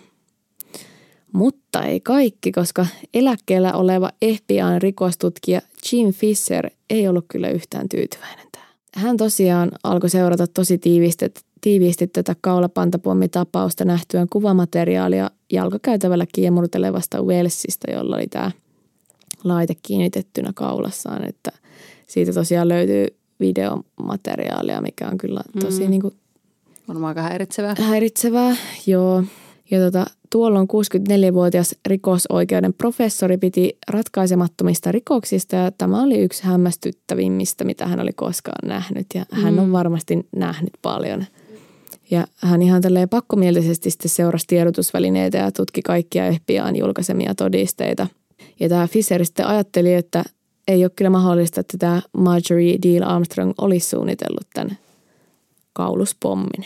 Mutta 1.33 1.83
ei 1.83 1.99
kaikki, 1.99 2.51
koska 2.51 2.85
eläkkeellä 3.13 3.73
oleva 3.73 4.11
FBIn 4.25 4.81
rikostutkija 4.81 5.61
Jim 5.91 6.13
Fisher 6.13 6.69
ei 6.89 7.07
ollut 7.07 7.25
kyllä 7.27 7.49
yhtään 7.49 7.89
tyytyväinen 7.89 8.47
tähän. 8.51 8.67
Hän 8.95 9.17
tosiaan 9.17 9.71
alkoi 9.83 10.09
seurata 10.09 10.47
tosi 10.47 10.77
tiivisti, 10.77 11.25
tiiviisti 11.61 12.07
tätä 12.07 12.35
kaulapantapommitapausta 12.41 13.85
nähtyään 13.85 14.29
kuvamateriaalia 14.29 15.31
jalkakäytävällä 15.51 16.25
kiemurtelevasta 16.33 17.21
Wellsista, 17.21 17.91
jolla 17.91 18.15
oli 18.15 18.27
tämä 18.27 18.51
laite 19.43 19.73
kiinnitettynä 19.83 20.51
kaulassaan, 20.55 21.27
että 21.27 21.51
siitä 22.07 22.33
tosiaan 22.33 22.67
löytyy 22.67 23.16
videomateriaalia, 23.39 24.81
mikä 24.81 25.07
on 25.07 25.17
kyllä 25.17 25.41
tosi 25.61 25.83
mm. 25.83 25.89
niin 25.89 26.01
kuin, 26.01 26.13
Varmaan 26.87 27.09
aika 27.09 27.21
häiritsevää. 27.21 27.75
Häiritsevää, 27.79 28.55
joo. 28.87 29.23
Ja 29.71 29.79
tota, 29.79 30.05
tuolloin 30.29 30.67
64-vuotias 30.67 31.75
rikosoikeuden 31.87 32.73
professori 32.73 33.37
piti 33.37 33.77
ratkaisemattomista 33.87 34.91
rikoksista 34.91 35.55
ja 35.55 35.71
tämä 35.71 36.03
oli 36.03 36.19
yksi 36.19 36.43
hämmästyttävimmistä, 36.43 37.63
mitä 37.63 37.87
hän 37.87 37.99
oli 37.99 38.13
koskaan 38.15 38.69
nähnyt 38.69 39.07
ja 39.15 39.25
mm. 39.31 39.41
hän 39.41 39.59
on 39.59 39.71
varmasti 39.71 40.27
nähnyt 40.35 40.73
paljon. 40.81 41.25
Ja 42.11 42.27
hän 42.37 42.61
ihan 42.61 42.81
tälleen 42.81 43.09
pakkomielisesti 43.09 43.91
sitten 43.91 44.09
seurasi 44.09 44.47
tiedotusvälineitä 44.47 45.37
ja 45.37 45.51
tutki 45.51 45.81
kaikkia 45.81 46.23
FBIn 46.31 46.75
julkaisemia 46.75 47.35
todisteita. 47.35 48.07
Ja 48.59 48.69
tämä 48.69 48.87
Fisher 48.87 49.25
sitten 49.25 49.47
ajatteli, 49.47 49.93
että 49.93 50.23
ei 50.67 50.83
ole 50.83 50.91
kyllä 50.95 51.09
mahdollista, 51.09 51.59
että 51.59 51.77
tämä 51.77 52.01
Marjorie 52.17 52.77
Deal 52.83 53.09
Armstrong 53.09 53.53
olisi 53.57 53.89
suunnitellut 53.89 54.47
tämän 54.53 54.77
kauluspommin. 55.73 56.65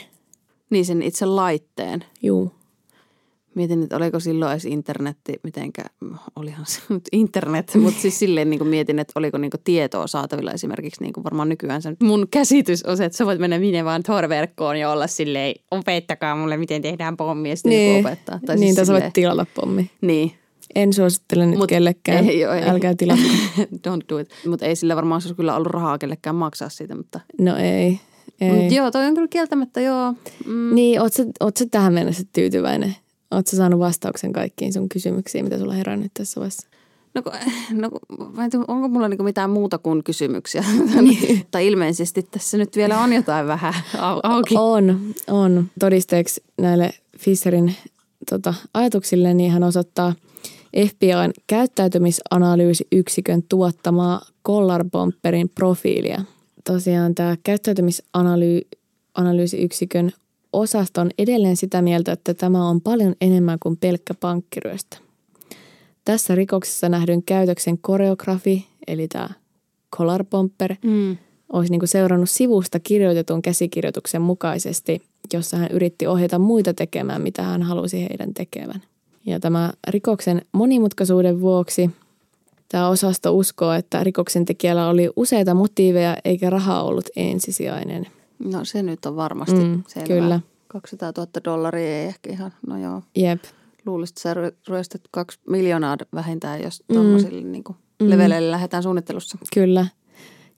Niin 0.70 0.86
sen 0.86 1.02
itse 1.02 1.26
laitteen? 1.26 2.04
Juu. 2.22 2.52
Mietin, 3.56 3.84
että 3.84 3.98
oliko 3.98 4.20
silloin 4.20 4.52
edes 4.52 4.66
internetti, 4.66 5.40
mitenkä, 5.44 5.82
olihan 6.36 6.66
se 6.66 6.80
nyt 6.90 7.04
internet, 7.12 7.76
mutta 7.76 8.02
siis 8.02 8.20
silleen 8.20 8.50
niin 8.50 8.58
kuin 8.58 8.68
mietin, 8.68 9.00
että 9.00 9.14
oliko 9.16 9.38
niin 9.38 9.52
kuin 9.52 9.62
tietoa 9.64 10.08
saatavilla 10.08 10.52
esimerkiksi, 10.52 11.04
niin 11.04 11.14
kuin 11.14 11.24
varmaan 11.24 11.50
nykyään 11.50 11.82
se 11.82 11.96
mun 12.04 12.28
käsitys 12.32 12.84
on 12.84 12.98
se, 12.98 13.06
että 13.06 13.18
sä 13.18 13.26
voit 13.26 13.40
mennä 13.40 13.60
minne 13.60 13.86
vaan 13.86 14.04
Tor-verkkoon 14.04 14.80
ja 14.80 14.92
olla 14.92 15.08
silleen, 15.08 15.56
opettakaa 15.72 16.36
mulle, 16.36 16.58
miten 16.58 16.82
tehdään 16.82 17.18
pommi 17.18 17.50
ja 17.50 17.56
sitten 17.56 17.70
niin. 17.70 17.94
Niinku 17.94 18.08
opettaa. 18.08 18.40
Tai 18.46 18.56
niin, 18.56 18.76
siis 18.76 18.88
silleen... 18.88 19.04
voit 19.04 19.14
tilata 19.14 19.46
pommi. 19.56 19.90
Niin. 20.02 20.32
En 20.76 20.94
suosittele 20.94 21.46
nyt 21.46 21.58
Mut 21.58 21.70
kellekään, 21.70 22.30
ei, 22.30 22.40
joo, 22.40 22.54
ei. 22.54 22.64
älkää 22.64 22.94
tilata. 22.98 23.22
Don't 23.88 24.02
do 24.10 24.18
it. 24.18 24.30
Mutta 24.48 24.66
ei 24.66 24.76
sillä 24.76 24.96
varmaan 24.96 25.22
olisi 25.24 25.36
kyllä 25.36 25.56
ollut 25.56 25.72
rahaa 25.72 25.98
kellekään 25.98 26.36
maksaa 26.36 26.70
siitä, 26.70 26.96
mutta... 26.96 27.20
No 27.42 27.58
ei, 27.58 28.00
ei. 28.42 28.52
Mut 28.52 28.72
joo, 28.72 28.92
toi 28.92 29.06
on 29.06 29.14
kyllä 29.14 29.28
kieltämättä, 29.28 29.82
joo. 29.82 30.14
Mm. 30.46 30.76
Niin, 30.76 31.02
oot 31.02 31.14
sä, 31.14 31.26
oot 31.40 31.58
sä 31.58 31.66
tähän 31.72 31.94
mennessä 31.94 32.24
tyytyväinen? 32.34 32.96
Oletko 33.32 33.56
saanut 33.58 33.80
vastauksen 33.80 34.34
kaikkiin 34.34 34.74
sun 34.74 34.90
kysymyksiin, 34.90 35.44
mitä 35.44 35.58
sulla 35.58 35.74
herännyt 35.74 36.12
tässä 36.14 36.40
vaiheessa? 36.40 36.68
No, 37.16 37.22
no 37.82 37.90
onko 38.68 38.88
mulla 38.88 39.08
niinku 39.08 39.24
mitään 39.24 39.50
muuta 39.50 39.78
kuin 39.78 40.04
kysymyksiä? 40.04 40.64
Niin. 41.02 41.46
tai 41.52 41.68
ilmeisesti 41.68 42.24
tässä 42.24 42.58
nyt 42.58 42.76
vielä 42.76 43.00
on 43.00 43.14
jotain 43.14 43.48
vähän 43.48 43.74
auki. 44.24 44.56
On, 44.58 45.00
on. 45.28 45.70
Todisteeksi 45.80 46.44
näille 46.58 46.90
Fisherin 47.18 47.76
tota, 48.30 48.54
ajatuksille, 48.74 49.34
niin 49.34 49.52
hän 49.52 49.64
osoittaa 49.64 50.14
FBIn 50.78 51.34
käyttäytymisanalyysiyksikön 51.48 53.44
tuottamaa 53.50 54.22
Collar 54.48 54.86
Bomperin 54.92 55.50
profiilia. 55.50 56.22
Tosiaan 56.64 57.16
tämä 57.16 57.38
käyttäytymisanalyysiyksikön 57.44 60.12
osasta 60.54 61.02
on 61.02 61.10
edelleen 61.18 61.58
sitä 61.58 61.82
mieltä, 61.82 62.12
että 62.12 62.34
tämä 62.34 62.70
on 62.70 62.82
paljon 62.82 63.16
enemmän 63.22 63.58
kuin 63.60 63.78
pelkkä 63.78 64.14
pankkiryöstö. 64.14 64.98
Tässä 66.06 66.36
rikoksessa 66.36 66.90
nähdyn 66.90 67.24
käytöksen 67.24 67.78
koreografi, 67.78 68.68
eli 68.88 69.08
tämä 69.08 69.30
collar 69.98 70.24
pomper, 70.24 70.76
mm. 70.84 71.18
olisi 71.54 71.72
niin 71.72 71.88
seurannut 71.88 72.30
sivusta 72.30 72.80
kirjoitetun 72.80 73.42
käsikirjoituksen 73.42 74.22
mukaisesti, 74.22 75.02
jossa 75.34 75.58
hän 75.58 75.72
yritti 75.72 76.08
ohjata 76.08 76.40
muita 76.40 76.74
tekemään, 76.74 77.22
mitä 77.22 77.44
hän 77.44 77.64
halusi 77.64 78.08
heidän 78.10 78.34
tekevän. 78.34 78.82
Ja 79.26 79.40
tämä 79.40 79.74
rikoksen 79.88 80.42
monimutkaisuuden 80.52 81.42
vuoksi 81.42 81.90
tämä 82.70 82.88
osasto 82.88 83.34
uskoo, 83.34 83.72
että 83.72 84.04
rikoksen 84.04 84.46
tekijällä 84.46 84.88
oli 84.88 85.10
useita 85.16 85.54
motiiveja 85.54 86.18
eikä 86.26 86.50
raha 86.50 86.84
ollut 86.84 87.10
ensisijainen– 87.16 88.08
No 88.44 88.66
se 88.66 88.84
nyt 88.84 89.06
on 89.06 89.16
varmasti 89.16 89.56
mm, 89.56 89.84
selvä. 89.88 90.08
Kyllä. 90.08 90.40
200 90.68 91.12
000 91.18 91.32
dollaria 91.46 92.00
ei 92.00 92.06
ehkä 92.06 92.32
ihan, 92.32 92.54
no 92.68 92.78
joo. 92.78 93.02
Jep. 93.16 93.44
Luulisit, 93.86 94.18
että 94.18 94.22
sä 94.22 94.36
ryöstät 94.68 95.02
kaksi 95.12 95.40
miljoonaa 95.50 95.98
vähintään, 96.16 96.62
jos 96.62 96.84
mm. 96.90 96.94
tuommoisille 96.94 97.42
niin 97.42 97.64
mm. 98.02 98.10
leveleille 98.10 98.52
lähdetään 98.52 98.84
suunnittelussa. 98.84 99.38
Kyllä. 99.54 99.86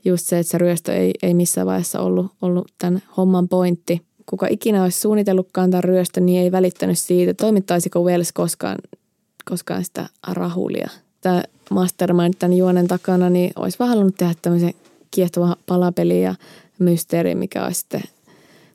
Just 0.06 0.28
se, 0.28 0.40
että 0.40 0.52
se 0.52 0.58
ryöstö 0.58 0.94
ei, 0.94 1.14
ei 1.24 1.34
missään 1.34 1.68
vaiheessa 1.68 2.00
ollut, 2.00 2.32
ollut 2.42 2.72
tämän 2.78 3.02
homman 3.18 3.50
pointti. 3.50 4.02
Kuka 4.26 4.48
ikinä 4.50 4.84
olisi 4.84 5.02
suunnitellutkaan 5.02 5.72
tämän 5.72 5.84
ryöstön, 5.84 6.26
niin 6.26 6.42
ei 6.42 6.52
välittänyt 6.52 7.00
siitä, 7.00 7.34
toimittaisiko 7.34 8.04
Wells 8.04 8.32
koskaan, 8.32 8.78
koskaan 9.46 9.86
sitä 9.86 10.10
rahulia. 10.28 10.90
Tämä 11.22 11.44
mastermind 11.70 12.34
tämän 12.40 12.58
juonen 12.58 12.88
takana, 12.88 13.30
niin 13.30 13.52
olisi 13.56 13.80
vaan 13.80 13.90
halunnut 13.90 14.16
tehdä 14.16 14.34
tämmöisen 14.42 14.74
kiehtova 15.12 15.56
palapeli 15.66 16.24
ja 16.24 16.36
mysteeri, 16.80 17.36
mikä 17.36 17.66
olisi 17.66 17.80
sitten 17.80 18.04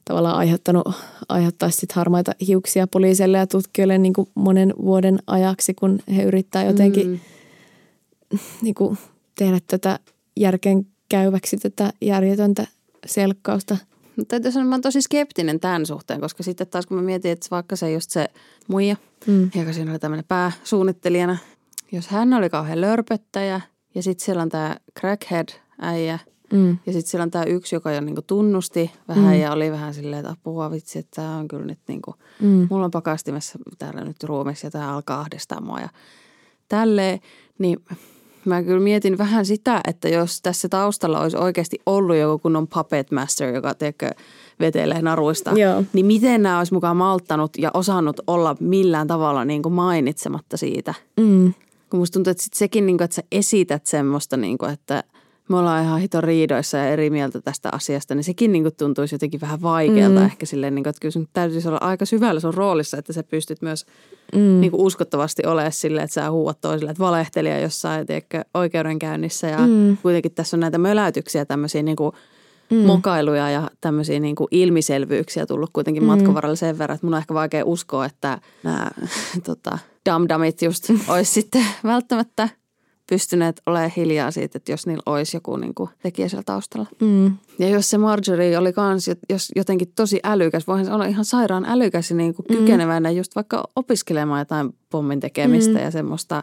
tavallaan 0.05 0.37
aiheuttanut, 0.37 0.95
aiheuttaa 1.29 1.71
sitten 1.71 1.97
harmaita 1.97 2.33
hiuksia 2.47 2.87
poliisille 2.87 3.39
ja 3.39 3.47
tutkijoille 3.47 3.99
niin 3.99 4.13
kuin 4.13 4.29
monen 4.35 4.75
vuoden 4.83 5.19
ajaksi, 5.27 5.75
kun 5.75 5.99
he 6.17 6.23
yrittää 6.23 6.65
jotenkin 6.65 7.09
mm. 7.09 7.19
niin 8.63 8.75
kuin 8.75 8.99
tehdä 9.35 9.59
tätä 9.67 9.99
järkeen 10.37 10.87
käyväksi 11.09 11.57
tätä 11.57 11.93
järjetöntä 12.01 12.67
selkkausta. 13.07 13.77
Mutta 14.19 14.31
täytyy 14.31 14.53
sanoa, 14.53 14.62
että 14.62 14.69
mä 14.69 14.75
oon 14.75 14.81
tosi 14.81 15.03
skeptinen 15.03 15.61
tämän 15.61 15.87
suhteen, 15.87 16.21
koska 16.21 16.43
sitten 16.43 16.66
taas 16.66 16.87
kun 16.87 16.97
mä 16.97 17.03
mietin, 17.03 17.33
että 17.33 17.47
vaikka 17.51 17.77
se 17.77 17.93
just 17.93 18.11
se 18.11 18.29
muija, 18.69 18.97
mm. 19.27 19.51
joka 19.55 19.73
siinä 19.73 19.91
oli 19.91 19.99
tämmöinen 19.99 20.25
pääsuunnittelijana, 20.29 21.37
jos 21.93 22.09
hän 22.09 22.35
oli 22.35 22.51
kauhean 22.51 22.81
lörpöttäjä 22.81 23.61
ja 23.95 24.03
sitten 24.03 24.25
siellä 24.25 24.43
on 24.43 24.49
tämä 24.49 24.77
crackhead 25.01 25.49
äijä– 25.81 26.19
Mm. 26.53 26.79
Ja 26.87 26.93
sitten 26.93 27.11
siellä 27.11 27.23
on 27.23 27.31
tämä 27.31 27.45
yksi, 27.45 27.77
joka 27.77 27.93
jo 27.93 28.01
niinku 28.01 28.23
tunnusti 28.23 28.91
vähän 29.09 29.35
mm. 29.35 29.41
ja 29.41 29.53
oli 29.53 29.71
vähän 29.71 29.95
silleen, 29.95 30.21
että 30.21 30.33
apua 30.33 30.71
vitsi, 30.71 30.99
että 30.99 31.23
tämä 31.23 31.37
on 31.37 31.49
kyllä 31.49 31.64
nyt 31.64 31.79
niinku, 31.89 32.14
mm. 32.41 32.66
mulla 32.71 32.85
on 32.85 32.91
pakastimessa 32.91 33.59
täällä 33.79 34.05
nyt 34.05 34.25
ruumissa 34.25 34.66
ja 34.66 34.71
tämä 34.71 34.95
alkaa 34.95 35.21
ahdistaa 35.21 35.61
mua 35.61 35.81
ja 35.81 35.89
tälleen. 36.69 37.21
Niin 37.59 37.79
mä 38.45 38.62
kyllä 38.62 38.80
mietin 38.80 39.18
vähän 39.18 39.47
sitä, 39.47 39.80
että 39.89 40.09
jos 40.09 40.43
tässä 40.43 40.68
taustalla 40.68 41.20
olisi 41.20 41.36
oikeasti 41.36 41.78
ollut 41.86 42.16
joku 42.16 42.39
kunnon 42.39 42.68
puppet 42.68 43.11
master, 43.11 43.55
joka 43.55 43.74
tekee 43.74 44.11
vetelee 44.61 45.03
naruista, 45.03 45.51
Joo. 45.51 45.84
niin 45.93 46.07
miten 46.07 46.43
nämä 46.43 46.59
olisi 46.59 46.74
mukaan 46.74 46.97
malttanut 46.97 47.51
ja 47.59 47.70
osannut 47.74 48.20
olla 48.26 48.57
millään 48.61 49.07
tavalla 49.07 49.45
niin 49.45 49.62
kuin 49.62 49.72
mainitsematta 49.72 50.57
siitä. 50.57 50.95
Mm. 51.20 51.55
Kun 51.91 52.01
musta 52.01 52.14
tuntuu, 52.14 52.30
että 52.30 52.43
sit 52.43 52.55
sekin, 52.55 52.86
niin 52.86 52.99
kuin, 52.99 53.05
että 53.05 53.14
sä 53.14 53.22
esität 53.32 53.86
semmoista, 53.86 54.36
niin 54.36 54.59
kuin, 54.59 54.72
että– 54.72 55.05
me 55.49 55.57
ollaan 55.57 55.85
ihan 55.85 56.01
hito 56.01 56.21
riidoissa 56.21 56.79
ja 56.79 56.89
eri 56.89 57.11
mieltä 57.11 57.41
tästä 57.41 57.69
asiasta, 57.73 58.15
niin 58.15 58.25
sekin 58.25 58.53
niin 58.53 58.63
kuin 58.63 58.77
tuntuisi 58.77 59.15
jotenkin 59.15 59.41
vähän 59.41 59.63
vaikealta 59.63 60.21
mm. 60.21 60.27
ehkä 60.27 60.47
silleen, 60.47 60.75
niin 60.75 60.83
kuin, 60.83 60.91
että 60.91 61.01
kyllä 61.01 61.13
sun 61.13 61.29
täytyisi 61.33 61.69
olla 61.69 61.79
aika 61.81 62.05
syvällä 62.05 62.41
sun 62.41 62.55
roolissa, 62.55 62.99
että 62.99 63.13
sä 63.13 63.23
pystyt 63.23 63.63
myös 63.63 63.87
mm. 64.35 64.61
niin 64.61 64.71
kuin 64.71 64.81
uskottavasti 64.81 65.47
olemaan 65.47 65.73
silleen, 65.73 66.05
että 66.05 66.15
sä 66.15 66.31
huuat 66.31 66.61
toisille, 66.61 66.91
että 66.91 67.03
valehtelija 67.03 67.61
jossain 67.61 68.07
tiedätkö, 68.07 68.45
oikeudenkäynnissä 68.55 69.47
ja 69.47 69.59
mm. 69.59 69.97
kuitenkin 69.97 70.33
tässä 70.33 70.57
on 70.57 70.61
näitä 70.61 70.79
möläytyksiä, 70.79 71.45
tämmöisiä 71.45 71.83
niin 71.83 71.97
kuin 71.97 72.13
mm. 72.71 72.77
mokailuja 72.77 73.51
ja 73.51 73.71
tämmöisiä 73.81 74.21
niin 74.21 74.35
kuin 74.35 74.49
ilmiselvyyksiä 74.51 75.47
tullut 75.47 75.71
kuitenkin 75.73 76.03
mm. 76.03 76.07
matkan 76.07 76.35
varrella 76.35 76.57
sen 76.57 76.79
verran, 76.79 76.95
että 76.95 77.07
mun 77.07 77.15
on 77.15 77.19
ehkä 77.19 77.35
vaikea 77.35 77.65
uskoa, 77.65 78.07
että 78.07 78.39
nämä 78.63 78.91
tota, 79.47 79.79
damdamit 80.07 80.63
just 80.63 80.85
olisi 81.09 81.33
sitten 81.33 81.65
välttämättä 81.85 82.49
pystyneet 83.09 83.63
olemaan 83.67 83.93
hiljaa 83.97 84.31
siitä, 84.31 84.59
että 84.59 84.73
jos 84.73 84.87
niillä 84.87 85.03
olisi 85.07 85.37
joku 85.37 85.57
niin 85.57 85.75
kuin 85.75 85.91
tekijä 86.03 86.29
siellä 86.29 86.43
taustalla. 86.47 86.87
Mm. 87.01 87.37
Ja 87.59 87.69
jos 87.69 87.91
se 87.91 87.99
Marjorie 87.99 88.59
oli 88.59 88.73
kans 88.73 89.11
jos 89.31 89.53
jotenkin 89.57 89.93
tosi 89.97 90.21
älykäs, 90.25 90.67
voihan 90.67 90.85
se 90.85 90.93
olla 90.93 91.07
ihan 91.07 91.25
sairaan 91.25 91.65
älykäs 91.65 92.11
ja 92.11 92.17
niin 92.17 92.35
kuin 92.35 92.47
mm. 92.51 92.57
kykeneväinen 92.57 93.17
just 93.17 93.37
vaikka 93.37 93.65
opiskelemaan 93.77 94.41
jotain 94.41 94.75
pommin 94.91 95.21
tekemistä 95.21 95.79
mm. 95.79 95.85
ja 95.85 95.91
semmoista. 95.91 96.43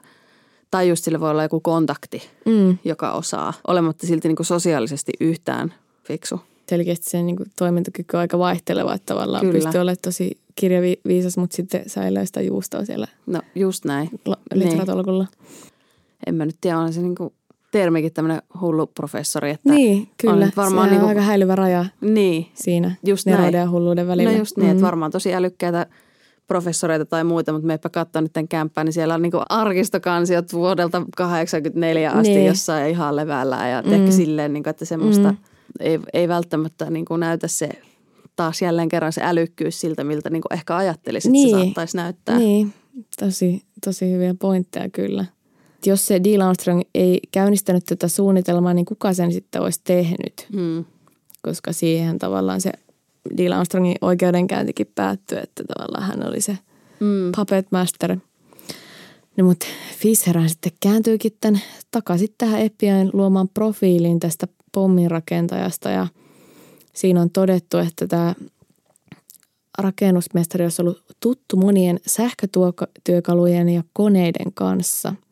Tai 0.72 0.90
just 0.90 1.04
sillä 1.04 1.20
voi 1.20 1.32
olla 1.32 1.44
joku 1.44 1.60
kontakti, 1.60 2.22
mm. 2.46 2.78
joka 2.84 3.12
osaa, 3.12 3.54
olematta 3.68 4.08
silti 4.08 4.28
niin 4.28 4.36
kuin 4.36 4.46
sosiaalisesti 4.46 5.12
yhtään 5.20 5.74
fiksu. 6.04 6.40
Selkeästi 6.70 7.10
sen 7.10 7.26
niin 7.26 7.36
kuin 7.36 7.52
toimintakyky 7.58 8.18
on 8.18 8.22
aika 8.22 8.40
vaihteleva, 8.40 8.94
että 8.94 9.14
tavallaan 9.14 9.42
Kyllä. 9.42 9.54
pystyy 9.54 9.82
olemaan 9.82 9.98
tosi 10.02 10.38
kirjaviisas, 10.56 11.38
mutta 11.38 11.56
sitten 11.56 11.84
säilyy 11.88 12.26
sitä 12.26 12.42
juustoa 12.42 12.86
siellä. 12.86 13.08
No 13.26 13.42
just 13.56 13.86
näin. 13.86 14.10
Literatolkulla. 14.54 15.24
Niin 15.24 15.75
en 16.28 16.36
mä 16.36 16.46
nyt 16.46 16.58
tiedä, 16.62 16.78
on 16.78 16.94
se 16.94 17.02
niin 17.02 17.16
kuin 17.16 17.34
termikin 17.72 18.14
tämmöinen 18.14 18.42
hullu 18.62 18.88
professori. 18.88 19.50
Että 19.50 19.70
niin, 19.70 20.10
kyllä. 20.22 20.50
varmaan 20.58 20.90
niin 20.90 21.00
kuin, 21.00 21.10
aika 21.10 21.22
häilyvä 21.22 21.56
raja 21.56 21.86
niin, 22.02 22.48
siinä 22.54 22.96
just 23.06 23.26
neroiden 23.26 23.60
ja 23.60 23.70
hulluuden 23.70 24.08
välillä. 24.08 24.32
No 24.32 24.38
just 24.38 24.58
niin, 24.58 24.66
mm. 24.66 24.72
että 24.72 24.86
varmaan 24.86 25.12
tosi 25.12 25.36
älykkäitä 25.36 25.86
professoreita 26.48 27.06
tai 27.06 27.24
muita, 27.24 27.52
mutta 27.52 27.68
meipä 27.68 27.90
katsoa 27.90 28.22
nyt 28.22 28.34
tämän 28.34 28.48
kämppää, 28.48 28.84
niin 28.84 28.94
siellä 28.94 29.14
on 29.14 29.22
niin 29.22 29.32
arkistokansiot 29.50 30.54
vuodelta 30.54 31.02
84 31.18 32.12
asti 32.12 32.30
niin. 32.30 32.46
jossain 32.46 32.90
ihan 32.90 33.16
levällä 33.16 33.68
ja 33.68 33.82
mm. 33.82 33.94
ehkä 33.94 34.12
silleen, 34.12 34.54
niin 34.54 34.64
kuin, 34.64 34.72
että 34.72 34.86
semmoista 34.86 35.32
mm. 35.32 35.38
ei, 35.80 36.00
ei 36.14 36.28
välttämättä 36.28 36.90
niin 36.90 37.06
kuin 37.06 37.20
näytä 37.20 37.48
se 37.48 37.70
taas 38.36 38.62
jälleen 38.62 38.90
kerran 38.90 39.14
se 39.14 39.22
älykkyys 39.24 39.82
siltä, 39.82 40.04
miltä 40.04 40.30
niin 40.30 40.42
kuin 40.42 40.54
ehkä 40.54 40.76
ajattelisit, 40.76 41.32
niin. 41.32 41.48
että 41.48 41.60
se 41.60 41.64
saattaisi 41.64 41.98
näyttää. 41.98 42.38
Niin, 42.38 42.74
tosi, 43.20 43.62
tosi 43.86 44.12
hyviä 44.12 44.36
pointteja 44.40 44.90
kyllä 44.90 45.26
että 45.86 45.92
jos 45.92 46.06
se 46.06 46.20
Neil 46.20 46.42
Armstrong 46.42 46.82
ei 46.96 47.20
käynnistänyt 47.32 47.86
tätä 47.86 48.08
suunnitelmaa, 48.08 48.74
niin 48.74 48.86
kuka 48.86 49.14
sen 49.14 49.32
sitten 49.32 49.62
olisi 49.62 49.82
tehnyt? 49.84 50.48
Hmm. 50.54 50.86
Koska 51.42 51.74
siihen 51.74 52.20
tavallaan 52.20 52.62
se 52.62 52.72
Neil 53.38 53.52
Armstrongin 53.52 53.96
oikeudenkäyntikin 54.02 54.92
päättyi, 54.96 55.38
että 55.44 55.64
tavallaan 55.64 56.04
hän 56.04 56.28
oli 56.28 56.42
se 56.42 56.58
hmm. 57.00 57.32
puppet 57.36 57.72
master. 57.72 58.18
No 59.38 59.46
mutta 59.46 59.66
Fisher 59.98 60.50
sitten 60.50 60.72
kääntyykin 60.80 61.38
tämän 61.42 61.62
takaisin 61.92 62.36
tähän 62.38 62.62
Epiain 62.62 63.10
luomaan 63.14 63.50
profiiliin 63.50 64.20
tästä 64.20 64.48
pomminrakentajasta 64.72 65.90
ja 65.90 66.08
siinä 66.94 67.22
on 67.22 67.30
todettu, 67.30 67.78
että 67.78 68.08
tämä 68.08 68.36
rakennusmestari 69.78 70.66
olisi 70.66 70.82
ollut 70.82 71.04
tuttu 71.20 71.58
monien 71.58 72.00
sähkötyökalujen 72.08 73.70
ja 73.70 73.84
koneiden 73.94 74.54
kanssa– 74.54 75.14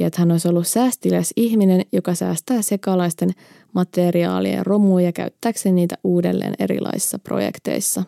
ja 0.00 0.06
että 0.06 0.20
hän 0.20 0.30
olisi 0.30 0.48
ollut 0.48 0.66
säästiläs 0.66 1.32
ihminen, 1.36 1.82
joka 1.92 2.14
säästää 2.14 2.62
sekalaisten 2.62 3.30
materiaalien 3.72 4.66
romuja 4.66 5.12
käyttääkseen 5.12 5.74
niitä 5.74 5.98
uudelleen 6.04 6.54
erilaisissa 6.58 7.18
projekteissa. 7.18 8.04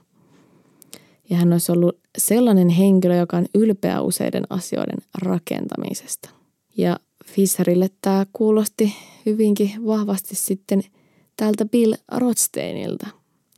Ja 1.31 1.37
hän 1.37 1.53
olisi 1.53 1.73
ollut 1.73 1.99
sellainen 2.19 2.69
henkilö, 2.69 3.17
joka 3.17 3.37
on 3.37 3.47
ylpeä 3.55 4.01
useiden 4.01 4.45
asioiden 4.51 4.99
rakentamisesta. 5.23 6.31
Ja 6.77 6.99
Fisherille 7.25 7.91
tämä 8.03 8.27
kuulosti 8.33 8.95
hyvinkin 9.27 9.71
vahvasti 9.87 10.37
sitten 10.37 10.83
tältä 11.37 11.65
Bill 11.65 11.95
Rothsteinilta. 12.13 13.07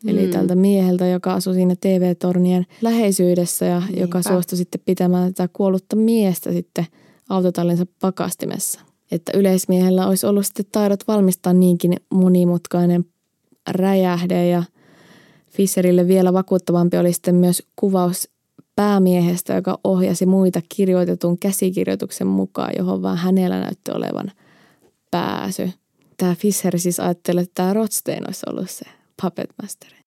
Mm. 0.05 0.09
Eli 0.11 0.29
tältä 0.29 0.55
mieheltä, 0.55 1.07
joka 1.07 1.35
asui 1.35 1.55
siinä 1.55 1.75
TV-tornien 1.81 2.67
läheisyydessä 2.83 3.67
ja 3.67 3.81
Niinpä. 3.81 4.01
joka 4.01 4.23
suostui 4.23 4.59
sitten 4.59 4.81
pitämään 4.85 5.35
tätä 5.35 5.49
kuollutta 5.53 5.97
miestä 5.97 6.53
sitten– 6.53 6.87
autotallinsa 7.29 7.87
pakastimessa. 8.01 8.81
Että 9.11 9.33
yleismiehellä 9.39 10.07
olisi 10.07 10.27
ollut 10.27 10.47
sitten 10.47 10.67
taidot 10.73 11.09
valmistaa 11.09 11.53
niinkin 11.53 11.97
monimutkainen 12.11 13.05
räjähde 13.71 14.49
ja 14.49 14.63
Fisherille 15.51 16.09
vielä 16.09 16.33
vakuuttavampi 16.33 16.99
oli 16.99 17.13
sitten 17.13 17.35
myös 17.35 17.63
kuvaus 17.77 18.29
päämiehestä, 18.77 19.55
joka 19.55 19.79
ohjasi 19.85 20.27
muita 20.27 20.61
kirjoitetun 20.77 21.39
käsikirjoituksen 21.39 22.27
mukaan, 22.27 22.73
johon 22.79 23.03
vaan 23.03 23.17
hänellä 23.17 23.61
näytti 23.61 23.91
olevan 23.93 24.33
pääsy. 25.11 25.71
Tämä 26.17 26.35
Fisher 26.35 26.79
siis 26.79 27.01
ajatteli, 27.01 27.41
että 27.41 27.53
tämä 27.55 27.73
Rothstein 27.73 28.27
olisi 28.27 28.47
ollut 28.51 28.71
se 28.71 28.85
puppet 29.23 29.51
master. 29.63 30.04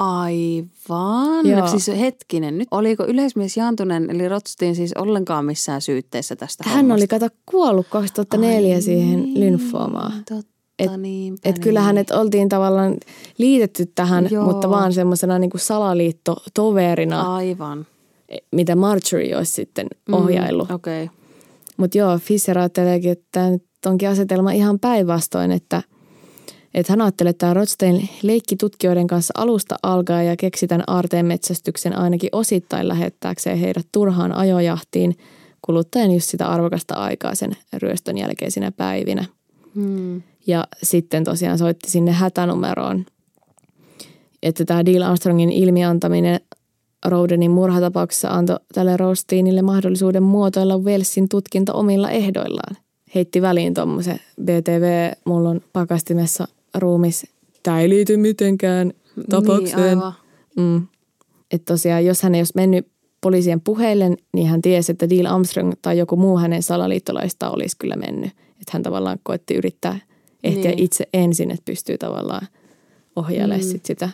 Aivan. 0.00 1.46
Joo. 1.46 1.68
Siis 1.68 1.88
hetkinen, 1.88 2.58
nyt 2.58 2.68
oliko 2.70 3.04
yleismies 3.06 3.56
Jantunen 3.56 4.10
eli 4.10 4.28
Rothstein 4.28 4.76
siis 4.76 4.92
ollenkaan 4.92 5.44
missään 5.44 5.80
syytteessä 5.80 6.36
tästä 6.36 6.64
Hän 6.66 6.76
hommasta? 6.76 6.94
oli 6.94 7.06
kato 7.06 7.28
kuollut 7.46 7.86
2004 7.90 8.74
Ai 8.74 8.82
siihen 8.82 9.22
niin, 9.22 9.40
lymfoomaan. 9.40 10.12
Totta. 10.12 10.50
Et, 10.78 10.90
niinpä, 10.96 11.40
et 11.44 11.54
niin. 11.54 11.62
kyllä 11.62 11.80
hänet 11.80 12.10
oltiin 12.10 12.48
tavallaan 12.48 12.96
liitetty 13.38 13.86
tähän, 13.94 14.28
Joo. 14.30 14.44
mutta 14.44 14.70
vaan 14.70 14.92
semmoisena 14.92 15.38
niin 15.38 15.50
kuin 15.50 15.60
salaliittotoverina. 15.60 17.34
Aivan. 17.34 17.86
E, 18.28 18.36
mitä 18.52 18.76
Marjorie 18.76 19.36
olisi 19.36 19.52
sitten 19.52 19.86
mm, 20.08 20.14
ohjaillut. 20.14 20.68
Mm, 20.68 20.74
okay. 20.74 21.08
Mutta 21.76 21.98
joo, 21.98 22.18
Fisher 22.18 22.58
ajatteleekin, 22.58 23.12
että 23.12 23.28
tämä 23.32 23.92
onkin 23.92 24.08
asetelma 24.08 24.52
ihan 24.52 24.78
päinvastoin, 24.78 25.50
että– 25.50 25.82
että 26.74 26.92
hän 26.92 27.00
ajattelee, 27.00 27.30
että 27.30 27.54
Rothstein 27.54 28.08
leikki 28.22 28.56
tutkijoiden 28.56 29.06
kanssa 29.06 29.34
alusta 29.36 29.76
alkaen 29.82 30.26
ja 30.26 30.36
keksi 30.36 30.66
tämän 30.66 30.84
aarteen 30.86 31.26
metsästyksen 31.26 31.98
ainakin 31.98 32.30
osittain 32.32 32.88
lähettääkseen 32.88 33.58
heidät 33.58 33.86
turhaan 33.92 34.32
ajojahtiin 34.32 35.16
kuluttaen 35.62 36.10
just 36.10 36.28
sitä 36.28 36.46
arvokasta 36.46 36.94
aikaa 36.94 37.34
sen 37.34 37.56
ryöstön 37.72 38.18
jälkeisinä 38.18 38.72
päivinä. 38.72 39.24
Hmm. 39.74 40.22
Ja 40.46 40.66
sitten 40.82 41.24
tosiaan 41.24 41.58
soitti 41.58 41.90
sinne 41.90 42.12
hätänumeroon, 42.12 43.06
että 44.42 44.64
tämä 44.64 44.86
Deal 44.86 45.02
Armstrongin 45.02 45.52
ilmiantaminen 45.52 46.40
Rodenin 47.06 47.50
murhatapauksessa 47.50 48.28
antoi 48.28 48.60
tälle 48.74 48.96
Rosteinille 48.96 49.62
mahdollisuuden 49.62 50.22
muotoilla 50.22 50.78
Wellsin 50.78 51.28
tutkinta 51.28 51.72
omilla 51.72 52.10
ehdoillaan. 52.10 52.76
Heitti 53.14 53.42
väliin 53.42 53.74
tuommoisen 53.74 54.20
BTV, 54.42 55.12
mulla 55.24 55.48
on 55.50 55.60
pakastimessa 55.72 56.48
ruumis. 56.74 57.26
Tämä 57.62 57.80
ei 57.80 57.88
liity 57.88 58.16
mitenkään 58.16 58.92
tapaukseen. 59.30 59.98
Niin, 59.98 60.12
Mm. 60.56 60.86
Että 61.50 61.72
tosiaan, 61.72 62.04
jos 62.04 62.22
hän 62.22 62.34
ei 62.34 62.40
olisi 62.40 62.52
mennyt 62.56 62.88
poliisien 63.20 63.60
puheille, 63.60 64.16
niin 64.34 64.48
hän 64.48 64.62
tiesi, 64.62 64.92
että 64.92 65.06
Neil 65.06 65.26
Armstrong 65.26 65.72
tai 65.82 65.98
joku 65.98 66.16
muu 66.16 66.38
hänen 66.38 66.62
salaliittolaista 66.62 67.50
olisi 67.50 67.76
kyllä 67.78 67.96
mennyt. 67.96 68.30
Että 68.30 68.72
hän 68.72 68.82
tavallaan 68.82 69.18
koetti 69.22 69.54
yrittää 69.54 69.98
ehtiä 70.44 70.70
niin. 70.70 70.84
itse 70.84 71.08
ensin, 71.14 71.50
että 71.50 71.64
pystyy 71.64 71.98
tavallaan 71.98 72.46
ohjailemaan 73.16 73.66
mm. 73.66 73.70
sit 73.70 73.86
sitä. 73.86 74.10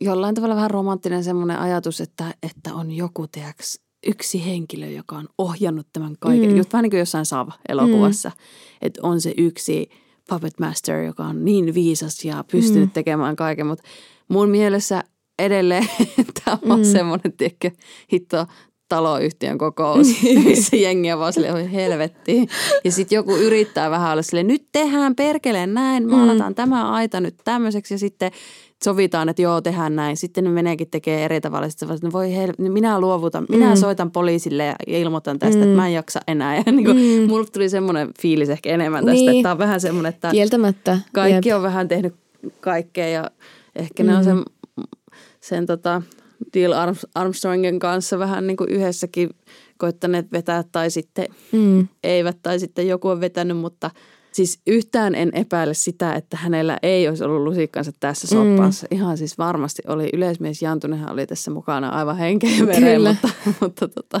Jollain 0.00 0.34
tavalla 0.34 0.56
vähän 0.56 0.70
romanttinen 0.70 1.24
semmoinen 1.24 1.58
ajatus, 1.58 2.00
että, 2.00 2.34
että 2.42 2.74
on 2.74 2.92
joku, 2.92 3.26
teoks, 3.26 3.80
yksi 4.06 4.46
henkilö, 4.46 4.86
joka 4.86 5.16
on 5.16 5.28
ohjannut 5.38 5.86
tämän 5.92 6.16
kaiken. 6.20 6.50
Mm. 6.50 6.56
Just 6.56 6.72
vähän 6.72 6.82
niin 6.82 6.90
kuin 6.90 6.98
jossain 6.98 7.26
Saava-elokuvassa, 7.26 8.28
mm. 8.28 8.34
että 8.82 9.00
on 9.02 9.20
se 9.20 9.34
yksi 9.36 9.88
puppet 10.28 10.60
master, 10.60 11.02
joka 11.02 11.24
on 11.24 11.44
niin 11.44 11.74
viisas 11.74 12.24
ja 12.24 12.44
pystynyt 12.50 12.88
mm. 12.88 12.92
tekemään 12.92 13.36
kaiken. 13.36 13.66
Mutta 13.66 13.84
mun 14.28 14.50
mielessä 14.50 15.04
edelleen 15.38 15.88
tämä 16.44 16.58
on 16.70 16.78
mm. 16.78 16.84
semmoinen, 16.84 17.32
tiedätkö, 17.32 17.70
hitto, 18.12 18.46
taloyhtiön 18.88 19.58
kokous, 19.58 20.22
niin. 20.22 20.44
missä 20.44 20.76
jengiä 20.76 21.18
vaan 21.18 21.32
silleen, 21.32 21.68
helvettiin. 21.68 22.48
Ja 22.84 22.92
sitten 22.92 23.16
joku 23.16 23.36
yrittää 23.36 23.90
vähän 23.90 24.12
olla 24.12 24.22
silleen, 24.22 24.46
nyt 24.46 24.68
tehdään 24.72 25.16
perkeleen 25.16 25.74
näin, 25.74 26.10
maalataan 26.10 26.52
mm. 26.52 26.54
tämä 26.54 26.92
aita 26.92 27.20
nyt 27.20 27.34
tämmöiseksi 27.44 27.94
ja 27.94 27.98
sitten 27.98 28.30
sovitaan, 28.84 29.28
että 29.28 29.42
joo, 29.42 29.60
tehdään 29.60 29.96
näin. 29.96 30.16
Sitten 30.16 30.44
ne 30.44 30.50
meneekin 30.50 30.90
tekee 30.90 31.24
eri 31.24 31.40
tavalla. 31.40 31.68
Sitten 31.68 31.88
vaan, 31.88 32.12
voi 32.12 32.36
hel- 32.36 32.54
minä 32.72 33.00
luovutan, 33.00 33.46
minä 33.48 33.68
mm. 33.68 33.76
soitan 33.76 34.10
poliisille 34.10 34.64
ja 34.64 34.74
ilmoitan 34.86 35.38
tästä, 35.38 35.56
mm. 35.56 35.62
että 35.62 35.76
mä 35.76 35.86
en 35.86 35.94
jaksa 35.94 36.20
enää. 36.28 36.56
Ja 36.56 36.72
niin 36.72 36.84
kuin, 36.84 36.96
mm. 36.96 37.28
mulle 37.28 37.46
tuli 37.46 37.68
semmoinen 37.68 38.10
fiilis 38.20 38.48
ehkä 38.48 38.70
enemmän 38.70 39.04
tästä, 39.04 39.20
niin. 39.20 39.30
että 39.30 39.42
tämä 39.42 39.52
on 39.52 39.58
vähän 39.58 39.80
semmoinen, 39.80 40.14
että 40.14 40.30
Kieltämättä. 40.30 40.98
kaikki 41.12 41.48
Jep. 41.48 41.56
on 41.56 41.62
vähän 41.62 41.88
tehnyt 41.88 42.14
kaikkea 42.60 43.08
ja 43.08 43.30
ehkä 43.76 44.02
mm. 44.02 44.06
ne 44.06 44.16
on 44.16 44.24
mm. 44.24 44.24
sen, 44.24 44.42
sen 45.40 45.66
tota, 45.66 46.02
Neil 46.54 46.74
Armstrongin 47.14 47.78
kanssa 47.78 48.18
vähän 48.18 48.46
niin 48.46 48.56
kuin 48.56 48.70
yhdessäkin 48.70 49.30
koittaneet 49.78 50.32
vetää 50.32 50.64
tai 50.72 50.90
sitten 50.90 51.26
mm. 51.52 51.88
eivät 52.04 52.36
tai 52.42 52.58
sitten 52.58 52.88
joku 52.88 53.08
on 53.08 53.20
vetänyt, 53.20 53.56
mutta 53.56 53.90
siis 54.34 54.60
yhtään 54.66 55.14
en 55.14 55.30
epäile 55.32 55.74
sitä, 55.74 56.14
että 56.14 56.36
hänellä 56.36 56.78
ei 56.82 57.08
olisi 57.08 57.24
ollut 57.24 57.42
lusikkansa 57.42 57.92
tässä 58.00 58.26
soppassa. 58.26 58.86
Mm. 58.90 58.96
Ihan 58.96 59.18
siis 59.18 59.38
varmasti 59.38 59.82
oli. 59.86 60.08
Yleismies 60.12 60.62
Jantunenhan 60.62 61.12
oli 61.12 61.26
tässä 61.26 61.50
mukana 61.50 61.88
aivan 61.88 62.16
henkeä 62.16 62.66
vereen, 62.66 63.02
mutta, 63.02 63.28
mutta 63.60 63.88
tota, 63.88 64.20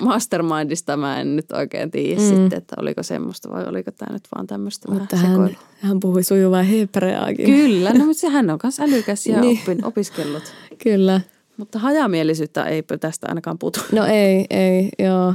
mastermindista 0.00 0.96
mä 0.96 1.20
en 1.20 1.36
nyt 1.36 1.52
oikein 1.52 1.90
tiedä 1.90 2.20
mm. 2.20 2.28
sitten, 2.28 2.58
että 2.58 2.76
oliko 2.78 3.02
semmoista 3.02 3.50
vai 3.50 3.64
oliko 3.64 3.90
tämä 3.90 4.12
nyt 4.12 4.28
vaan 4.34 4.46
tämmöistä 4.46 4.92
Mutta 4.92 5.16
hän, 5.16 5.56
hän 5.80 6.00
puhui 6.00 6.22
sujuvaa 6.22 6.62
hebreaakin. 6.62 7.46
Kyllä, 7.46 7.92
no 7.92 8.04
mutta 8.04 8.30
hän 8.30 8.50
on 8.50 8.58
myös 8.62 8.80
älykäs 8.80 9.26
ja 9.26 9.40
niin. 9.40 9.58
oppin, 9.58 9.84
opiskellut. 9.84 10.42
Kyllä. 10.82 11.20
Mutta 11.56 11.78
hajamielisyyttä 11.78 12.64
ei 12.64 12.82
tästä 13.00 13.26
ainakaan 13.28 13.58
puutu. 13.58 13.80
No 13.92 14.06
ei, 14.06 14.46
ei, 14.50 14.88
joo. 14.98 15.34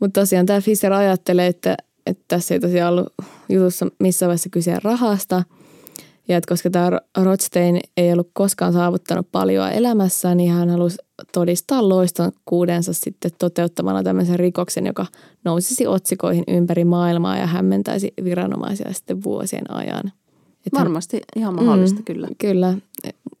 Mutta 0.00 0.20
tosiaan 0.20 0.46
tämä 0.46 0.60
Fischer 0.60 0.92
ajattelee, 0.92 1.46
että, 1.46 1.76
että 2.08 2.24
tässä 2.28 2.54
ei 2.54 2.60
tosiaan 2.60 2.92
ollut 2.92 3.12
jutussa 3.48 3.86
missään 3.98 4.28
vaiheessa 4.28 4.48
kyse 4.48 4.78
rahasta. 4.82 5.42
Ja 6.28 6.36
että 6.36 6.48
koska 6.48 6.70
tämä 6.70 6.90
Rothstein 7.22 7.80
ei 7.96 8.12
ollut 8.12 8.30
koskaan 8.32 8.72
saavuttanut 8.72 9.28
paljon 9.32 9.72
elämässään, 9.72 10.36
niin 10.36 10.52
hän 10.52 10.70
halusi 10.70 10.98
todistaa 11.32 11.88
loiston 11.88 12.32
kuudensa 12.44 12.92
sitten 12.92 13.30
toteuttamalla 13.38 14.02
tämmöisen 14.02 14.38
rikoksen, 14.38 14.86
joka 14.86 15.06
nousisi 15.44 15.86
otsikoihin 15.86 16.44
ympäri 16.48 16.84
maailmaa 16.84 17.36
ja 17.36 17.46
hämmentäisi 17.46 18.12
viranomaisia 18.24 18.92
sitten 18.92 19.22
vuosien 19.22 19.74
ajan. 19.74 20.12
Että 20.66 20.78
Varmasti 20.78 21.16
hän, 21.16 21.42
ihan 21.42 21.54
mahdollista, 21.54 21.98
mm, 21.98 22.04
kyllä. 22.04 22.28
Kyllä. 22.38 22.74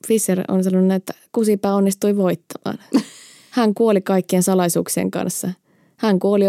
Fischer 0.06 0.42
on 0.48 0.64
sanonut, 0.64 0.92
että 0.92 1.14
kusipää 1.32 1.74
onnistui 1.74 2.16
voittamaan. 2.16 2.78
Hän 3.50 3.74
kuoli 3.74 4.00
kaikkien 4.00 4.42
salaisuuksien 4.42 5.10
kanssa. 5.10 5.50
Hän 5.98 6.18
kuoli 6.18 6.44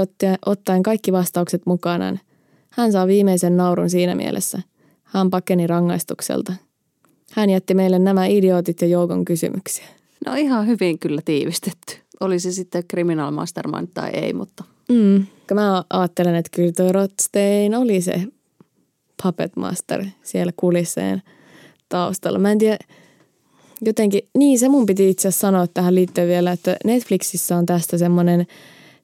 ottaen 0.45 0.83
kaikki 0.83 1.11
vastaukset 1.11 1.61
mukanaan. 1.65 2.19
Hän 2.69 2.91
saa 2.91 3.07
viimeisen 3.07 3.57
naurun 3.57 3.89
siinä 3.89 4.15
mielessä. 4.15 4.61
Hän 5.03 5.29
pakeni 5.29 5.67
rangaistukselta. 5.67 6.53
Hän 7.31 7.49
jätti 7.49 7.73
meille 7.73 7.99
nämä 7.99 8.25
idiootit 8.25 8.81
ja 8.81 8.87
joukon 8.87 9.25
kysymyksiä. 9.25 9.85
No 10.25 10.35
ihan 10.35 10.67
hyvin 10.67 10.99
kyllä 10.99 11.21
tiivistetty. 11.25 11.95
Oli 12.19 12.39
se 12.39 12.51
sitten 12.51 12.83
Criminal 12.83 13.31
Mastermind 13.31 13.87
tai 13.93 14.09
ei, 14.09 14.33
mutta... 14.33 14.63
Mm. 14.89 15.25
Mä 15.53 15.83
ajattelen, 15.89 16.35
että 16.35 16.49
kyllä 16.55 16.71
tuo 16.71 16.91
Rothstein 16.91 17.75
oli 17.75 18.01
se 18.01 18.23
Puppet 19.23 19.55
Master 19.55 20.05
siellä 20.23 20.53
kulisseen 20.57 21.21
taustalla. 21.89 22.39
Mä 22.39 22.51
en 22.51 22.57
tiedä, 22.57 22.77
jotenkin, 23.81 24.21
niin 24.37 24.59
se 24.59 24.69
mun 24.69 24.85
piti 24.85 25.09
itse 25.09 25.27
asiassa 25.27 25.47
sanoa 25.47 25.67
tähän 25.67 25.95
liittyen 25.95 26.27
vielä, 26.27 26.51
että 26.51 26.77
Netflixissä 26.85 27.57
on 27.57 27.65
tästä 27.65 27.97
semmoinen 27.97 28.47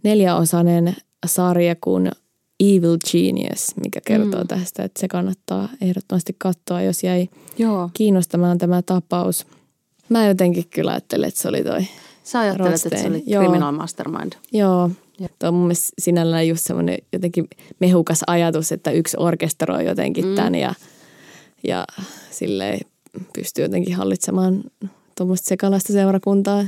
neljäosainen 0.05 0.95
sarja 1.25 1.75
kuin 1.81 2.11
Evil 2.59 2.97
Genius, 3.11 3.75
mikä 3.83 3.99
kertoo 4.05 4.41
mm. 4.41 4.47
tästä, 4.47 4.83
että 4.83 5.01
se 5.01 5.07
kannattaa 5.07 5.69
ehdottomasti 5.81 6.35
katsoa, 6.37 6.81
jos 6.81 7.03
jäi 7.03 7.29
Joo. 7.57 7.89
kiinnostamaan 7.93 8.57
tämä 8.57 8.81
tapaus. 8.81 9.47
Mä 10.09 10.27
jotenkin 10.27 10.63
kyllä 10.69 10.91
ajattelen, 10.91 11.27
että 11.27 11.41
se 11.41 11.47
oli 11.47 11.63
toi 11.63 11.87
Sä 12.23 12.39
ajattelet, 12.39 12.85
että 12.85 13.01
se 13.01 13.07
oli 13.07 13.23
Joo. 13.25 13.43
Criminal 13.43 13.71
Mastermind. 13.71 14.33
Joo. 14.51 14.89
Tuo 15.39 15.49
on 15.49 15.53
mun 15.53 15.63
mielestä 15.63 15.93
sinällään 15.99 16.47
just 16.47 16.65
semmoinen 16.65 16.97
jotenkin 17.13 17.47
mehukas 17.79 18.21
ajatus, 18.27 18.71
että 18.71 18.91
yksi 18.91 19.17
orkesteroi 19.19 19.85
jotenkin 19.85 20.25
mm. 20.25 20.35
tämän 20.35 20.55
ja, 20.55 20.73
ja 21.67 21.85
silleen 22.31 22.79
pystyy 23.35 23.65
jotenkin 23.65 23.95
hallitsemaan 23.95 24.63
tuommoista 25.17 25.47
sekalaista 25.47 25.93
seurakuntaa. 25.93 26.65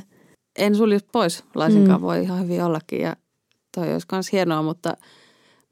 En 0.57 0.75
sulje 0.75 0.99
pois, 1.11 1.43
laisinkaan 1.55 1.99
mm. 1.99 2.05
voi 2.05 2.23
ihan 2.23 2.43
hyvin 2.43 2.63
ollakin 2.63 3.01
ja 3.01 3.15
toi 3.81 3.93
olisi 3.93 4.07
myös 4.11 4.31
hienoa, 4.31 4.61
mutta 4.61 4.97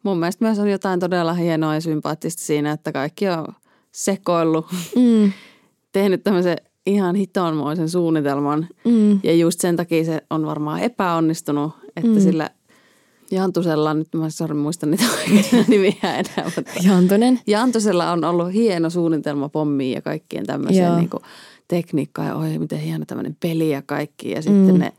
mun 0.03 0.19
mielestä 0.19 0.45
myös 0.45 0.59
on 0.59 0.69
jotain 0.69 0.99
todella 0.99 1.33
hienoa 1.33 1.73
ja 1.73 1.81
sympaattista 1.81 2.43
siinä, 2.43 2.71
että 2.71 2.91
kaikki 2.91 3.29
on 3.29 3.45
sekoillut, 3.91 4.65
mm. 4.95 5.31
tehnyt 5.91 6.23
tämmöisen 6.23 6.57
ihan 6.85 7.15
hitonmoisen 7.15 7.89
suunnitelman 7.89 8.67
mm. 8.85 9.19
ja 9.23 9.33
just 9.33 9.59
sen 9.59 9.75
takia 9.75 10.03
se 10.03 10.21
on 10.29 10.45
varmaan 10.45 10.79
epäonnistunut, 10.79 11.71
että 11.95 12.09
mm. 12.09 12.19
sillä 12.19 12.49
Jantusella, 13.31 13.93
nyt 13.93 14.07
mä 14.15 14.29
sorry 14.29 14.55
muista 14.55 14.85
niitä 14.85 15.03
nimiä 15.67 15.93
enää. 16.01 16.43
Mutta 16.45 16.61
Jantunen. 16.83 17.39
Jantusella 17.47 18.11
on 18.11 18.23
ollut 18.23 18.53
hieno 18.53 18.89
suunnitelma 18.89 19.49
pommiin 19.49 19.93
ja 19.93 20.01
kaikkien 20.01 20.45
tämmöiseen 20.45 20.97
niin 20.97 21.09
tekniikkaan. 21.67 22.27
Ja 22.27 22.35
oi, 22.35 22.57
miten 22.57 22.79
hieno 22.79 23.05
tämmöinen 23.05 23.37
peli 23.39 23.69
ja 23.69 23.81
kaikki. 23.81 24.31
Ja 24.31 24.41
sitten 24.41 24.73
mm. 24.73 24.79
ne 24.79 24.93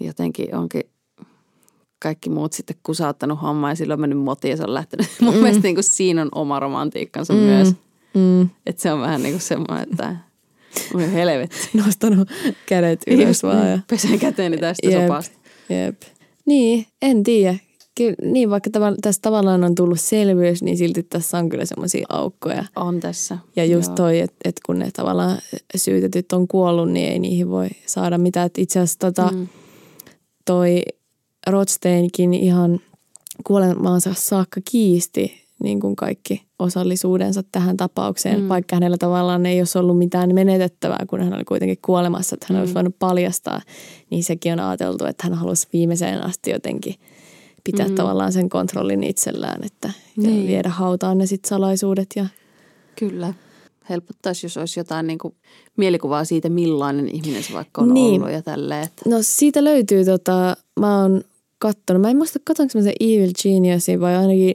jotenkin 0.00 0.54
onkin 0.54 0.82
kaikki 2.02 2.30
muut 2.30 2.52
sitten 2.52 2.76
kusauttanut 2.82 3.42
hommaa 3.42 3.70
ja 3.70 3.74
silloin 3.74 3.96
on 3.96 4.00
mennyt 4.00 4.18
moti 4.18 4.48
ja 4.48 4.56
se 4.56 4.62
on 4.62 4.74
lähtenyt. 4.74 5.06
Mun 5.20 5.34
mm. 5.34 5.40
mielestä 5.40 5.62
niin 5.62 5.74
kuin 5.74 5.84
siinä 5.84 6.22
on 6.22 6.28
oma 6.34 6.60
romantiikkansa 6.60 7.32
mm. 7.32 7.38
myös. 7.38 7.72
Mm. 8.14 8.48
Että 8.66 8.82
se 8.82 8.92
on 8.92 9.00
vähän 9.00 9.22
niin 9.22 9.32
kuin 9.32 9.42
semmoinen, 9.42 9.88
että 9.90 10.16
on 10.94 11.00
helvetti. 11.00 11.56
Nostanut 11.86 12.28
kädet 12.66 13.00
ylös 13.06 13.42
vaan. 13.42 13.70
Ja... 13.70 13.78
Pesen 13.90 14.18
käteeni 14.18 14.58
tästä 14.58 14.90
jep, 14.90 15.02
sopasta. 15.02 15.38
Jep. 15.68 16.02
Niin, 16.46 16.86
en 17.02 17.22
tiedä. 17.22 17.58
Kyllä, 17.94 18.14
niin, 18.22 18.50
vaikka 18.50 18.70
tav- 18.70 18.96
tässä 19.02 19.22
tavallaan 19.22 19.64
on 19.64 19.74
tullut 19.74 20.00
selvyys, 20.00 20.62
niin 20.62 20.76
silti 20.76 21.02
tässä 21.02 21.38
on 21.38 21.48
kyllä 21.48 21.64
semmoisia 21.64 22.06
aukkoja. 22.08 22.64
On 22.76 23.00
tässä. 23.00 23.38
Ja 23.56 23.64
just 23.64 23.88
Joo. 23.88 23.96
toi, 23.96 24.20
että 24.20 24.36
et 24.44 24.60
kun 24.66 24.78
ne 24.78 24.90
tavallaan 24.92 25.38
syytetyt 25.76 26.32
on 26.32 26.48
kuollut, 26.48 26.90
niin 26.90 27.12
ei 27.12 27.18
niihin 27.18 27.50
voi 27.50 27.68
saada 27.86 28.18
mitään. 28.18 28.46
Et 28.46 28.58
itse 28.58 28.80
asiassa 28.80 28.98
tota, 28.98 29.30
mm. 29.34 29.48
toi 30.44 30.82
Rothsteinkin 31.46 32.34
ihan 32.34 32.80
kuolemaansa 33.44 34.14
saakka 34.14 34.60
kiisti 34.70 35.42
niin 35.62 35.80
kuin 35.80 35.96
kaikki 35.96 36.42
osallisuudensa 36.58 37.42
tähän 37.52 37.76
tapaukseen, 37.76 38.40
mm. 38.40 38.48
vaikka 38.48 38.76
hänellä 38.76 38.96
tavallaan 38.98 39.46
ei 39.46 39.60
olisi 39.60 39.78
ollut 39.78 39.98
mitään 39.98 40.34
menetettävää, 40.34 41.04
kun 41.10 41.20
hän 41.20 41.34
oli 41.34 41.44
kuitenkin 41.44 41.78
kuolemassa, 41.82 42.34
että 42.36 42.46
hän 42.48 42.56
mm. 42.56 42.60
olisi 42.60 42.74
voinut 42.74 42.98
paljastaa, 42.98 43.60
niin 44.10 44.24
sekin 44.24 44.52
on 44.52 44.60
ajateltu, 44.60 45.04
että 45.04 45.28
hän 45.28 45.34
halusi 45.34 45.68
viimeiseen 45.72 46.24
asti 46.24 46.50
jotenkin 46.50 46.94
pitää 47.64 47.88
mm. 47.88 47.94
tavallaan 47.94 48.32
sen 48.32 48.48
kontrollin 48.48 49.04
itsellään, 49.04 49.64
että 49.64 49.90
niin. 50.16 50.46
viedä 50.46 50.68
hautaan 50.68 51.18
ne 51.18 51.26
sit 51.26 51.44
salaisuudet. 51.44 52.08
Ja... 52.16 52.26
Kyllä. 52.98 53.34
Helpottaisi, 53.88 54.46
jos 54.46 54.56
olisi 54.56 54.80
jotain 54.80 55.06
niin 55.06 55.18
kuin 55.18 55.34
mielikuvaa 55.76 56.24
siitä, 56.24 56.48
millainen 56.48 57.08
ihminen 57.08 57.42
se 57.42 57.52
vaikka 57.52 57.82
on 57.82 57.94
niin. 57.94 58.22
ollut 58.22 58.34
ja 58.34 58.42
tälleen. 58.42 58.82
Että... 58.84 59.10
No 59.10 59.16
siitä 59.20 59.64
löytyy, 59.64 60.04
tota, 60.04 60.56
mä 60.80 61.02
oon 61.02 61.22
kattonut, 61.62 62.02
mä 62.02 62.10
en 62.10 62.16
muista 62.16 62.38
katsonko 62.44 62.72
mä 62.74 62.82
sen 62.82 62.92
Evil 63.00 63.30
Geniusin 63.42 64.00
vai 64.00 64.16
ainakin 64.16 64.54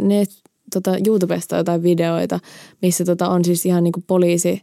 net, 0.00 0.30
tota, 0.74 0.96
YouTubesta 1.06 1.56
jotain 1.56 1.82
videoita, 1.82 2.40
missä 2.82 3.04
tota, 3.04 3.28
on 3.28 3.44
siis 3.44 3.66
ihan 3.66 3.84
niin 3.84 3.92
kuin 3.92 4.04
poliisi, 4.06 4.62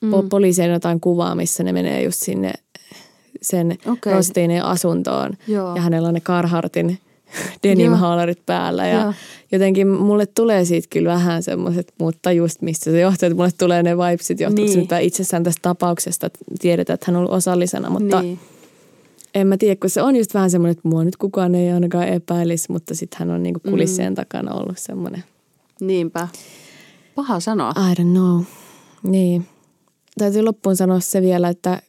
mm. 0.00 0.10
po, 0.10 0.22
poliisien 0.22 0.72
jotain 0.72 1.00
kuvaa, 1.00 1.34
missä 1.34 1.62
ne 1.64 1.72
menee 1.72 2.02
just 2.02 2.22
sinne 2.22 2.52
sen 3.42 3.78
okay. 3.86 4.12
Rostinin 4.12 4.62
asuntoon. 4.62 5.32
Joo. 5.48 5.76
Ja 5.76 5.82
hänellä 5.82 6.08
on 6.08 6.14
ne 6.14 6.20
Carhartin 6.20 6.98
denim-haalarit 7.62 8.46
päällä 8.46 8.86
ja 8.86 9.00
Joo. 9.00 9.12
jotenkin 9.52 9.88
mulle 9.88 10.26
tulee 10.26 10.64
siitä 10.64 10.88
kyllä 10.90 11.08
vähän 11.08 11.42
semmoiset, 11.42 11.92
mutta 12.00 12.32
just 12.32 12.62
mistä 12.62 12.90
se 12.90 13.00
johtuu, 13.00 13.26
että 13.26 13.36
mulle 13.36 13.50
tulee 13.58 13.82
ne 13.82 13.96
vibesit, 13.96 14.40
johtuuko 14.40 14.72
Niin. 14.72 14.88
se 14.88 15.02
itsessään 15.02 15.42
tästä 15.42 15.62
tapauksesta, 15.62 16.26
että 16.26 16.38
tiedetään, 16.60 16.94
että 16.94 17.06
hän 17.08 17.16
on 17.16 17.20
ollut 17.20 17.34
osallisena, 17.34 17.90
mutta 17.90 18.22
Niin. 18.22 18.38
En 19.34 19.46
mä 19.46 19.56
tiedä, 19.56 19.76
kun 19.80 19.90
se 19.90 20.02
on 20.02 20.16
just 20.16 20.34
vähän 20.34 20.50
semmoinen, 20.50 20.72
että 20.72 20.88
mua 20.88 21.04
nyt 21.04 21.16
kukaan 21.16 21.54
ei 21.54 21.70
ainakaan 21.72 22.08
epäilisi, 22.08 22.72
mutta 22.72 22.94
sitten 22.94 23.18
hän 23.18 23.30
on 23.30 23.42
niinku 23.42 23.60
kulissien 23.70 24.12
mm. 24.12 24.14
takana 24.14 24.54
ollut 24.54 24.78
semmoinen, 24.78 25.24
Niinpä. 25.80 26.28
Paha 27.14 27.40
sanoa. 27.40 27.70
I 27.70 27.94
don't 28.02 28.10
know. 28.10 28.42
Niin. 29.02 29.46
Täytyy 30.18 30.42
loppuun 30.42 30.76
sanoa 30.76 31.00
se 31.00 31.22
vielä, 31.22 31.48
että 31.48 31.82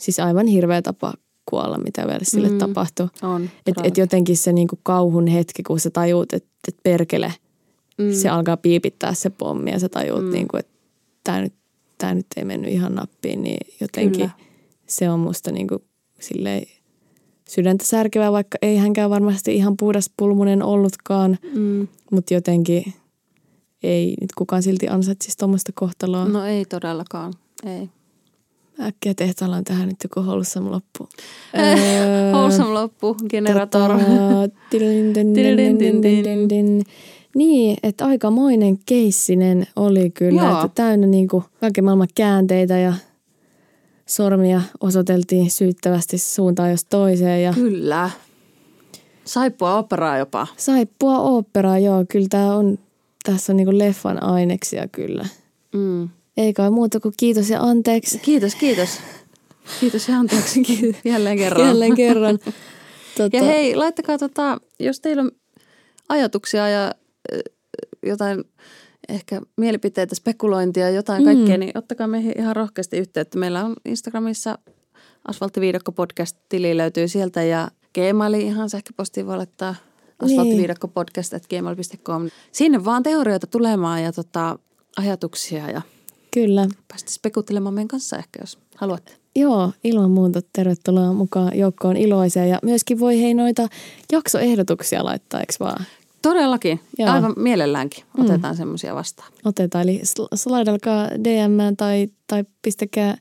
siis 0.00 0.20
aivan 0.20 0.46
hirveä 0.46 0.82
tapa 0.82 1.14
kuolla, 1.46 1.78
mitä 1.78 2.06
vielä 2.06 2.20
sille 2.22 2.48
Mm. 2.48 2.58
tapahtui. 2.58 3.08
On. 3.22 3.50
Et, 3.66 3.74
et 3.84 3.96
jotenkin 3.96 4.36
se 4.36 4.52
niinku 4.52 4.78
kauhun 4.82 5.26
hetki, 5.26 5.62
kun 5.62 5.80
sä 5.80 5.90
tajuut, 5.90 6.32
että 6.32 6.48
et 6.68 6.76
perkele, 6.82 7.32
Mm. 7.98 8.12
se 8.12 8.28
alkaa 8.28 8.56
piipittää 8.56 9.14
se 9.14 9.30
pommi 9.30 9.70
ja 9.70 9.78
sä 9.78 9.88
tajuut, 9.88 10.24
mm. 10.24 10.30
niinku, 10.30 10.56
että 10.56 10.72
tämä 11.24 11.40
nyt, 11.40 11.54
tää 11.98 12.14
nyt 12.14 12.26
ei 12.36 12.44
mennyt 12.44 12.72
ihan 12.72 12.94
nappiin, 12.94 13.42
niin 13.42 13.66
jotenkin 13.80 14.20
Kyllä. 14.20 14.30
se 14.86 15.10
on 15.10 15.20
musta 15.20 15.52
niinku 15.52 15.82
silleen 16.20 16.66
sydäntä 17.50 17.84
särkevää, 17.84 18.32
vaikka 18.32 18.58
ei 18.62 18.76
hänkään 18.76 19.10
varmasti 19.10 19.54
ihan 19.54 19.76
puhdas 19.76 20.10
pulmunen 20.16 20.62
ollutkaan, 20.62 21.38
Mm. 21.54 21.88
mutta 22.12 22.34
jotenkin 22.34 22.84
ei 23.82 24.14
nyt 24.20 24.32
kukaan 24.36 24.62
silti 24.62 24.88
ansaitsisi 24.88 25.38
tuommoista 25.38 25.72
kohtaloa. 25.74 26.24
No 26.24 26.44
ei 26.44 26.64
todellakaan. 26.64 27.32
Ei. 27.66 27.88
Äkkiä 28.80 29.14
tehtaallaan 29.14 29.64
tähän 29.64 29.88
nyt 29.88 29.96
joku 30.02 30.20
wholesome 30.20 30.70
loppu. 30.70 31.08
Wholesome 32.32 32.70
loppu, 32.72 33.16
generator. 33.30 33.90
Niin, 37.34 37.76
että 37.82 38.06
aikamoinen 38.06 38.78
keissinen 38.86 39.66
oli 39.76 40.10
kyllä, 40.10 40.42
Joo. 40.42 40.54
että 40.54 40.68
täynnä 40.74 41.06
niinku 41.06 41.44
kaiken 41.60 41.84
maailman 41.84 42.08
käänteitä 42.14 42.78
ja 42.78 42.94
sormia 44.10 44.62
osoiteltiin 44.80 45.50
syyttävästi 45.50 46.18
suuntaan 46.18 46.70
jos 46.70 46.84
toiseen 46.84 47.42
ja 47.42 47.52
Kyllä. 47.52 48.10
Saippua 49.24 49.78
operaa 49.78 50.18
jopa. 50.18 50.46
saippua 50.56 51.18
oopperaa, 51.18 51.78
joo, 51.78 52.04
kyllä 52.08 52.26
tämä 52.30 52.54
on, 52.54 52.78
tässä 53.24 53.52
on 53.52 53.56
niinku 53.56 53.78
leffan 53.78 54.22
aineksia 54.22 54.88
kyllä. 54.88 55.26
Mm. 55.74 56.08
Ei 56.36 56.52
kai 56.52 56.70
muuta 56.70 57.00
kuin 57.00 57.14
kiitos 57.16 57.50
ja 57.50 57.60
anteeksi. 57.60 58.18
Kiitos, 58.18 58.54
kiitos. 58.54 58.98
Kiitos 59.80 60.08
ja 60.08 60.16
anteeksi. 60.18 60.62
Jälleen 61.04 61.38
kerran. 61.38 61.66
Jälleen 61.66 61.94
kerran. 61.94 62.38
Tota, 63.16 63.36
Ja 63.36 63.42
hei, 63.42 63.76
laittakaa 63.76 64.18
tota, 64.18 64.58
jos 64.80 65.00
teillä 65.00 65.22
on 65.22 65.30
ajatuksia 66.08 66.68
ja 66.68 66.94
ö, 67.32 67.38
jotain 68.06 68.44
ehkä 69.10 69.40
mielipiteitä, 69.56 70.14
spekulointia, 70.14 70.90
jotain 70.90 71.22
Mm. 71.22 71.24
kaikkea, 71.24 71.58
niin 71.58 71.78
ottakaa 71.78 72.06
meihin 72.06 72.32
ihan 72.38 72.56
rohkeasti 72.56 72.98
yhteyttä. 72.98 73.38
Meillä 73.38 73.64
on 73.64 73.76
Instagramissa 73.84 74.58
Asfalttiviidakko 75.28 75.92
podcast-tili 75.92 76.76
löytyy 76.76 77.08
sieltä 77.08 77.42
ja 77.42 77.68
Gmailin 77.94 78.40
ihan 78.40 78.70
sähköpostiin 78.70 79.26
voi 79.26 79.36
laittaa 79.36 79.74
asfalttiviidakko 80.22 80.88
podcast 80.88 81.34
at 81.34 81.46
gmail.com. 81.46 82.28
Sinne 82.52 82.84
vaan 82.84 83.02
teorioita 83.02 83.46
tulemaan 83.46 84.02
ja 84.02 84.12
tota, 84.12 84.58
ajatuksia 84.96 85.70
ja 85.70 85.82
kyllä. 86.30 86.68
päästä 86.88 87.10
spekuttelemaan 87.10 87.74
meidän 87.74 87.88
kanssa 87.88 88.16
ehkä, 88.18 88.38
jos 88.42 88.58
haluatte. 88.76 89.12
Joo, 89.36 89.72
ilman 89.84 90.10
muuta 90.10 90.40
tervetuloa 90.52 91.12
mukaan 91.12 91.58
joukkoon 91.58 91.96
iloisia 91.96 92.46
ja 92.46 92.58
myöskin 92.62 92.98
voi 93.00 93.20
hei 93.20 93.34
noita 93.34 93.68
jaksoehdotuksia 94.12 95.04
laittaa, 95.04 95.40
eikö 95.40 95.52
vaan? 95.60 95.84
Todellakin, 96.22 96.80
Joo. 96.98 97.10
aivan 97.10 97.32
mielelläänkin 97.36 98.04
otetaan 98.18 98.56
semmoisia 98.56 98.94
vastaan. 98.94 99.32
Otetaan, 99.44 99.82
eli 99.88 100.00
sl- 100.04 100.28
slaidelkaa 100.36 101.08
DM 101.08 101.76
tai, 101.76 102.08
tai 102.26 102.44
pistäkää 102.62 103.16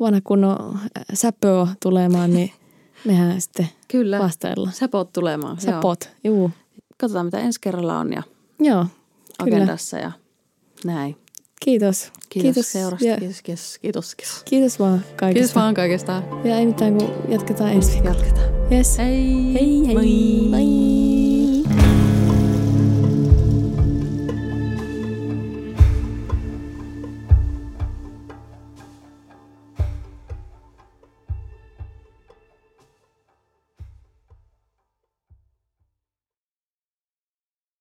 vanha 0.00 0.20
kunnon 0.24 0.74
äh, 0.74 1.04
säpöä 1.14 1.66
tulemaan, 1.82 2.32
niin 2.34 2.50
mehän 3.06 3.40
sitten 3.40 3.68
Kyllä. 3.88 4.18
vastaillaan. 4.18 4.72
Säpot 4.74 5.12
tulemaan. 5.12 5.58
Joo. 5.66 5.72
Säpot, 5.74 6.08
juu. 6.24 6.50
Katsotaan, 6.98 7.26
mitä 7.26 7.38
ensi 7.38 7.60
kerralla 7.60 7.98
on 7.98 8.12
ja 8.12 8.22
Joo, 8.60 8.86
kyllä. 9.44 9.56
agendassa 9.56 9.98
ja 9.98 10.12
näin. 10.84 11.16
Kiitos. 11.64 12.02
Kiitos, 12.02 12.42
kiitos 12.42 12.72
seurasta. 12.72 13.06
Ja, 13.08 13.16
Kiitos, 13.16 13.42
kiitos, 13.42 13.78
kiitos, 13.82 14.14
kiitos. 14.14 14.42
kiitos 14.44 14.78
vaan 14.78 15.04
kaikesta. 15.16 15.32
Kiitos 15.34 15.54
vaan 15.54 15.74
kaikesta. 15.74 16.22
Ja 16.44 16.58
ei 16.58 16.66
mitään, 16.66 16.98
kun 16.98 17.10
jatketaan 17.28 17.72
ensi 17.72 17.92
viikolla. 17.92 18.14
Jatketaan. 18.14 18.72
Yes. 18.72 18.98
Hei. 18.98 19.54
Hei 19.54 19.86
hei. 19.86 19.94
Moi. 19.94 20.50
Bye. 20.50 21.11